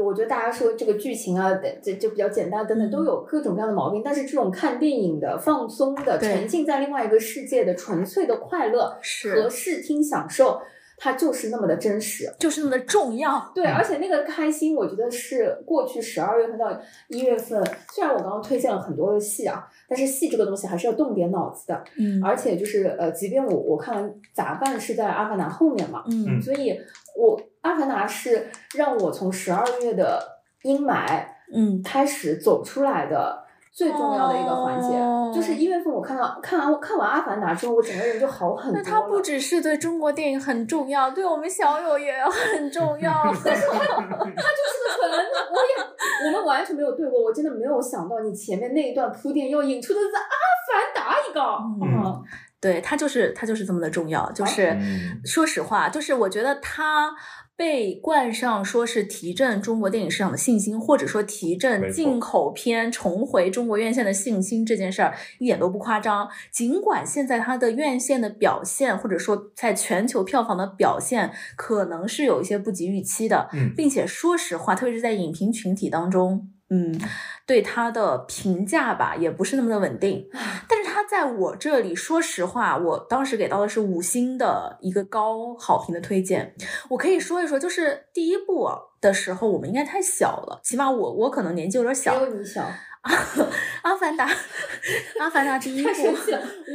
[0.03, 4.01] 我觉得大家说这个剧情啊，这就比较简单等等，都有各种各样的毛病。
[4.03, 8.97] 但是这种看电影的、放松的、沉浸在另外一个世界的纯粹的快乐
[9.33, 10.59] 和视听享受，
[10.97, 13.51] 它就是那么的真实，就是那么的重要。
[13.53, 16.77] 对，而且那个开心，我觉得是过去十二月份到
[17.09, 17.63] 一月份，
[17.93, 21.83] 虽然我刚刚推荐了很多的戏啊，但是戏这个东西还是要动点脑子的。
[21.97, 26.77] 嗯，而且就是呃，即便我我看完《杂办》是在《阿凡达》后面嘛，嗯，所以
[27.15, 27.39] 我。
[27.65, 30.21] 阿凡达是让我从十二月的
[30.61, 33.43] 阴霾，嗯，开始走出来的
[33.73, 34.89] 最重要的一个环节，
[35.33, 38.79] 就是一月份我看到看完看完阿凡达之后，我整个人就好很多。
[38.79, 43.11] 那它不只是对中国电影很重要，对我们小友也很重要。
[43.43, 45.11] 但是他就是个纯，
[45.49, 50.21] 我也我们完全没有对过，我真的没有想到你前面那一段铺垫要引出的是阿
[50.69, 51.41] 凡达一个，
[51.83, 52.23] 嗯。
[52.61, 54.75] 对他就是他就是这么的重要，就是
[55.23, 57.13] 说实话，就是我觉得他
[57.57, 66.29] 被冠上说是提振中国电影市场的信心，或者说提振进口片重回中国院线的信心这件事儿一点都不夸张。
[66.51, 76.49] 尽管现在它的院线的表现，或者说在全球票房的表现，可能是有一些不及预期的，并且说实话，特别是在影评群体当中。
[76.69, 76.99] 嗯，
[77.45, 80.27] 对他的评价吧，也不是那么的稳定。
[80.67, 86.55] 但是他在我这里，说实话，我当时给到的是五星的一个高好评的推荐。
[86.89, 88.67] 我可以说一说，就是第一部
[88.99, 92.17] 的时候，我们应该太小了，起码我我可能年纪有点小。
[92.17, 92.65] 只有你小。
[93.83, 94.27] 阿凡达，
[95.19, 95.89] 阿凡达第一部，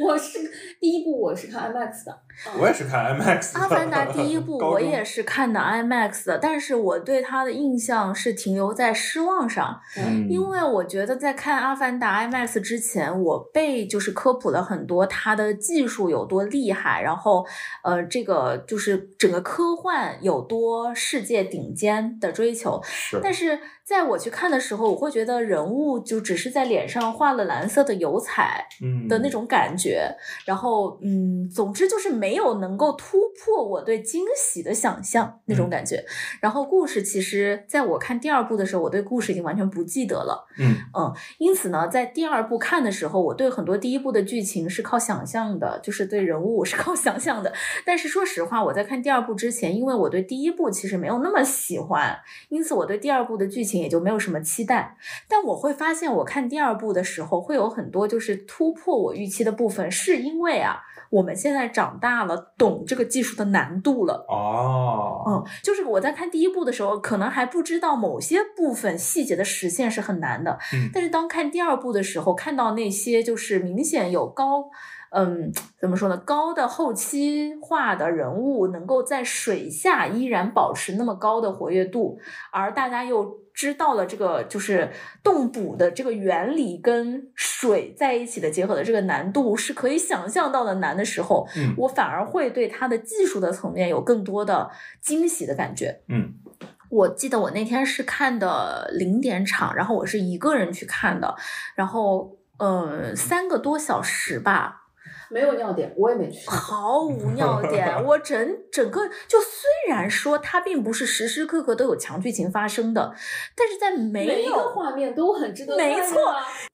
[0.07, 0.39] 我是
[0.79, 2.17] 第一部，我是看 IMAX 的。
[2.59, 3.59] 我也是看 IMAX。
[3.59, 9.81] 阿凡达第一部 我也是看的 IMAX 的，但是我对它的印象是停留在失望上，
[10.29, 17.47] 因为我觉得在看阿凡达 IMAX 之前，我被就是科普了很多它的技术有多厉害，然后
[17.83, 22.81] 呃，这个就是整个科幻有多世界顶尖的追求，
[23.23, 23.59] 但是。
[23.83, 28.65] 在我去看的时候，我会觉得人物就只是在脸上画了蓝色的油彩，
[29.09, 30.09] 的那种感觉。
[30.45, 36.05] 然后，嗯，总之就是没有能够突破我对惊喜的想象那种感觉。
[36.40, 40.47] 然后，故事其实在我看第二部的时候，我对故事已经完全不记得了。
[40.59, 47.52] 嗯嗯，因此呢，在第二部看的时候，我对很多第一部的剧情是靠想象的，就是对人物是靠想象的。
[47.85, 52.20] 但是说实话，我在看第二部之前，因为我对第一部其实没有那么喜欢，
[52.51, 53.81] 因此我对第二部的剧情。
[53.81, 54.94] 也就没有什么期待，
[55.27, 64.24] 但我会发现，我看第二部的时候会有很多就是突破我预期的部分，是因为啊，我们现在长大了，懂这个技术的难度了。
[64.28, 74.70] 哦，嗯，就是我在看第一部的时候，可能还不知道某些部分细节的实现是很难的，嗯，但是当看第二部的时候，看到那些就是明显有高。
[75.12, 76.16] 嗯，怎么说呢？
[76.19, 82.20] 高的后期化的人物能够在水下依然保持那么高的活跃度，
[82.53, 84.91] 而大家又知道了这个就是
[85.23, 94.71] 动捕的这个原理跟水在一起的结合的这个难度是可以想象到的难的时候，嗯，我反而会对它的技术的层面有更多的
[95.01, 96.01] 惊喜的感觉。
[96.09, 96.35] 嗯，
[96.89, 101.35] 我记得我那天是看的零点场，然后我是一个人去看的，
[101.75, 104.80] 然后呃三个多小时吧。
[105.31, 106.48] 没有尿点，我也没去。
[106.51, 113.15] 毫无尿点，我整整个就虽然说它并不是时时刻刻都有强剧情发生的，
[113.57, 115.77] 但是在没有每一个画面都很值得。
[115.77, 116.16] 没错，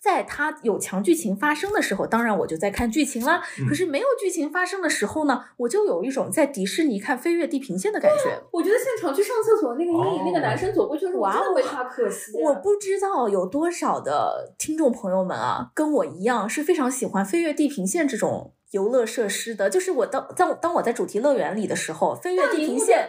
[0.00, 3.42] 在它有强剧情发生的时候，当然我就在看剧情啦。
[3.68, 8.40] 可是没有剧情发生的时候呢，我就有一种在迪士尼看《飞越地平线》的感觉。
[8.50, 12.32] 我觉得现场去上厕所那个那那个男生走过去的时候，我真的为他可惜。
[12.42, 18.45] 我不知道有多少的听众朋友们啊，跟我一样是非常喜欢《飞越地平线》这种。
[18.77, 23.09] 游乐设施的，就是我当当当我在主题乐园里的时候，飞越地平线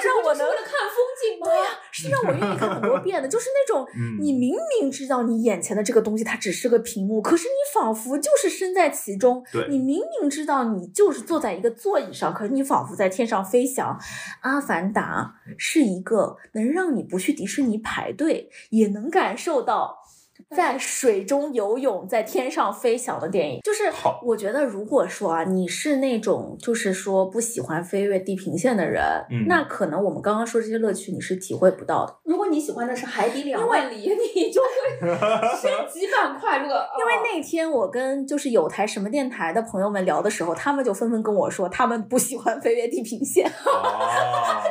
[0.00, 1.46] 是让我能看风景吗？
[1.46, 3.28] 对呀，是让我愿意看很多 遍的。
[3.28, 3.86] 就是那种
[4.20, 9.44] 你明明知道你眼前的这个东西它只是个屏幕，可是你仿佛就是身在其中。
[9.68, 13.98] 你明明知道你就是坐在一个座椅上，可是你仿佛在天上飞翔。
[14.42, 19.97] 阿凡达是一个能让你不去迪士尼排队也能感受到。
[20.56, 23.84] 在水中游泳，在天上飞翔的电影，就是
[24.24, 29.04] 我觉得，如果说啊，你是那种就是说不喜欢飞越地平线的人，
[29.46, 32.16] 那可能我们刚刚说这些乐趣你是体会不到的。
[32.24, 33.96] 如果你喜欢的是海底两万里，
[34.34, 34.68] 你就会
[35.60, 36.86] 升级版快乐。
[36.98, 43.46] 因为那天我跟就是有台什么电台的朋友们聊的时候，他们就纷纷跟我说，他们不喜欢飞越地平线。
[43.66, 44.62] 哦。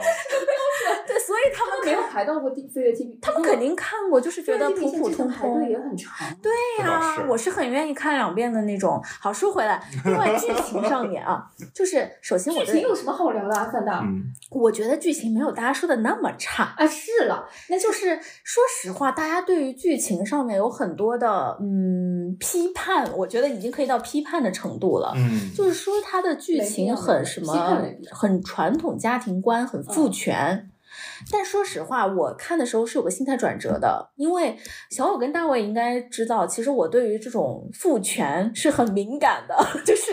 [1.53, 5.29] 他们没有排到过第飞跃 TV，他们肯定看过，就是觉得普普通通。
[5.29, 6.27] 排队也很长。
[6.41, 6.51] 对
[6.83, 9.01] 呀，我是很愿意看两遍的那种。
[9.19, 14.03] 好，说回来，另外剧情上面啊，就是首先我剧情有什么好聊的啊，范大？
[14.49, 16.87] 我觉得剧情没有大家说的那么差啊。
[16.87, 25.13] 是了，那就是说实话，大家对于剧情上面有很多的嗯批判，我觉得已经可以到批判的程度了。
[25.15, 30.69] 嗯，就是说它的剧情很什么，很传统家庭观，很父权。
[31.31, 34.57] 但说实话，我看的时候是有个心态转折的，因为
[34.89, 39.55] 小五跟大卫应该知道，其实我对于这种父权是很敏感的，
[39.85, 40.11] 就是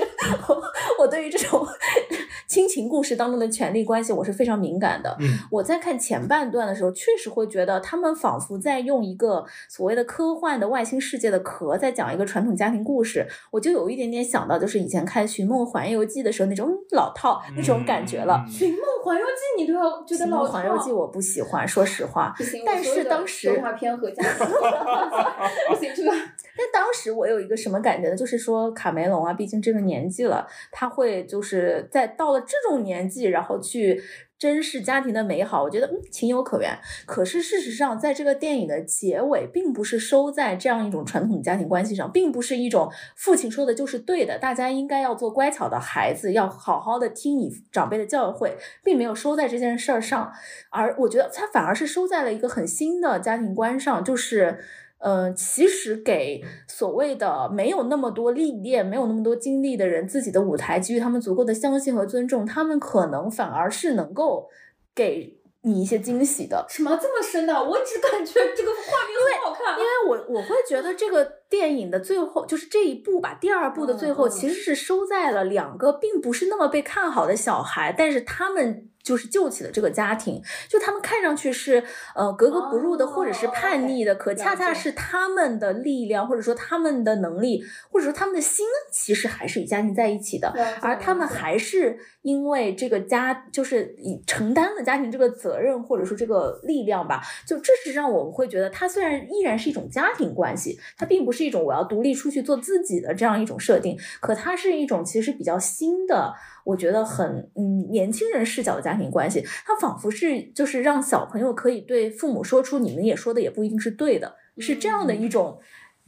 [0.48, 0.62] 我
[1.00, 1.66] 我对于这种
[2.48, 5.16] 亲情故事当中的权力关系，我是非常敏感的。
[5.20, 18.44] 嗯，我在看前半段的时候，确实会觉得他们仿佛在用一个所谓的科幻的外星世界的壳，在讲一个传统家庭故事，我就有一点点想到，就是以前看《寻梦环游记》的时候那种老套那种感觉了。
[18.50, 22.34] 《寻梦环游记》你都要觉得老套，《环游记》我不喜欢，说实话。
[22.66, 24.46] 但是当时动画片和家庭
[25.68, 26.10] 不行，这个。
[26.56, 28.16] 但当时我有一个什么感觉呢？
[28.16, 34.02] 就是说卡梅隆啊，毕竟这个年纪了，他会就是在到了这种年纪，然后去。
[34.38, 36.78] 珍视家庭的美好，我觉得嗯情有可原。
[37.06, 48.52] 可是事实上，在这个电影的结尾，并不是收在这样一种传统家庭关系上，并不是一种父亲说的就是对的，大家应该要做乖巧的孩子，要好好的听你长辈的教诲，
[48.82, 50.32] 并没有收在这件事儿上。
[50.70, 54.58] 而我觉得他反而是收在了一个很新的家庭观上，就是。
[55.06, 64.48] 嗯，其实给所谓的没有那么多历练、没有那么多经历的人自己的舞台，给予他们足够的相信和尊重，他们可能反而是能够
[64.94, 66.64] 给你一些惊喜的。
[66.70, 67.52] 什么这么深的？
[67.52, 69.78] 我只感觉这个画面很好看。
[69.78, 71.22] 因为我我会觉得这个
[71.54, 78.90] 电影的最后，就是这一部吧，第二部的最后，其实是收在了两个并不是那么被看好的小孩，但是他们。
[79.04, 106.34] 就是救起了这个家庭，就他们看上去是呃格格不入的，或者是叛逆的，可恰恰是他们的力量，或者说他们的能力，或者说他们的心，其实还是与家庭在一起的，而他们还是因为这个家，就是以承担了家庭这个责任，或者说这个力量吧，就这是让我们会觉得，它虽然依然是一种家庭关系，它并不是一种我要独立出去做自己的这样一种设定，可它是一种其实比较新的。
[106.64, 115.60] 我觉得很嗯，年轻人视角的家庭关系，它仿佛是就是让小朋友可以对父母说出你们也说的也不一定是对的，是这样的一种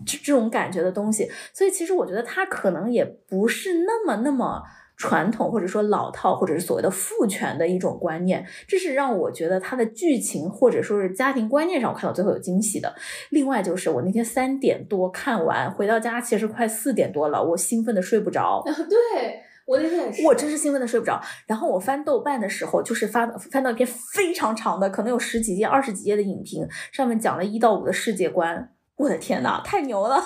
[0.06, 1.30] 这这种感觉的东西。
[1.52, 4.62] 所以其实我觉得它可能也不是那么那么
[4.96, 8.46] 传统，或者说老套，或者是所谓的父权的一种观念。
[8.66, 12.94] 这是让我觉得它的剧情或者说是家庭观念上，我看到最后有惊喜的。
[13.30, 18.62] 另外就是我那天三点多看完，回到家其实快四点多了，我兴奋的睡不着。
[18.64, 19.42] 对。
[19.66, 21.20] 我那天也是，我真是兴奋的睡不着。
[21.44, 28.72] 然后我翻豆瓣的时候，就是翻翻到一篇非常长的，可能有十几页、二十几页的影评，上面讲了一到五的世界观。
[28.94, 30.22] 我的天呐，太牛了！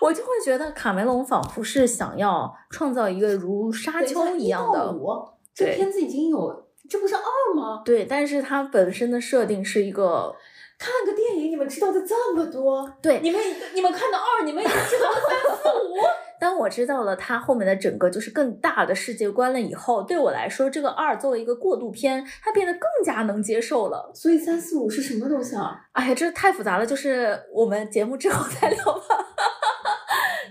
[0.00, 4.92] 我就会觉得卡梅隆仿佛是想要创造一个如沙丘一样的。
[4.92, 5.08] 五，
[5.54, 7.82] 这片子已经有，这不是二吗？
[7.84, 10.34] 对，但是它本身的设定是一个。
[10.82, 12.90] 看个电影，你们知道的这么多？
[13.02, 13.38] 对，你们
[13.74, 15.92] 你们看到二，你们已经知道了三四五。
[16.40, 24.10] 当我知道了它后面的整个就是更大的世界观了以后，对我来说，这个二作为一个过渡片，它变得更加能接受了。
[24.14, 25.78] 所以三四五是什么东西啊？
[25.92, 29.02] 哎呀，这太复杂了，就是我们节目之后再聊吧。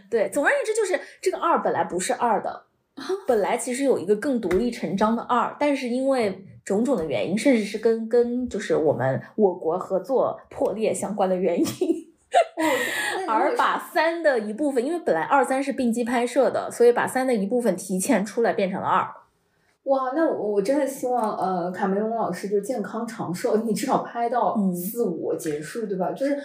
[0.10, 2.64] 对，总而言之，就是这个二本来不是二的，
[3.28, 6.46] 本来其实有一个更独立成章的二，但是因为。
[6.66, 11.66] 种种的原因，甚至是跟跟就是我们我国合作破裂相关的原因，
[13.28, 19.04] 而把三的一部分，因为本来二三是并机拍摄的，所以把三的一部分提前出来变成了二。
[19.86, 26.12] 哇，那我我真的希望呃卡梅隆老师就健康长寿，你至少拍到四五结束，对吧？
[26.12, 26.38] 就是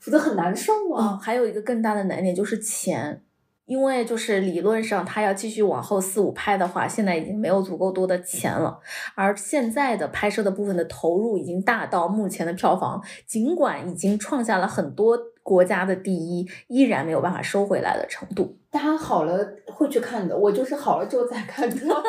[0.00, 1.16] 否则很难受啊。
[1.22, 3.22] 还有一个更大的难点就是钱。
[3.66, 8.80] 因为就是理论上，他要继续往后四五拍的话，现在已经没有足够多的钱了。
[9.14, 18.58] 而现在的拍摄的部分的投入已经大到目前的票房，尽管已经创下了很多国家的第一，依然没有办法收回来的程度。
[18.72, 22.02] 大家好了会去看的，我就是好了之后再看，知道吗？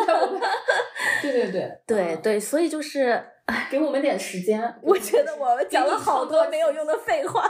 [1.22, 3.23] 对对对对对，所以就是
[3.69, 4.61] 给我们点时间。
[4.81, 7.43] 我觉得我们讲了好多没有用的废话。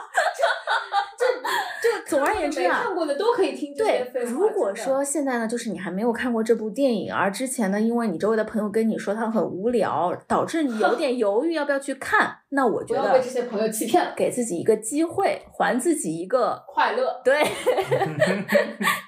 [1.21, 1.27] 就
[1.87, 4.31] 就总而言之啊，看过的都可以听这些废话。
[4.31, 17.21] 如果说现在呢，就是你还没有看过这部电影，而之前呢，因为你周围的朋友跟你说他很无聊，导致你有点犹豫要不要去看， 那我觉得被这些朋友欺骗了，给自己一个机会，还自己一个快乐。
[17.23, 17.43] 对，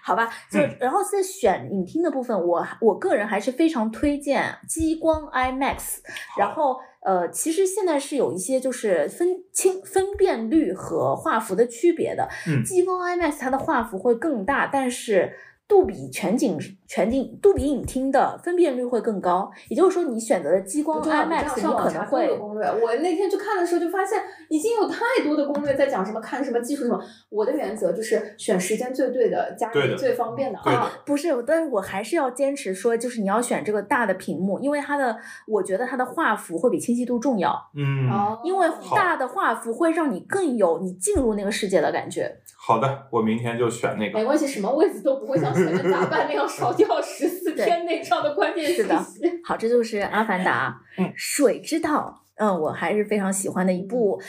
[0.03, 5.97] 好吧，就然后在选影厅的部分，我我个人还是非常推荐激光 IMAX，
[6.37, 6.79] 然后。
[7.01, 12.27] 呃，其实现在是有一些就是分清分辨率和画幅的区别的。
[12.47, 15.33] 嗯，激光 IMAX 它的画幅会更大，但是。
[15.73, 16.55] 杜比全景
[16.85, 22.37] 全景杜比影厅的分辨率会更高，也就是说，你选择的激光 IMAX 有可能会。
[22.37, 27.03] 攻略，我那天去看的时候就发现，已经有太多的攻略在讲什么看什么技术什么。
[27.29, 30.91] 我的原则就是选时间最对的，家里最方便的啊。
[31.03, 35.17] 不是，但是我还是要坚持说，就是你要选这个大的屏幕，因为它的，
[35.47, 37.51] 我觉得它的画幅会比清晰度重要。
[37.75, 38.07] 嗯，
[38.43, 42.31] 因为大的画幅会让你更有你进入那个世界的感觉。
[42.55, 44.19] 好的，我明天就选那个。
[44.19, 49.21] 没关系，什么位置都不会像前面打扮那样烧 掉十四天内这样的关键信息。
[49.43, 50.81] 好，这就是《阿凡达》。
[51.03, 52.22] 嗯，水之道。
[52.35, 54.19] 嗯，我还是非常喜欢的一部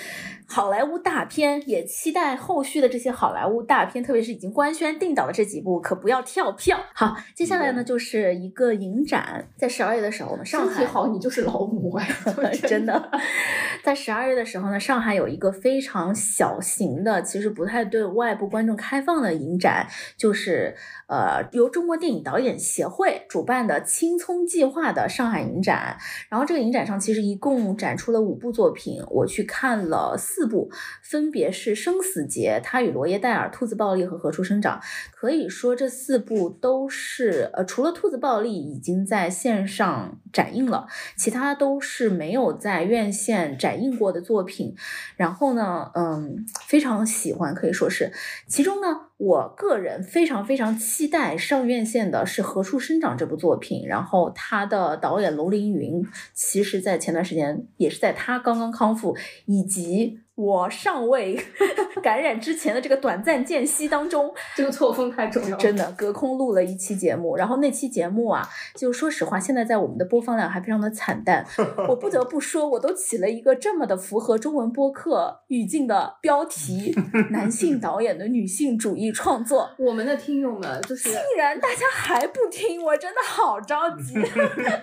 [0.46, 6.78] 好莱坞大片，也期待后续的这些好莱坞大片，特别是已经官宣定档的这几部，可不要跳票。
[6.92, 12.06] 好，接下来呢就是一个影展，在十二月的时候，我们上海好，你就是老母哎，
[12.68, 13.10] 真的，
[13.82, 20.76] 在十二月的时候呢，上海有一个非常小型的，其实不太对外部观众开放的影展，就是
[21.08, 25.96] 呃由中国电影导演协会主办的青葱计划的上海影展。
[26.28, 27.93] 然后这个影展上其实一共展。
[27.96, 30.70] 出了五部作品，我去看了四部，
[31.02, 34.80] 分别是《生死劫》、《他与罗耶戴尔》、《兔子暴力》和《何处生长》。
[35.24, 40.86] 可以说这四部都是，呃，除了《兔子暴力》已经在线上展映了，
[41.16, 44.76] 其他都是没有在院线展映过的作品。
[45.16, 48.12] 然后呢，嗯，非常喜欢，可以说是
[48.46, 49.00] 其中呢。
[49.16, 60.20] 我个人非常非常期待上院线的是《何处生长》这部作品，然后他的导演龙凌云，其实在前段时间也是在他刚刚康复以及。
[60.36, 61.38] 我尚未
[62.02, 67.36] 感染之前的这个短暂间隙当中， 这个错峰太重要，真的隔空录了一期节目。
[67.36, 71.46] 然后那期节目啊，就说实话，现在在我们的播放量还非常的惨淡。
[71.88, 76.92] 我不得不说，我都起了一个这么的符合中文播客语境的标题：
[77.30, 79.70] 男性导演的女性主义创作。
[79.78, 84.14] 我们的听友们就是，竟然大家还不听，我真的好着急。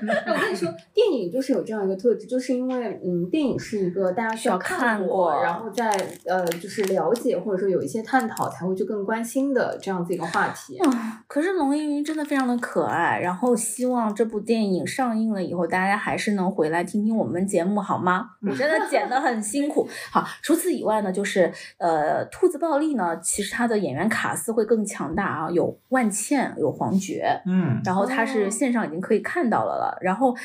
[0.04, 5.41] 那我跟你说，电影就是有这样一个特质，就是因为嗯，电影是一个大家需要看过。
[5.44, 5.90] 然后再
[6.26, 10.78] 呃，就是了解或者说有一些探讨，才会去更关心的这样子一个话题。
[10.84, 10.92] 嗯，
[11.28, 18.32] 可是龙应云真的非常的可爱，然后希望这部电影上映了以后，大家还是能回来听听我们节目，好吗？
[18.42, 19.88] 我真的剪得很辛苦。
[20.12, 30.36] 好，除此以外呢，就是呃，兔子暴力呢，其实它的演员卡斯会更强大啊，有万茜，有黄觉，嗯，然后它是线上已经可以看到了了，然后。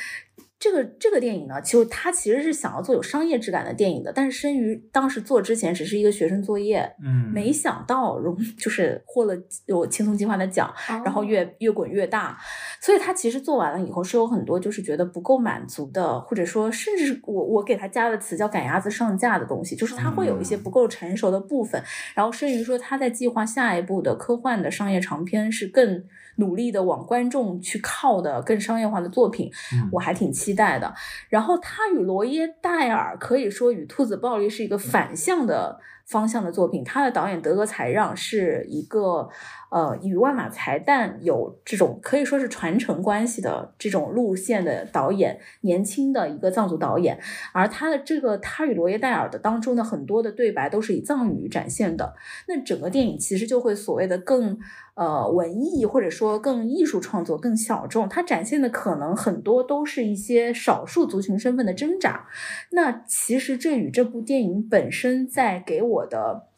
[0.59, 9.35] 这个这个电影呢，其实他其实是想要做有商业质感的电影的，但是生于当时做之前只是一个学生作业，嗯，没想到荣 就是获了
[9.67, 10.73] 有轻松计划的奖，
[11.05, 12.39] 然后越越滚越大，
[12.81, 21.83] 所以他其实做完了以后是有很多就是觉得不够满足的，或者说甚至我我给他加的词叫赶鸭子上架的东西，就是他会有一些不够成熟的部分，
[22.15, 26.03] 然后甚于说他在计划下一部的科幻的商业长片是更。
[26.37, 29.51] 努力的往观众去靠的更商业化的作品，
[29.93, 30.95] 我还挺期待的。
[31.29, 35.79] 然后他与罗耶戴尔可以说与兔子暴力是一个反向的。
[36.07, 39.29] 方向的作品，他的导演德格才让是一个
[39.77, 47.19] 呃与万马才旦有这种可以说是传承关系的这种路线的导演，年轻的一个藏族导演，
[47.53, 52.15] 而他的这个他与罗耶戴尔的当中的很多的对白都是以藏语展现的，
[52.49, 54.59] 那整个电影其实就会所谓的更
[54.97, 62.27] 呃文艺或者说更艺术创作更小众，它展现的可能很多都是一些少数族群身份的挣扎，
[62.73, 65.87] 那其实这与这部电影本身在给。
[65.87, 66.49] 我的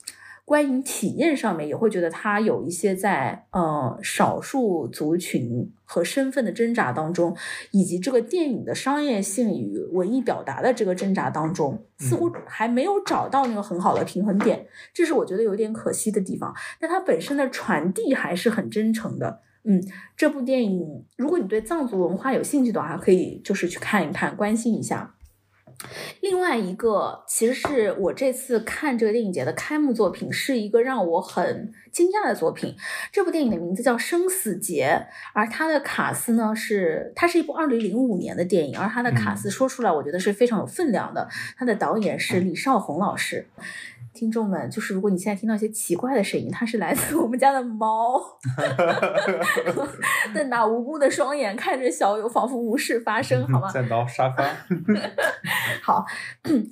[0.49, 7.37] 观影体验上面也会觉得它有一些在呃少数族群和身份的挣扎当中，
[7.70, 16.55] 以及这个电影的商业性与文艺表达的这个挣扎当中，似乎还没有找到那个很好的平衡点，这是我觉得有点可惜的地方。
[16.81, 19.43] 但它本身的传递还是很真诚的。
[19.65, 19.83] 嗯，
[20.16, 25.15] 这部电影如果你对藏族文化有兴趣的话，可以就是去看一看，关心一下。
[26.20, 32.74] 另外一个，其实是我这次看这个电影节的开幕作品，是一个让我很惊讶的作品。
[33.12, 41.28] 这部电影的名字叫《生死劫》，而它的卡斯呢是，它是一部二零零五年的电影，而它的卡斯说出来，我觉得是非常有分量的。
[41.56, 43.46] 它的导演是李少红老师。
[44.19, 48.20] 听众们，就是如果你现在听到一些奇怪的声音，它是来自我们家的猫，
[50.35, 53.70] 瞪大无辜的双眼看着小友，仿佛无事发生，好吗？
[53.70, 54.43] 站到沙发。
[55.81, 56.05] 好，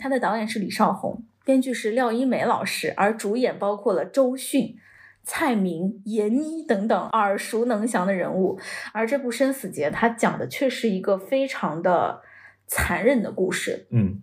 [0.01, 4.75] 他的导演是李少红，编剧是廖一梅老师，而主演包括了周迅、
[5.23, 8.59] 蔡明、闫妮等等耳熟能详的人物。
[8.93, 12.23] 而这部《生死劫》，它讲的却是一个非常的。
[12.69, 13.87] 残忍的故事。
[13.93, 14.23] 嗯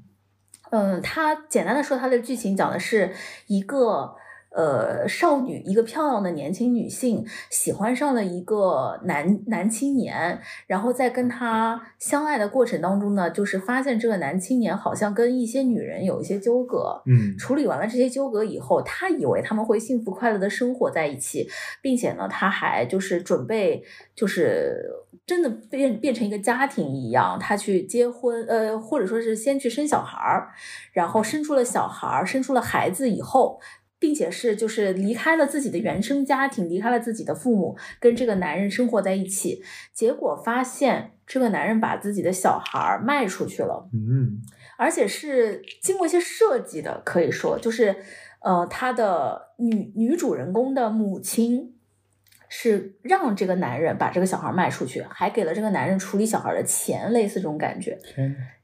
[0.74, 3.14] 嗯，它简单的说，它的剧情讲的是
[3.46, 4.16] 一个。
[4.56, 17.02] 呃，少女一个漂亮的年轻女性喜欢上了一个男男青年，然后在跟他相爱的过程当中呢，就是发现这个男青年好像跟一些女人有一些纠葛。
[17.08, 21.50] 嗯，处理完了这些纠葛以后，他以为他们会幸福快乐的生活在一起，
[21.82, 23.84] 并且呢，他还就是准备
[24.16, 24.88] 就是
[25.26, 30.50] 真的变变成一个家庭一样，他去结婚，呃，或者说是先去生小孩儿，
[30.92, 33.60] 然后生出了小孩儿，生出了孩子以后。
[34.04, 39.64] 并且是就是离开了自己的原生家庭，离开了自己的父母，跟这个男人生活在一起，
[39.94, 44.42] 结果发现这个男人把自己的小孩卖出去了，嗯，
[44.78, 47.96] 而且是经过一些设计的，可以说就是
[48.42, 51.78] 呃，他的女女主人公的母亲
[52.50, 57.98] 是让这个男人把这个小孩卖出去，还给了这个男人处理小孩的钱，类似这种感觉。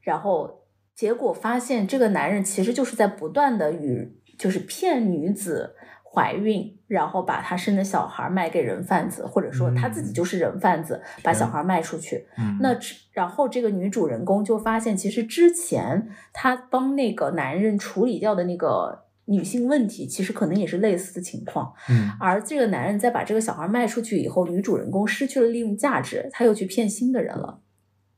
[0.02, 4.19] 然后结果发现这个男人其实就是在不断的与。
[4.40, 12.26] 就是骗女子怀孕，然后把她生的小孩卖给人贩子，或者说她自己就是人贩子，把小孩卖出去。
[12.58, 12.74] 那
[13.12, 21.72] 然后这个女主人公就发现，其实之前她帮那个男人处理掉的那个女性问题，其实可能也是类似的情况。
[21.88, 27.59] 嗯，而这个男人在把这个小孩卖出去以后，女主人公失去了利用价值，他又去骗新的人了。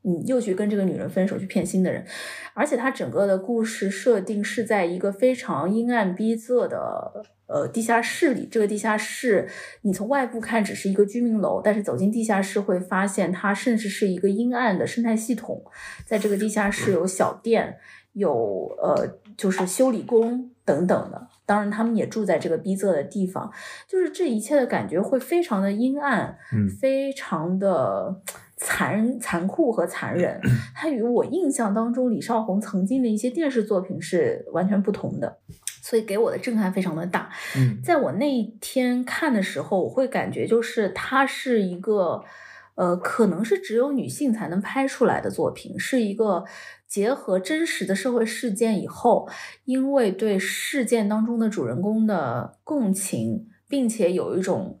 [0.05, 2.05] 嗯，又去跟这个女人分手，去骗新的人，
[2.53, 8.45] 而且他整个的故事设定是在一个非常阴暗逼仄的呃地下室里。
[8.51, 9.47] 这个地下室，
[9.83, 15.63] 你从外部看只是一个居民楼，但是走进地下室会发现，它甚至是一个阴暗的生态系统。
[16.05, 17.77] 在这个地下室有小店，
[18.11, 21.29] 有呃就是修理工等等的。
[21.45, 23.49] 当然，他们也住在这个逼仄的地方，
[23.87, 28.21] 就是这一切的感觉会非常的阴暗，嗯，非常的。
[28.65, 30.39] 残残酷和残忍，
[30.73, 35.37] 它与我印象当中李少红曾经的一些电视作品是完全不同的，
[35.81, 37.29] 所以给我的震撼非常的大。
[37.57, 42.23] 嗯，在我那一天看的时候，我会感觉就是它是一个，
[42.75, 46.45] 呃，可能是只有女性才能拍出来的作品，是一个
[46.87, 49.27] 结合真实的社会事件以后，
[49.65, 54.79] 因为对事件当中的主人公的共情，并且有一种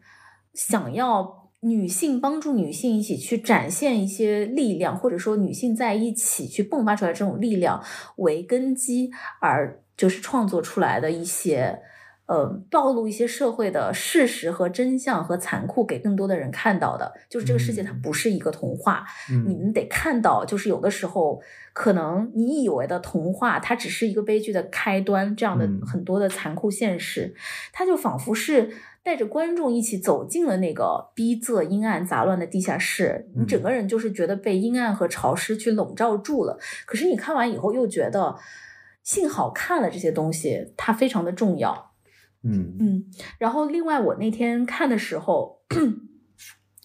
[0.53, 1.42] 想要。
[1.63, 7.81] 女性帮助女性一起去展现一些力量，或者说女性在一起去迸发出来这种力量
[8.17, 9.09] 为根基，
[9.39, 11.79] 而就是创作出来的一些，
[12.25, 19.05] 呃，暴露一些社会的事实和真相和残酷给更多的人看到的，就是这个世界它不是一个童话，
[19.47, 21.41] 你们得看到，就是有的时候
[21.71, 27.33] 可能你以为的童话，它只是一个悲剧的开端，这样的很多的残酷现实，
[27.71, 28.71] 它就仿佛是。
[29.03, 36.57] 带着观众一起走进了那个逼仄、阴暗、杂乱的地下室，你整个人就是觉得被阴暗和潮湿去笼罩住了。
[36.85, 38.35] 可是你看完以后又觉得，
[39.03, 41.91] 幸好看了这些东西，它非常的重要。
[42.43, 43.05] 嗯嗯，
[43.37, 45.59] 然后另外我那天看的时候。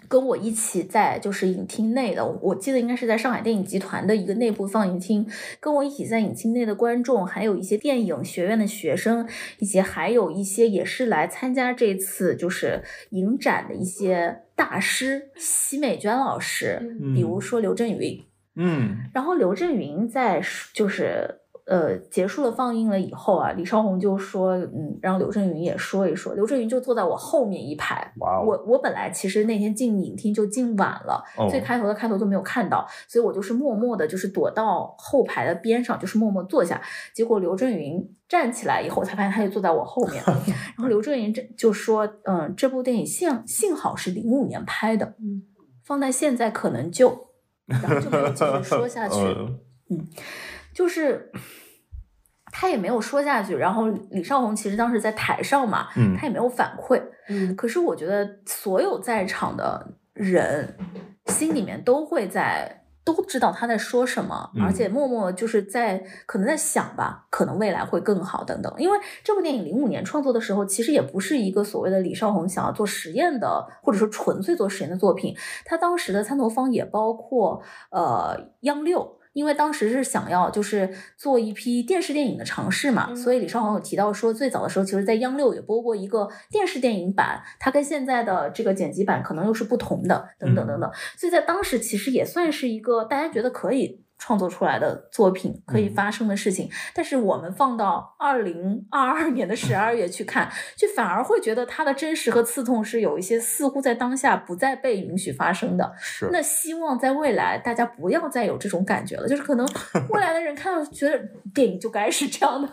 [0.09, 5.27] 跟我一起在就是影厅内的，我记得应该是在上海电影集团的一个内部放映厅，
[5.61, 9.29] 跟我一起在影厅内的观众，还有一些电影学院的学生，
[9.59, 18.25] 以及还有一些也是来参加这次就是影展的一些大师，奚美娟老师，比如说刘震云，
[18.57, 21.43] 嗯，然后刘震云在就是。
[21.69, 26.33] 呃，结束了放映了以后啊，李少红就说，嗯，让刘震云也说一说。
[26.35, 28.11] 刘震云就坐在我后面一排。
[28.21, 28.41] 哇！
[28.41, 36.81] 我我本来其实那天进影厅就进晚了，最开头的开头就没有看到，所以我就是默默的，就是躲到后排的边上，就是默默坐下。
[37.13, 40.23] 结果刘震云站起来以后，才发现他就坐在我后面。
[40.75, 45.43] 然后刘震云这就说，嗯，这部电影幸幸好是零五年拍的，嗯，
[45.85, 47.29] 放在现在可能就，
[47.67, 49.19] 然后就没有继续说下 去，
[49.91, 50.07] 嗯。
[50.79, 51.33] 就是，
[52.53, 53.57] 他也没有说下去。
[53.57, 57.03] 然后李少红其实当时在台上嘛，他也没有反馈。
[57.29, 60.77] 嗯，可是我觉得所有在场的人
[61.27, 68.73] 心里面都会在都知道他在说什么，而且默默就是在可能在想吧，可能未来会更好等等。
[68.79, 75.37] 因为这部电影零五年创作的时候，其实也不是一个所谓的李少红想要做实验的，或者说纯粹做实验的作品。
[75.65, 77.61] 他当时的参投方也包括
[77.91, 79.18] 呃央六。
[79.39, 90.91] 因为当时是想要就是做一批电视电影的尝试嘛，所以李少红有提到说，最早的时候其实，在央六也播过一个电视电影版，它跟现在的这个剪辑版可能又是不同的，等等等等。
[91.17, 105.95] 所以在当时其实也算是一个大家觉得可以创作出来的作品可以发生的事情，但是我们放到二零二二年的十二月去看，就反而会觉得它的真实和刺痛是有一些似乎在当下不再被允许发生的。
[105.99, 106.29] 是。
[106.33, 109.67] 那希望在未来大家不要再有这种感觉了，就是可能
[110.11, 111.19] 未来的人看到觉得
[111.55, 112.69] 电影就该是这样的，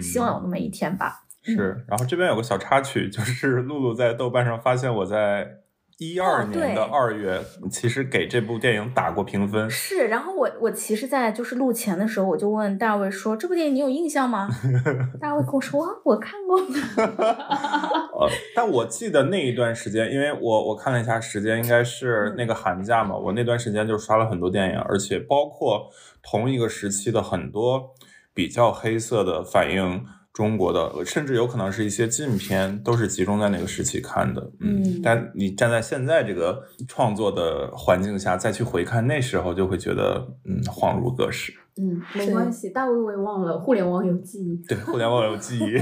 [0.00, 1.24] 希望有那么一天吧。
[1.42, 1.82] 是。
[1.88, 5.59] 然后这边有个小插曲，就是露露在豆瓣上发现我在。
[6.00, 7.38] 一二年的二月，
[7.70, 9.68] 其实给这部电影打过评分。
[9.68, 14.48] 是，然后我我其实，在就是录前的时候，我就问大卫说：“这部电影你有印象吗？
[15.20, 16.58] ”大卫跟我说：“我看过。
[18.18, 23.14] ”呃，但我记得那一段时间，因为我我看了一下时间，应该是那个寒假嘛。
[23.14, 25.90] 我那段时间就刷了很多电影，而且包括
[26.22, 27.90] 同一个时期的很多
[28.32, 30.02] 比较黑色的反应。
[30.32, 34.40] 中国的，甚至有可能是一些禁片，都是集中在那个时期看的。
[34.60, 41.52] 嗯，但你站在现在这个创作的环境下再去回看那时候，就会觉得嗯，恍如隔世。
[41.76, 44.56] 嗯，没关系，大卫我也忘了，互联网有记忆。
[44.68, 45.78] 对， 互联网有记忆。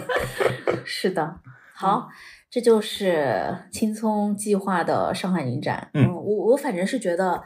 [0.84, 1.40] 是的，
[1.74, 2.08] 好，
[2.50, 5.90] 这就是青葱计划的上海影展。
[5.94, 7.42] 嗯，我我反正是觉得。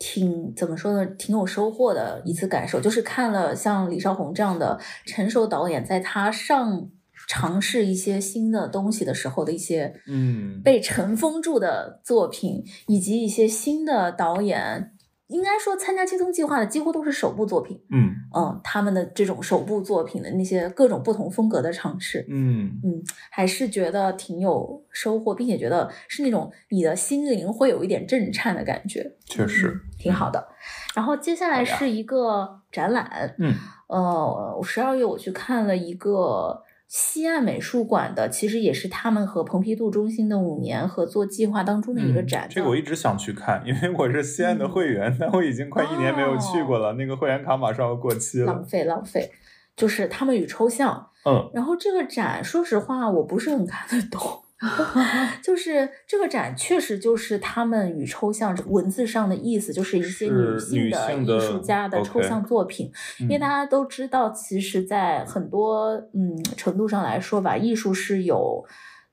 [0.00, 1.06] 挺怎么说呢？
[1.06, 6.88] 挺有收获的一次感受，就是看了像李少红这样的成熟导演，在他上
[7.28, 14.94] 尝试一些新的东西的时候的一些，嗯，被尘封住的作品，以及一些新的导演。
[15.30, 17.80] 应该说，参加青松计划的几乎都是首部作品。
[17.90, 29.12] 嗯嗯，他们的这种首部作品的那些各种不同风格的尝试，嗯嗯，还是觉得挺有收获，并且觉得是那种你的心灵会有一点震颤的感觉。
[29.24, 30.48] 确实，挺好的。
[30.94, 33.34] 然后接下来是一个展览。
[33.38, 33.54] 嗯，
[33.86, 36.62] 呃，十二月我去看了一个。
[36.90, 42.48] 西岸美术馆的其实也是他们和蓬皮杜中心的五年合作计划当中的一个展。
[42.50, 48.46] 这个我一直想去看，因为我是西岸的会员，但我已经快一年没有去过了，那个会员卡马上要过期了。
[48.46, 49.30] 浪费浪费，
[49.76, 51.10] 就是他们与抽象。
[51.24, 54.42] 嗯，然后这个展，说实话，我不是很看得懂。
[55.42, 62.92] 就是这个展确实就是他们与抽象文字上的意思，就是一些女性的艺术家的抽象作品。
[63.20, 68.64] 因为大家都知道，其实，在很多嗯程度上来说吧，艺术是有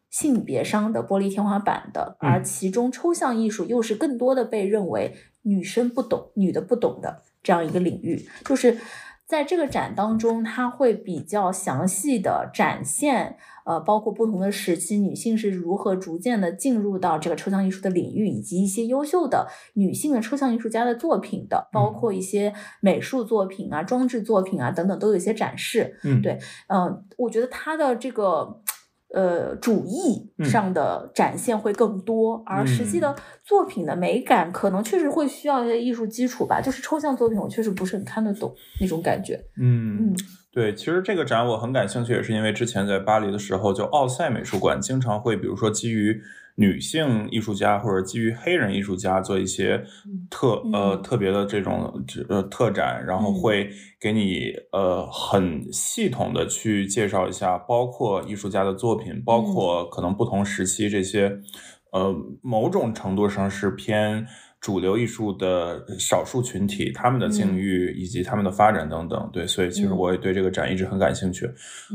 [0.09, 8.27] 性别上的玻璃天花板的，而其中抽象艺术又是更多的被认为女生不懂、女的不懂的这样一个领域。
[8.43, 8.77] 就是
[9.27, 13.37] 在这个展当中，它会比较详细的展现。
[13.65, 25.97] 呃，包括不同的时期，女性是如何逐渐的进入到这个抽象艺术的领域，以及一些优秀的女性的抽象艺术家的作品的，包括一些美术作品啊、装置作品啊等等，都有一些展示。
[26.05, 26.39] 嗯，对，
[26.69, 28.61] 嗯，我觉得它的这个
[29.13, 36.59] 呃主义上的展现会更多，而实际的作品的美感可能确实会需要一些艺术基础吧。
[36.61, 39.35] 就是抽象作品，我确实不是很看得懂那种感觉。
[39.59, 40.15] 嗯嗯。
[40.51, 46.19] 对，其实这个展我很感兴趣，也是因为之前在巴黎的时候，就奥赛美术馆经常会，比如说基于
[46.59, 49.83] 女性艺术家或者基于黑人艺术家做一些
[50.29, 53.69] 特呃特别的这种呃特展，然后会
[53.99, 61.39] 给你呃很系统的去介绍一下，包括艺术家的作品，包括可能不同时期这些
[61.91, 64.25] 呃某种程度上是偏。
[64.59, 71.49] 主流艺术的少数群体，他们的境遇以及他们的发展等等，对，所以其实我也对这个展一直很感兴趣。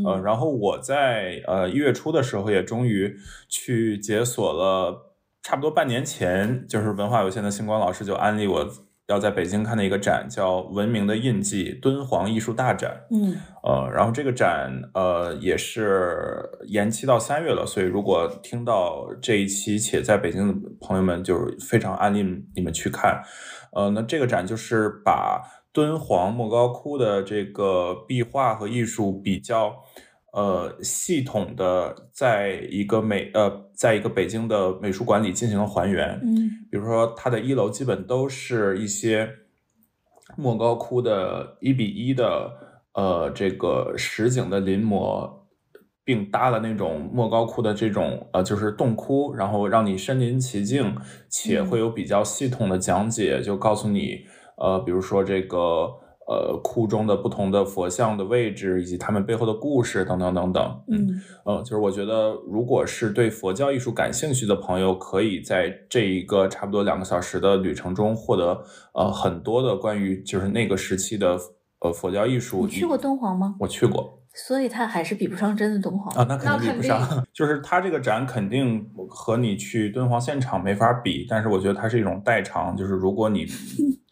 [0.04, 3.14] 呃，然后我在呃一月初的时候，也终于
[3.48, 8.68] 去解锁了，差不多半年前，就是文化有限的星光老师就安利我。
[9.12, 22.24] 要在北京看的一个展叫《文明的印记》敦煌艺术大展，嗯，呃，然后这个展呃也是延期到三月了，所以如果听到这一期且在北京的朋友们，就是非常安利
[22.56, 23.22] 你们去看，
[23.72, 29.74] 呃，那这个展就是把敦煌莫高窟的这个壁画和艺术比较。
[30.32, 36.18] 呃，系统的在一个美呃，在一个北京的美术馆里进行了还原。
[36.22, 39.28] 嗯，比如说它的一楼基本都是一些
[40.34, 42.50] 莫高窟的一比一的
[42.94, 45.30] 呃这个实景的临摹，
[46.02, 50.96] 并搭了那种莫高窟的这种呃就是洞窟，然后让你身临其境，
[51.28, 54.24] 且会有比较系统的讲解，就告诉你
[54.56, 56.00] 呃，比如说这个。
[56.28, 60.82] 呃，窟中的不同的佛像的位置，以及他们背后的故事，等等等等。
[60.88, 68.62] 嗯，呃，就是我觉得，如果是对佛教艺术感兴趣的朋友，可以在这一个差不多两个小时的旅程中，获得
[68.94, 71.38] 呃很多的关于就是那个时期的
[71.80, 72.66] 呃佛教艺术。
[72.66, 73.56] 你去过敦煌吗？
[73.58, 77.06] 我去过，所以它还是比不上真的敦煌啊，那肯定比不上。
[77.32, 83.46] 就是它这个展肯定和你去敦煌现场没法比，但是我觉得它是一种代偿，就是如果你。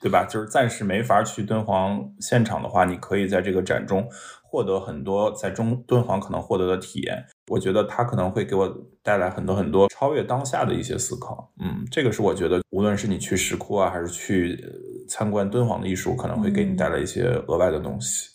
[0.03, 0.25] 对吧？
[0.25, 4.03] 就是暂时没法去敦煌现场的话，你可以在这个展中
[4.43, 7.23] 获得很多在中敦煌可能获得的体验。
[7.49, 8.67] 我觉得它可能会给我
[9.03, 11.53] 带来很多很多超越当下的一些思考。
[11.61, 14.59] 嗯，这个是我觉得，无论是你去石窟啊，还是去
[15.07, 18.27] 参观敦煌的艺术，可能会给你带来一些额外的东西。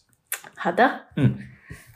[0.56, 1.36] 好的，嗯。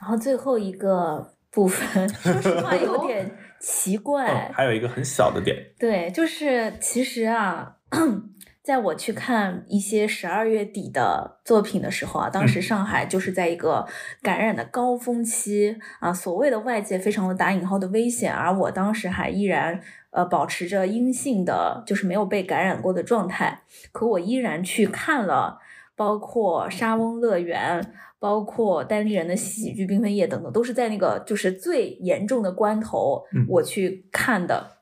[0.00, 4.50] 然后最后一个部分， 说实话有点奇怪。
[4.54, 7.76] 还有一个很小的点，对，就是其实啊。
[8.62, 13.84] 在我去看一些十二月底的作品的时候啊，当时上海就是在一个
[14.22, 25.58] 感染的高峰期啊，所谓的外界非常的打引号的危险，而我当时还依然呃保持着阴性的，就是没有被感染过的状态，可我依然去看了，
[25.96, 34.76] 包括沙翁乐园，包括单立人的喜剧缤纷夜等等，都是在那个就是最严重的关头我去看的，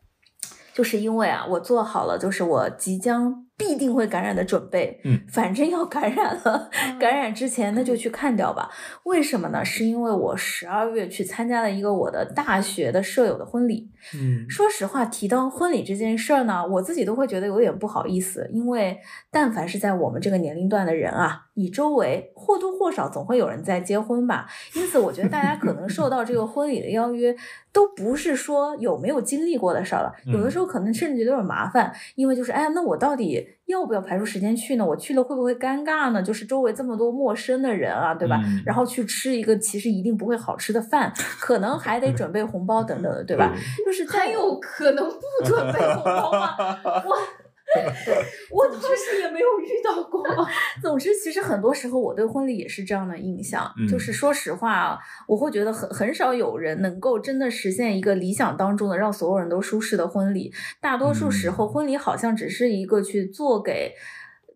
[0.74, 3.44] 就是因为啊，我做好了，就是我即将。
[3.58, 6.70] 必定会感染的准备，嗯， 反正要感染了，
[7.00, 8.70] 感染之前那就去看掉吧。
[9.02, 9.64] 为什么呢？
[9.64, 18.96] 是因为我十二月去参加了一个我的大学的舍友的婚礼，嗯，说实话，提到婚礼这件事儿呢，我自己都会觉得有点不好意思，因为
[19.28, 27.34] 但凡是在我们这个年龄段的人啊，你周围或多或少总会有人在结婚吧，因此我觉得大家可能受到这个婚礼的邀约，
[27.72, 33.58] 都不是说有没有经历过的事儿了，有的时候可能甚至觉得有点麻烦，因为就是哎呀，那我到底。
[33.68, 34.86] 要不要排出时间去呢？
[34.86, 36.22] 我去了会不会尴尬呢？
[36.22, 38.40] 就是周围这么多陌生的人啊，对吧？
[38.64, 43.52] 然后去吃一个其实一定不会好吃的饭，可能还得准备红包等等的，对吧？
[43.84, 46.56] 就是还有可能不准备红包吗？
[47.04, 47.14] 我。
[48.04, 48.14] 对，
[48.50, 50.24] 我当时也没有遇到过。
[50.80, 60.52] 总之，其实很多时候我对婚礼也是这样的印象，就是说实话，我会觉得很很少有人能够真的实现一个理想当中的让所有人都舒适的婚礼。
[60.80, 63.92] 大多数时候，婚礼好像只是一个去做给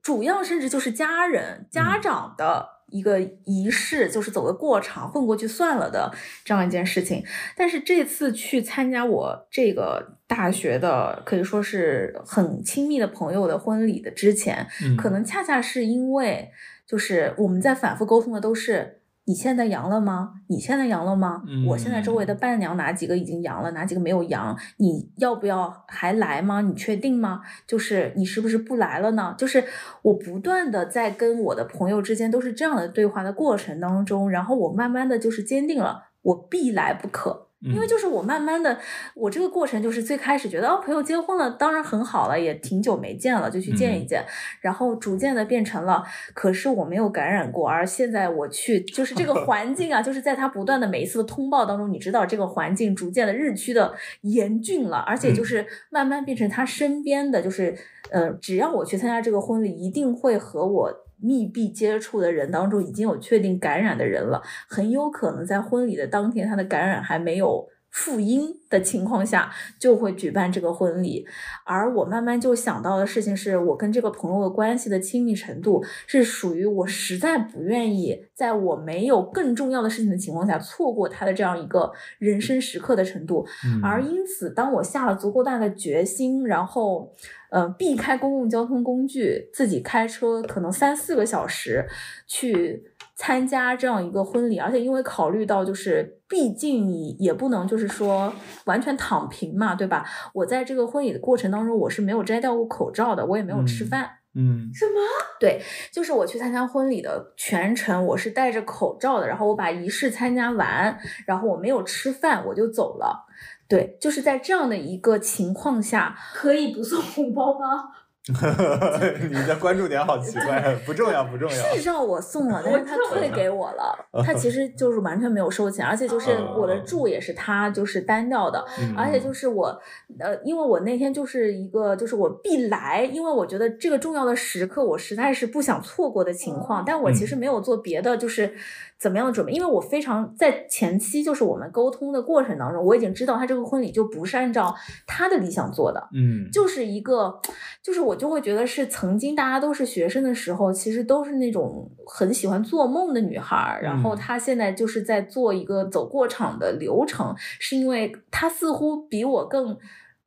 [0.02, 2.72] 主要甚至就是家人、家长的。
[2.93, 6.12] 一个仪式就是走个过场，混过去算了的
[6.44, 7.24] 这样一件事情。
[7.56, 14.66] 但是这次去参加我这个大学的，可以说是很亲密的朋友的婚礼的之前，
[14.97, 16.52] 可能恰恰是因为，
[16.86, 19.01] 就是我们在反复沟通的都是。
[19.24, 20.32] 你现在阳了吗？
[20.49, 21.43] 你现在阳了吗？
[21.69, 24.57] 我现在周围的伴娘哪几个已经阳了，哪几个没有阳？
[24.78, 26.61] 你要不要还来吗？
[26.61, 27.40] 你确定吗？
[27.66, 29.35] 就是你是不是不来了呢？
[29.39, 29.65] 就是
[30.03, 37.49] 我不断的在跟我的朋友之间都是这样的对话的过程当中，然后我慢慢的就是坚定了，我必来不可。
[37.64, 38.76] 因为就是我慢慢的，
[39.14, 44.24] 我这个过程就是最开始觉得哦，朋友结婚了，当然很好了，也挺久没见了，就去见一见。
[44.60, 46.02] 然后逐渐的变成了，
[46.34, 57.76] 可是我没有感染过，而现在我去，就是这个 环境啊，就是在他不断的每一次的通报当中，你知道这个环境逐渐的日趋的严峻了，而且就是慢慢变成他身边的，就是
[58.10, 61.02] 呃，只要我去参加这个婚礼，一定会和我。
[61.23, 67.72] 密闭接触的人当中，已经有确定感染的人了，很有可能在婚礼的当天，他的感染还没有。
[67.93, 71.27] 复音的情况下就会举办这个婚礼，
[71.64, 83.47] 而我慢慢就想到的事情是，我跟这个朋友的关系的亲密程度是属于我实在不愿意在我没有更重要的事情的情况下错过他的这样一个人生时刻的程度，
[83.82, 87.14] 而因此，当我下了足够大的决心，然后
[87.51, 91.86] 呃避开公共交通工具，自己开车可能三四个小时
[92.27, 92.85] 去。
[93.14, 98.32] 参加这样一个婚礼，而且因为考虑到就是，毕竟你也不能就是说
[98.64, 100.02] 完全躺平嘛，对吧？
[100.32, 104.09] 我在这个婚礼的过程当中，我是没有摘掉过口罩的，我也没有吃饭。
[104.34, 104.94] 嗯，什么？
[105.38, 105.60] 对，
[105.92, 113.26] 就是我去参加婚礼的全程，我是戴着口罩的，然后我把仪式参加完，然后我没有吃饭，我就走了。
[113.68, 117.90] 对，就是在这样的一个情况下，可以不送红包吗？
[119.31, 121.57] 你的关注点好奇怪，不重要不重要。
[121.57, 128.65] 事实上我送了， 但是他退给我了，他其实就是完全没有收钱，而且就是我的住也是他就是单调的，
[128.97, 129.77] 而且就是我
[130.20, 138.55] 呃，因为我那天就是一个就是我必来，因为我觉得这个重要的时刻我实在是不想错过的情况，但我其实没有做别的就是。
[139.03, 139.51] 怎么样的准备？
[139.51, 144.73] 因为我非常在前期，就是我们沟通的过程当中，我已经知道他这个婚礼就不是按照
[145.09, 147.41] 他的理想做的，嗯，就是一个，
[147.83, 159.77] 就是我就会觉得是曾经大家都是学生的时候，其实都是那种很喜欢做梦的女孩，然后她现在就是在做一个走过场的流程，是因为她似乎比我更。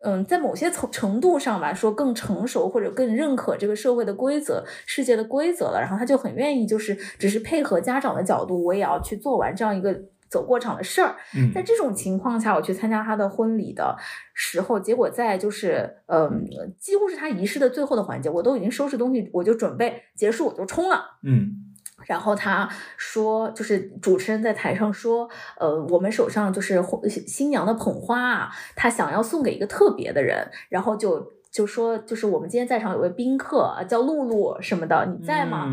[0.06, 9.99] 嗯，在某些程程度上吧，说更成熟或者更认可这个社会的规则、世界的规则了，然后他就很愿意，就是只是配合家长的角度，我也要去做完这样一个
[10.30, 11.15] 走过场的事儿。
[11.53, 13.95] 在这种情况下，我去参加他的婚礼的
[14.34, 16.45] 时候，结果在就是嗯，
[16.80, 21.18] 几乎是他仪式的最后的环节，我都已经收拾东西，我就准备结束，我就冲了。
[21.23, 21.65] 嗯。
[22.06, 25.30] 然后他说，就是主持人在台上说，
[25.60, 26.84] 呃，我们手上就是
[27.27, 35.68] 新娘的捧花啊，他想要送给一个特别的人，然后就就说，就是我们今天在场有位宾客叫露露什么的，你在吗？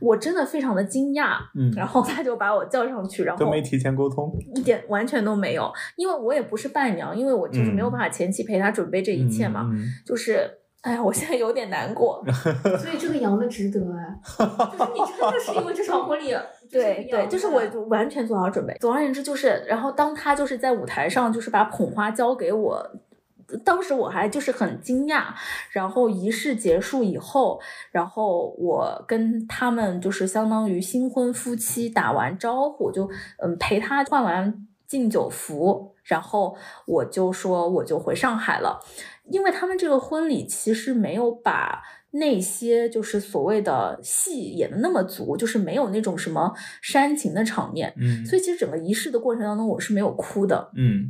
[0.00, 9.70] 我真的非常的惊讶，嗯， 然后他就把我叫上去，然后都没提前沟通，一点完全都没有，因为我也不是伴娘，因为我就是没有办法前期陪他准备这一切嘛，
[10.04, 10.58] 就是。
[10.82, 12.24] 哎呀，我现在有点难过，
[12.78, 16.34] 所以这个阳的值得啊，就是你真的是因为这场婚礼，
[16.70, 18.76] 对对，就是我完全做好准备。
[18.80, 22.84] 总而言之，就是然后当他就是在舞台上，就是把捧花交给我，
[23.64, 25.26] 当时我还就是很惊讶。
[25.70, 27.60] 然后仪式结束以后，
[27.92, 36.54] 然后我跟他们就是相当于新婚夫妻打完招呼，就嗯陪他换完敬酒服，然后
[36.86, 38.78] 我就说我就回上海了。
[39.24, 46.52] 因为他们这个婚礼其实没有把那些就是所谓的戏演的那么足，就是没有那种什么
[46.82, 51.06] 煽情的场面，嗯，所以其实整个仪式的过程当中我是没有哭的，嗯，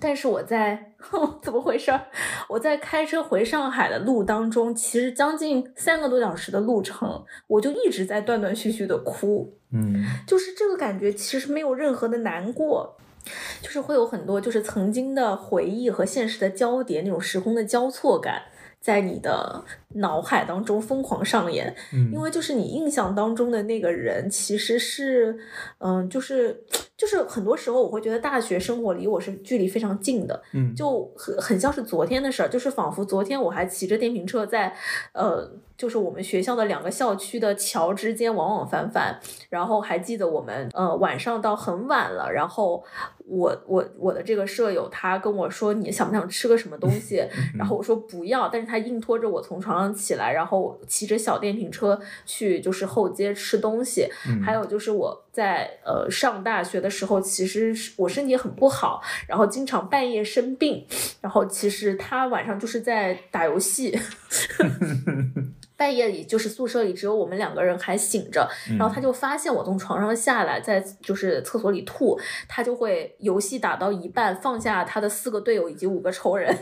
[0.00, 0.92] 但是我在
[1.42, 1.92] 怎么回事？
[2.48, 12.96] 我在开车回上海的路当中，其实将近三个多小时的路程，我就一直在断断续续的哭，嗯，就是这个感觉其实没有任何的难过。
[13.60, 18.40] 就是会有很多，就是曾经的回忆和现实的交叠，那种时空的交错感，
[18.80, 19.62] 在你的
[19.96, 21.76] 脑海当中疯狂上演。
[21.92, 25.38] 嗯，因为就是你印象当中的那个人，其实是，
[25.78, 26.64] 嗯，就是
[27.00, 34.76] 就是很多时候我会觉得大学生活离我是距离非常近的，嗯，就很很像是昨天的事儿，就是仿佛昨天我还骑着电瓶车在，
[35.14, 35.50] 呃。
[35.80, 42.84] 就是我们学校的两个校区的桥之间往往返返，然后还记得我们呃晚上到很晚了，然后
[43.24, 47.24] 我我我的这个舍友他跟我说你想不想吃个什么东西，
[47.56, 54.06] 然后我说不要，但是他硬拖着我从床上起来，然后骑着小电瓶车去就是后街吃东西，
[54.44, 60.86] 还有就是我在呃上大学的时候，其实我身体很不好，然后经常半夜生病，
[61.22, 63.98] 然后其实他晚上就是在打游戏。
[65.80, 68.46] 半夜里，就是宿舍里只有我们两个人还醒着，
[68.78, 76.54] 然后他就发现我从床上下来，在就是厕所里吐，他就会游戏打到一半，放下他的四个队友以及五个仇人，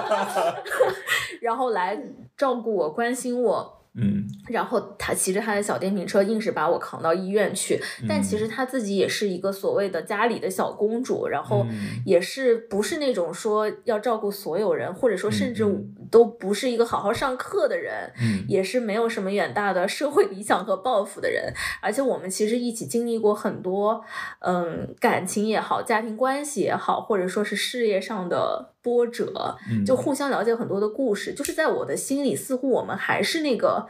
[1.40, 1.98] 然后来
[2.36, 3.81] 照顾我，关心我。
[3.94, 7.78] 嗯，然后他骑着他的小电瓶车，硬是把我扛到医院去。
[8.08, 11.66] 但其实他自己也是一个所谓的家里的小公主，然后
[12.06, 15.62] 也是不是那种说要照顾所有人，或者说甚至
[16.10, 18.10] 都不是一个好好上课的人，
[18.48, 21.52] 也是没有什么远大的社会理想和抱负的人。
[21.82, 24.02] 而且我们其实一起经历过很多，
[24.38, 28.71] 嗯，感情也好，家庭关系也好，或者说是事业上的。
[28.82, 29.56] 波折，
[29.86, 33.86] 就互相了解很多的故事，就是在我的心里，似乎我们还是那个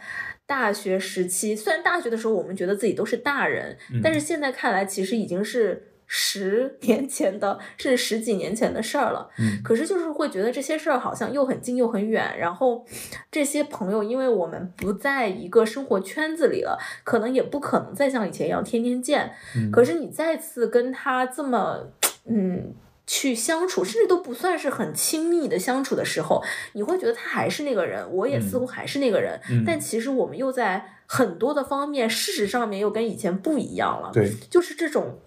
[0.47, 1.57] 大学时期。
[1.57, 9.31] 虽然大学的时候我们觉得自己都是大人，但是现在看来，其实已经是十年前的，甚至十几年前的事儿了。
[9.65, 12.39] 可是就是会觉得这些事儿好像又很近又很远。
[12.39, 12.85] 然后
[13.31, 19.33] 这些朋友，因为我们不在一个生活圈子里了，可能也不可能再像以前一样天天见。
[19.73, 21.89] 可是你再次跟他这么，
[22.27, 22.75] 嗯。
[23.13, 34.11] 去相处，甚至都不算是很亲密的相处的时候，你会觉得他还是那个人，我也似乎还是那个人，但其实我们又在很多的方面，事实上面又跟以前不一样了。
[34.15, 35.19] 对，就是这种。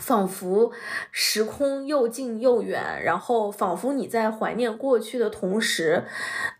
[0.00, 0.70] 仿佛
[1.10, 6.04] 时空又近又远，然后仿佛你在怀念过去的同时，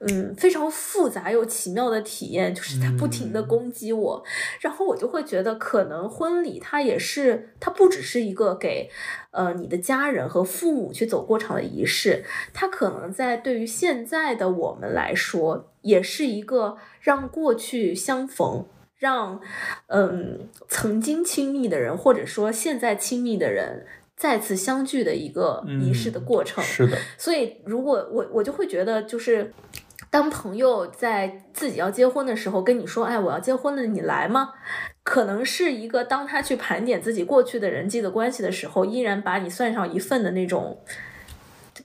[0.00, 4.24] 嗯，非常复杂又奇妙的体验，就是在不停的攻击我，
[4.60, 8.90] 然后我就会觉得，可能婚礼它也是，它不只是一个给
[9.30, 12.24] 呃你的家人和父母去走过场的仪式，
[12.54, 18.66] 它可能在对于现在的我们来说，也是一个让过去相逢。
[18.98, 19.40] 让，
[19.86, 26.62] 嗯，曾经亲密的人，或者说现在亲密的人再次相聚的一个仪式的过程。
[26.64, 26.98] 是的。
[27.16, 29.52] 所以，如果我我就会觉得，就是
[30.10, 34.50] 当朋友在自己要结婚的时候跟你说：“哎，我要结婚了，你来吗？”
[35.04, 40.82] 可能是一个当他去盘点自己过去的人际的关系的时候，依然把你算上一份的那种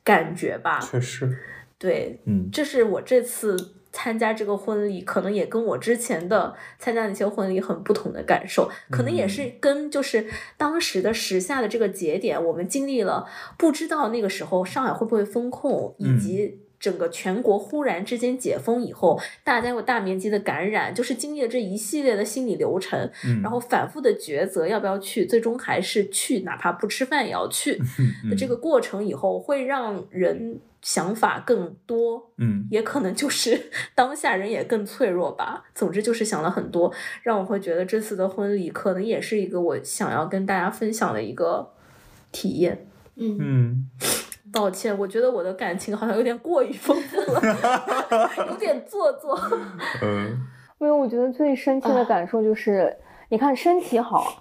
[0.04, 0.80] 感觉吧。
[0.80, 1.38] 确实。
[1.78, 3.56] 对，嗯，这是我这次。
[3.94, 13.26] 参加这个婚礼，可能也跟我之前的参加那些婚礼很不同的感受，可能也是跟就是当时的时下的这个节点，我们经历了
[13.58, 16.60] 不知道那个时候上海会不会封控，以及。
[16.84, 23.10] 整个全国忽然之间解封以后，大家有大面积的感染，就是经历了这一系列的心理流程，
[23.42, 27.82] 然后反复的抉择要不要去，最终还是去，哪怕不吃饭也要去
[28.30, 35.64] 的这个过程以后，会让人想法更多，嗯，也可能就是 当下人也更脆弱吧。
[35.74, 41.72] 总之就是想了很多，让我会觉得这次的婚礼可能也是一个我想要跟大家分享的一个
[42.34, 42.86] 体验。
[43.16, 43.90] 嗯嗯。
[44.52, 47.42] 抱歉，我觉得我的感情好像有点过于丰富了，
[48.50, 49.40] 有点做作。
[50.02, 50.38] 嗯，
[50.80, 52.96] 因为我觉得最深切的感受就是，
[53.30, 54.36] 你看身体好，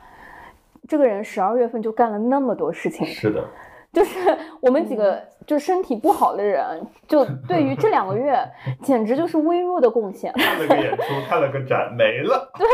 [0.89, 3.07] 这个人十二月份就干了那么多事情。
[3.07, 3.45] 是的，
[3.93, 8.37] 就是我们几个就身体不好的人，就对于这两个月
[8.83, 10.33] 简直就是微弱的贡献。
[10.33, 12.51] 看了个演出，看了个展，没了。
[12.59, 12.67] 对，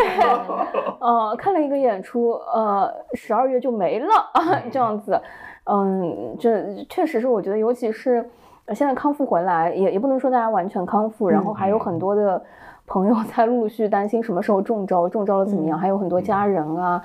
[1.00, 5.20] 呃，看了一个演出，呃，十二月就没了啊，这样子。
[5.70, 8.26] 嗯，这确实是我觉得，尤其是
[8.74, 12.42] 现在康复回来，也也不能说大家完全康复，然后还有很多的
[12.86, 15.78] 朋友 在陆续担心什么时候中招，中招了怎么样？
[15.78, 17.04] 还有很多家人啊，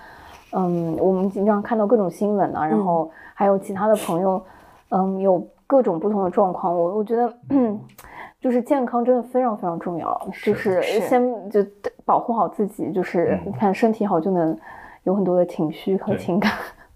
[0.53, 4.41] 嗯，我们经常看到各种新闻啊，然后还有其他的朋友，
[4.89, 6.73] 嗯，有各种不同的状况。
[6.73, 7.33] 我我觉得，
[8.39, 11.59] 就是健康真的非常非常重要，就是先就
[12.05, 14.57] 保护好自己，就是你看身体好就能
[15.03, 16.51] 有很多的情绪和情感。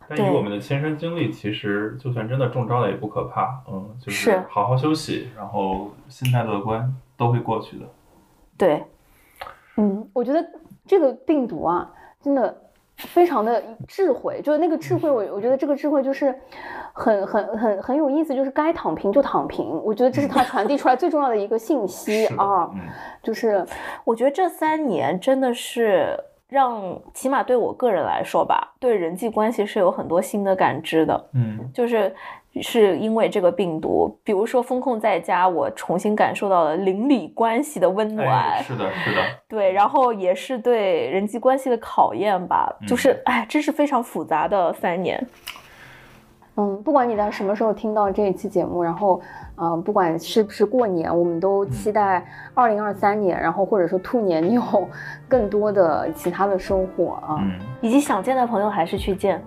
[0.09, 7.85] 但以我们的亲身经历，其实就算真的中招了也不可怕，嗯，就是好好休息，然后心态乐观，都会过去的。
[8.57, 8.83] 对，
[9.75, 10.43] 嗯，我觉得
[10.85, 12.55] 这个病毒啊，真的
[12.95, 16.33] 非常的智慧，就是那个智慧，我我觉得这个智慧就是
[16.93, 22.69] 很很很很有意思，就是该躺平就躺平，我觉得这是它传递出来最重要的一个信息 啊，
[23.21, 23.65] 就是
[24.05, 26.17] 我觉得这三年真的是。
[26.49, 31.29] 让起码对我个人来说吧，对人际关系是有很多新的感知的。
[31.33, 32.15] 嗯，就是
[32.61, 38.63] 是因为这个病毒，比如说风控在家，我重新感受到了邻里关系的温暖。
[38.63, 39.21] 是的，是的。
[39.47, 42.75] 对，然后也是对人际关系的考验吧。
[42.87, 45.23] 就是，哎，真是非常复杂的三年。
[46.57, 49.21] 嗯，不管你在什么时候听到这一期节目，然后。
[49.59, 52.23] 嗯，不管是不是过年，我们都期待
[52.53, 54.61] 二零二三年，然后或者说兔年，你有
[55.27, 57.41] 更多的其他的收获啊，
[57.81, 59.43] 以及想见的朋友还是去见，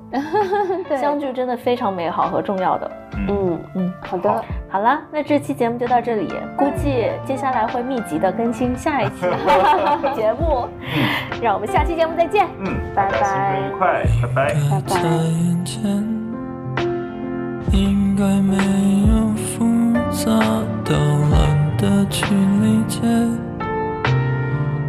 [1.01, 2.91] 相聚真的非常美好和重要的。
[3.28, 9.20] 嗯嗯，好的，好了，那这期节目就到这里，估计接下来会密集的更新下一期
[10.12, 10.66] 节目，
[11.41, 12.49] 让我们下期节目再见。
[12.59, 12.66] 嗯，
[12.97, 16.19] 拜拜，新春愉快，拜拜，拜拜。
[17.72, 18.56] 应该没
[19.09, 19.64] 有复
[20.10, 20.30] 杂
[20.84, 20.97] 到
[21.30, 23.01] 懒得去理解，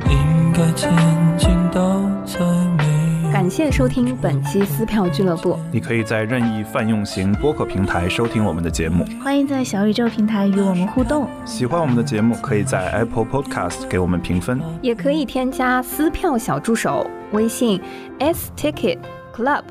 [0.09, 0.91] 应该前
[1.37, 2.39] 进到在
[2.77, 5.57] 没感谢收听本期撕票俱乐部。
[5.71, 11.27] 你可以在任意泛用型播客平台收听我们的节目，欢迎在小宇宙平台与我们互动。
[11.45, 17.79] 喜欢我们的节目，可以在 Apple Podcast 给我们评分，也可以添加撕票小助手微信
[18.19, 18.97] s ticket
[19.33, 19.61] club。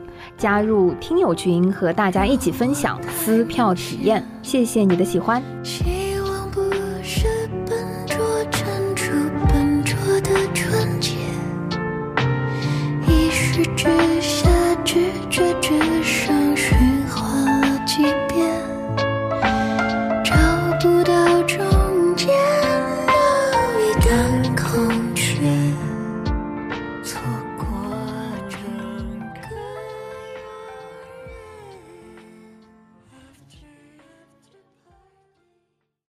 [0.41, 4.27] 加入听友群和大家一起分享撕票体验。
[4.43, 5.43] 谢谢你的喜欢。
[5.63, 5.85] 希
[6.25, 6.63] 望不
[7.03, 7.27] 是
[7.67, 7.77] 笨
[8.07, 8.19] 拙
[9.51, 11.13] 笨拙的纯洁
[13.07, 13.29] 一
[13.77, 14.10] 之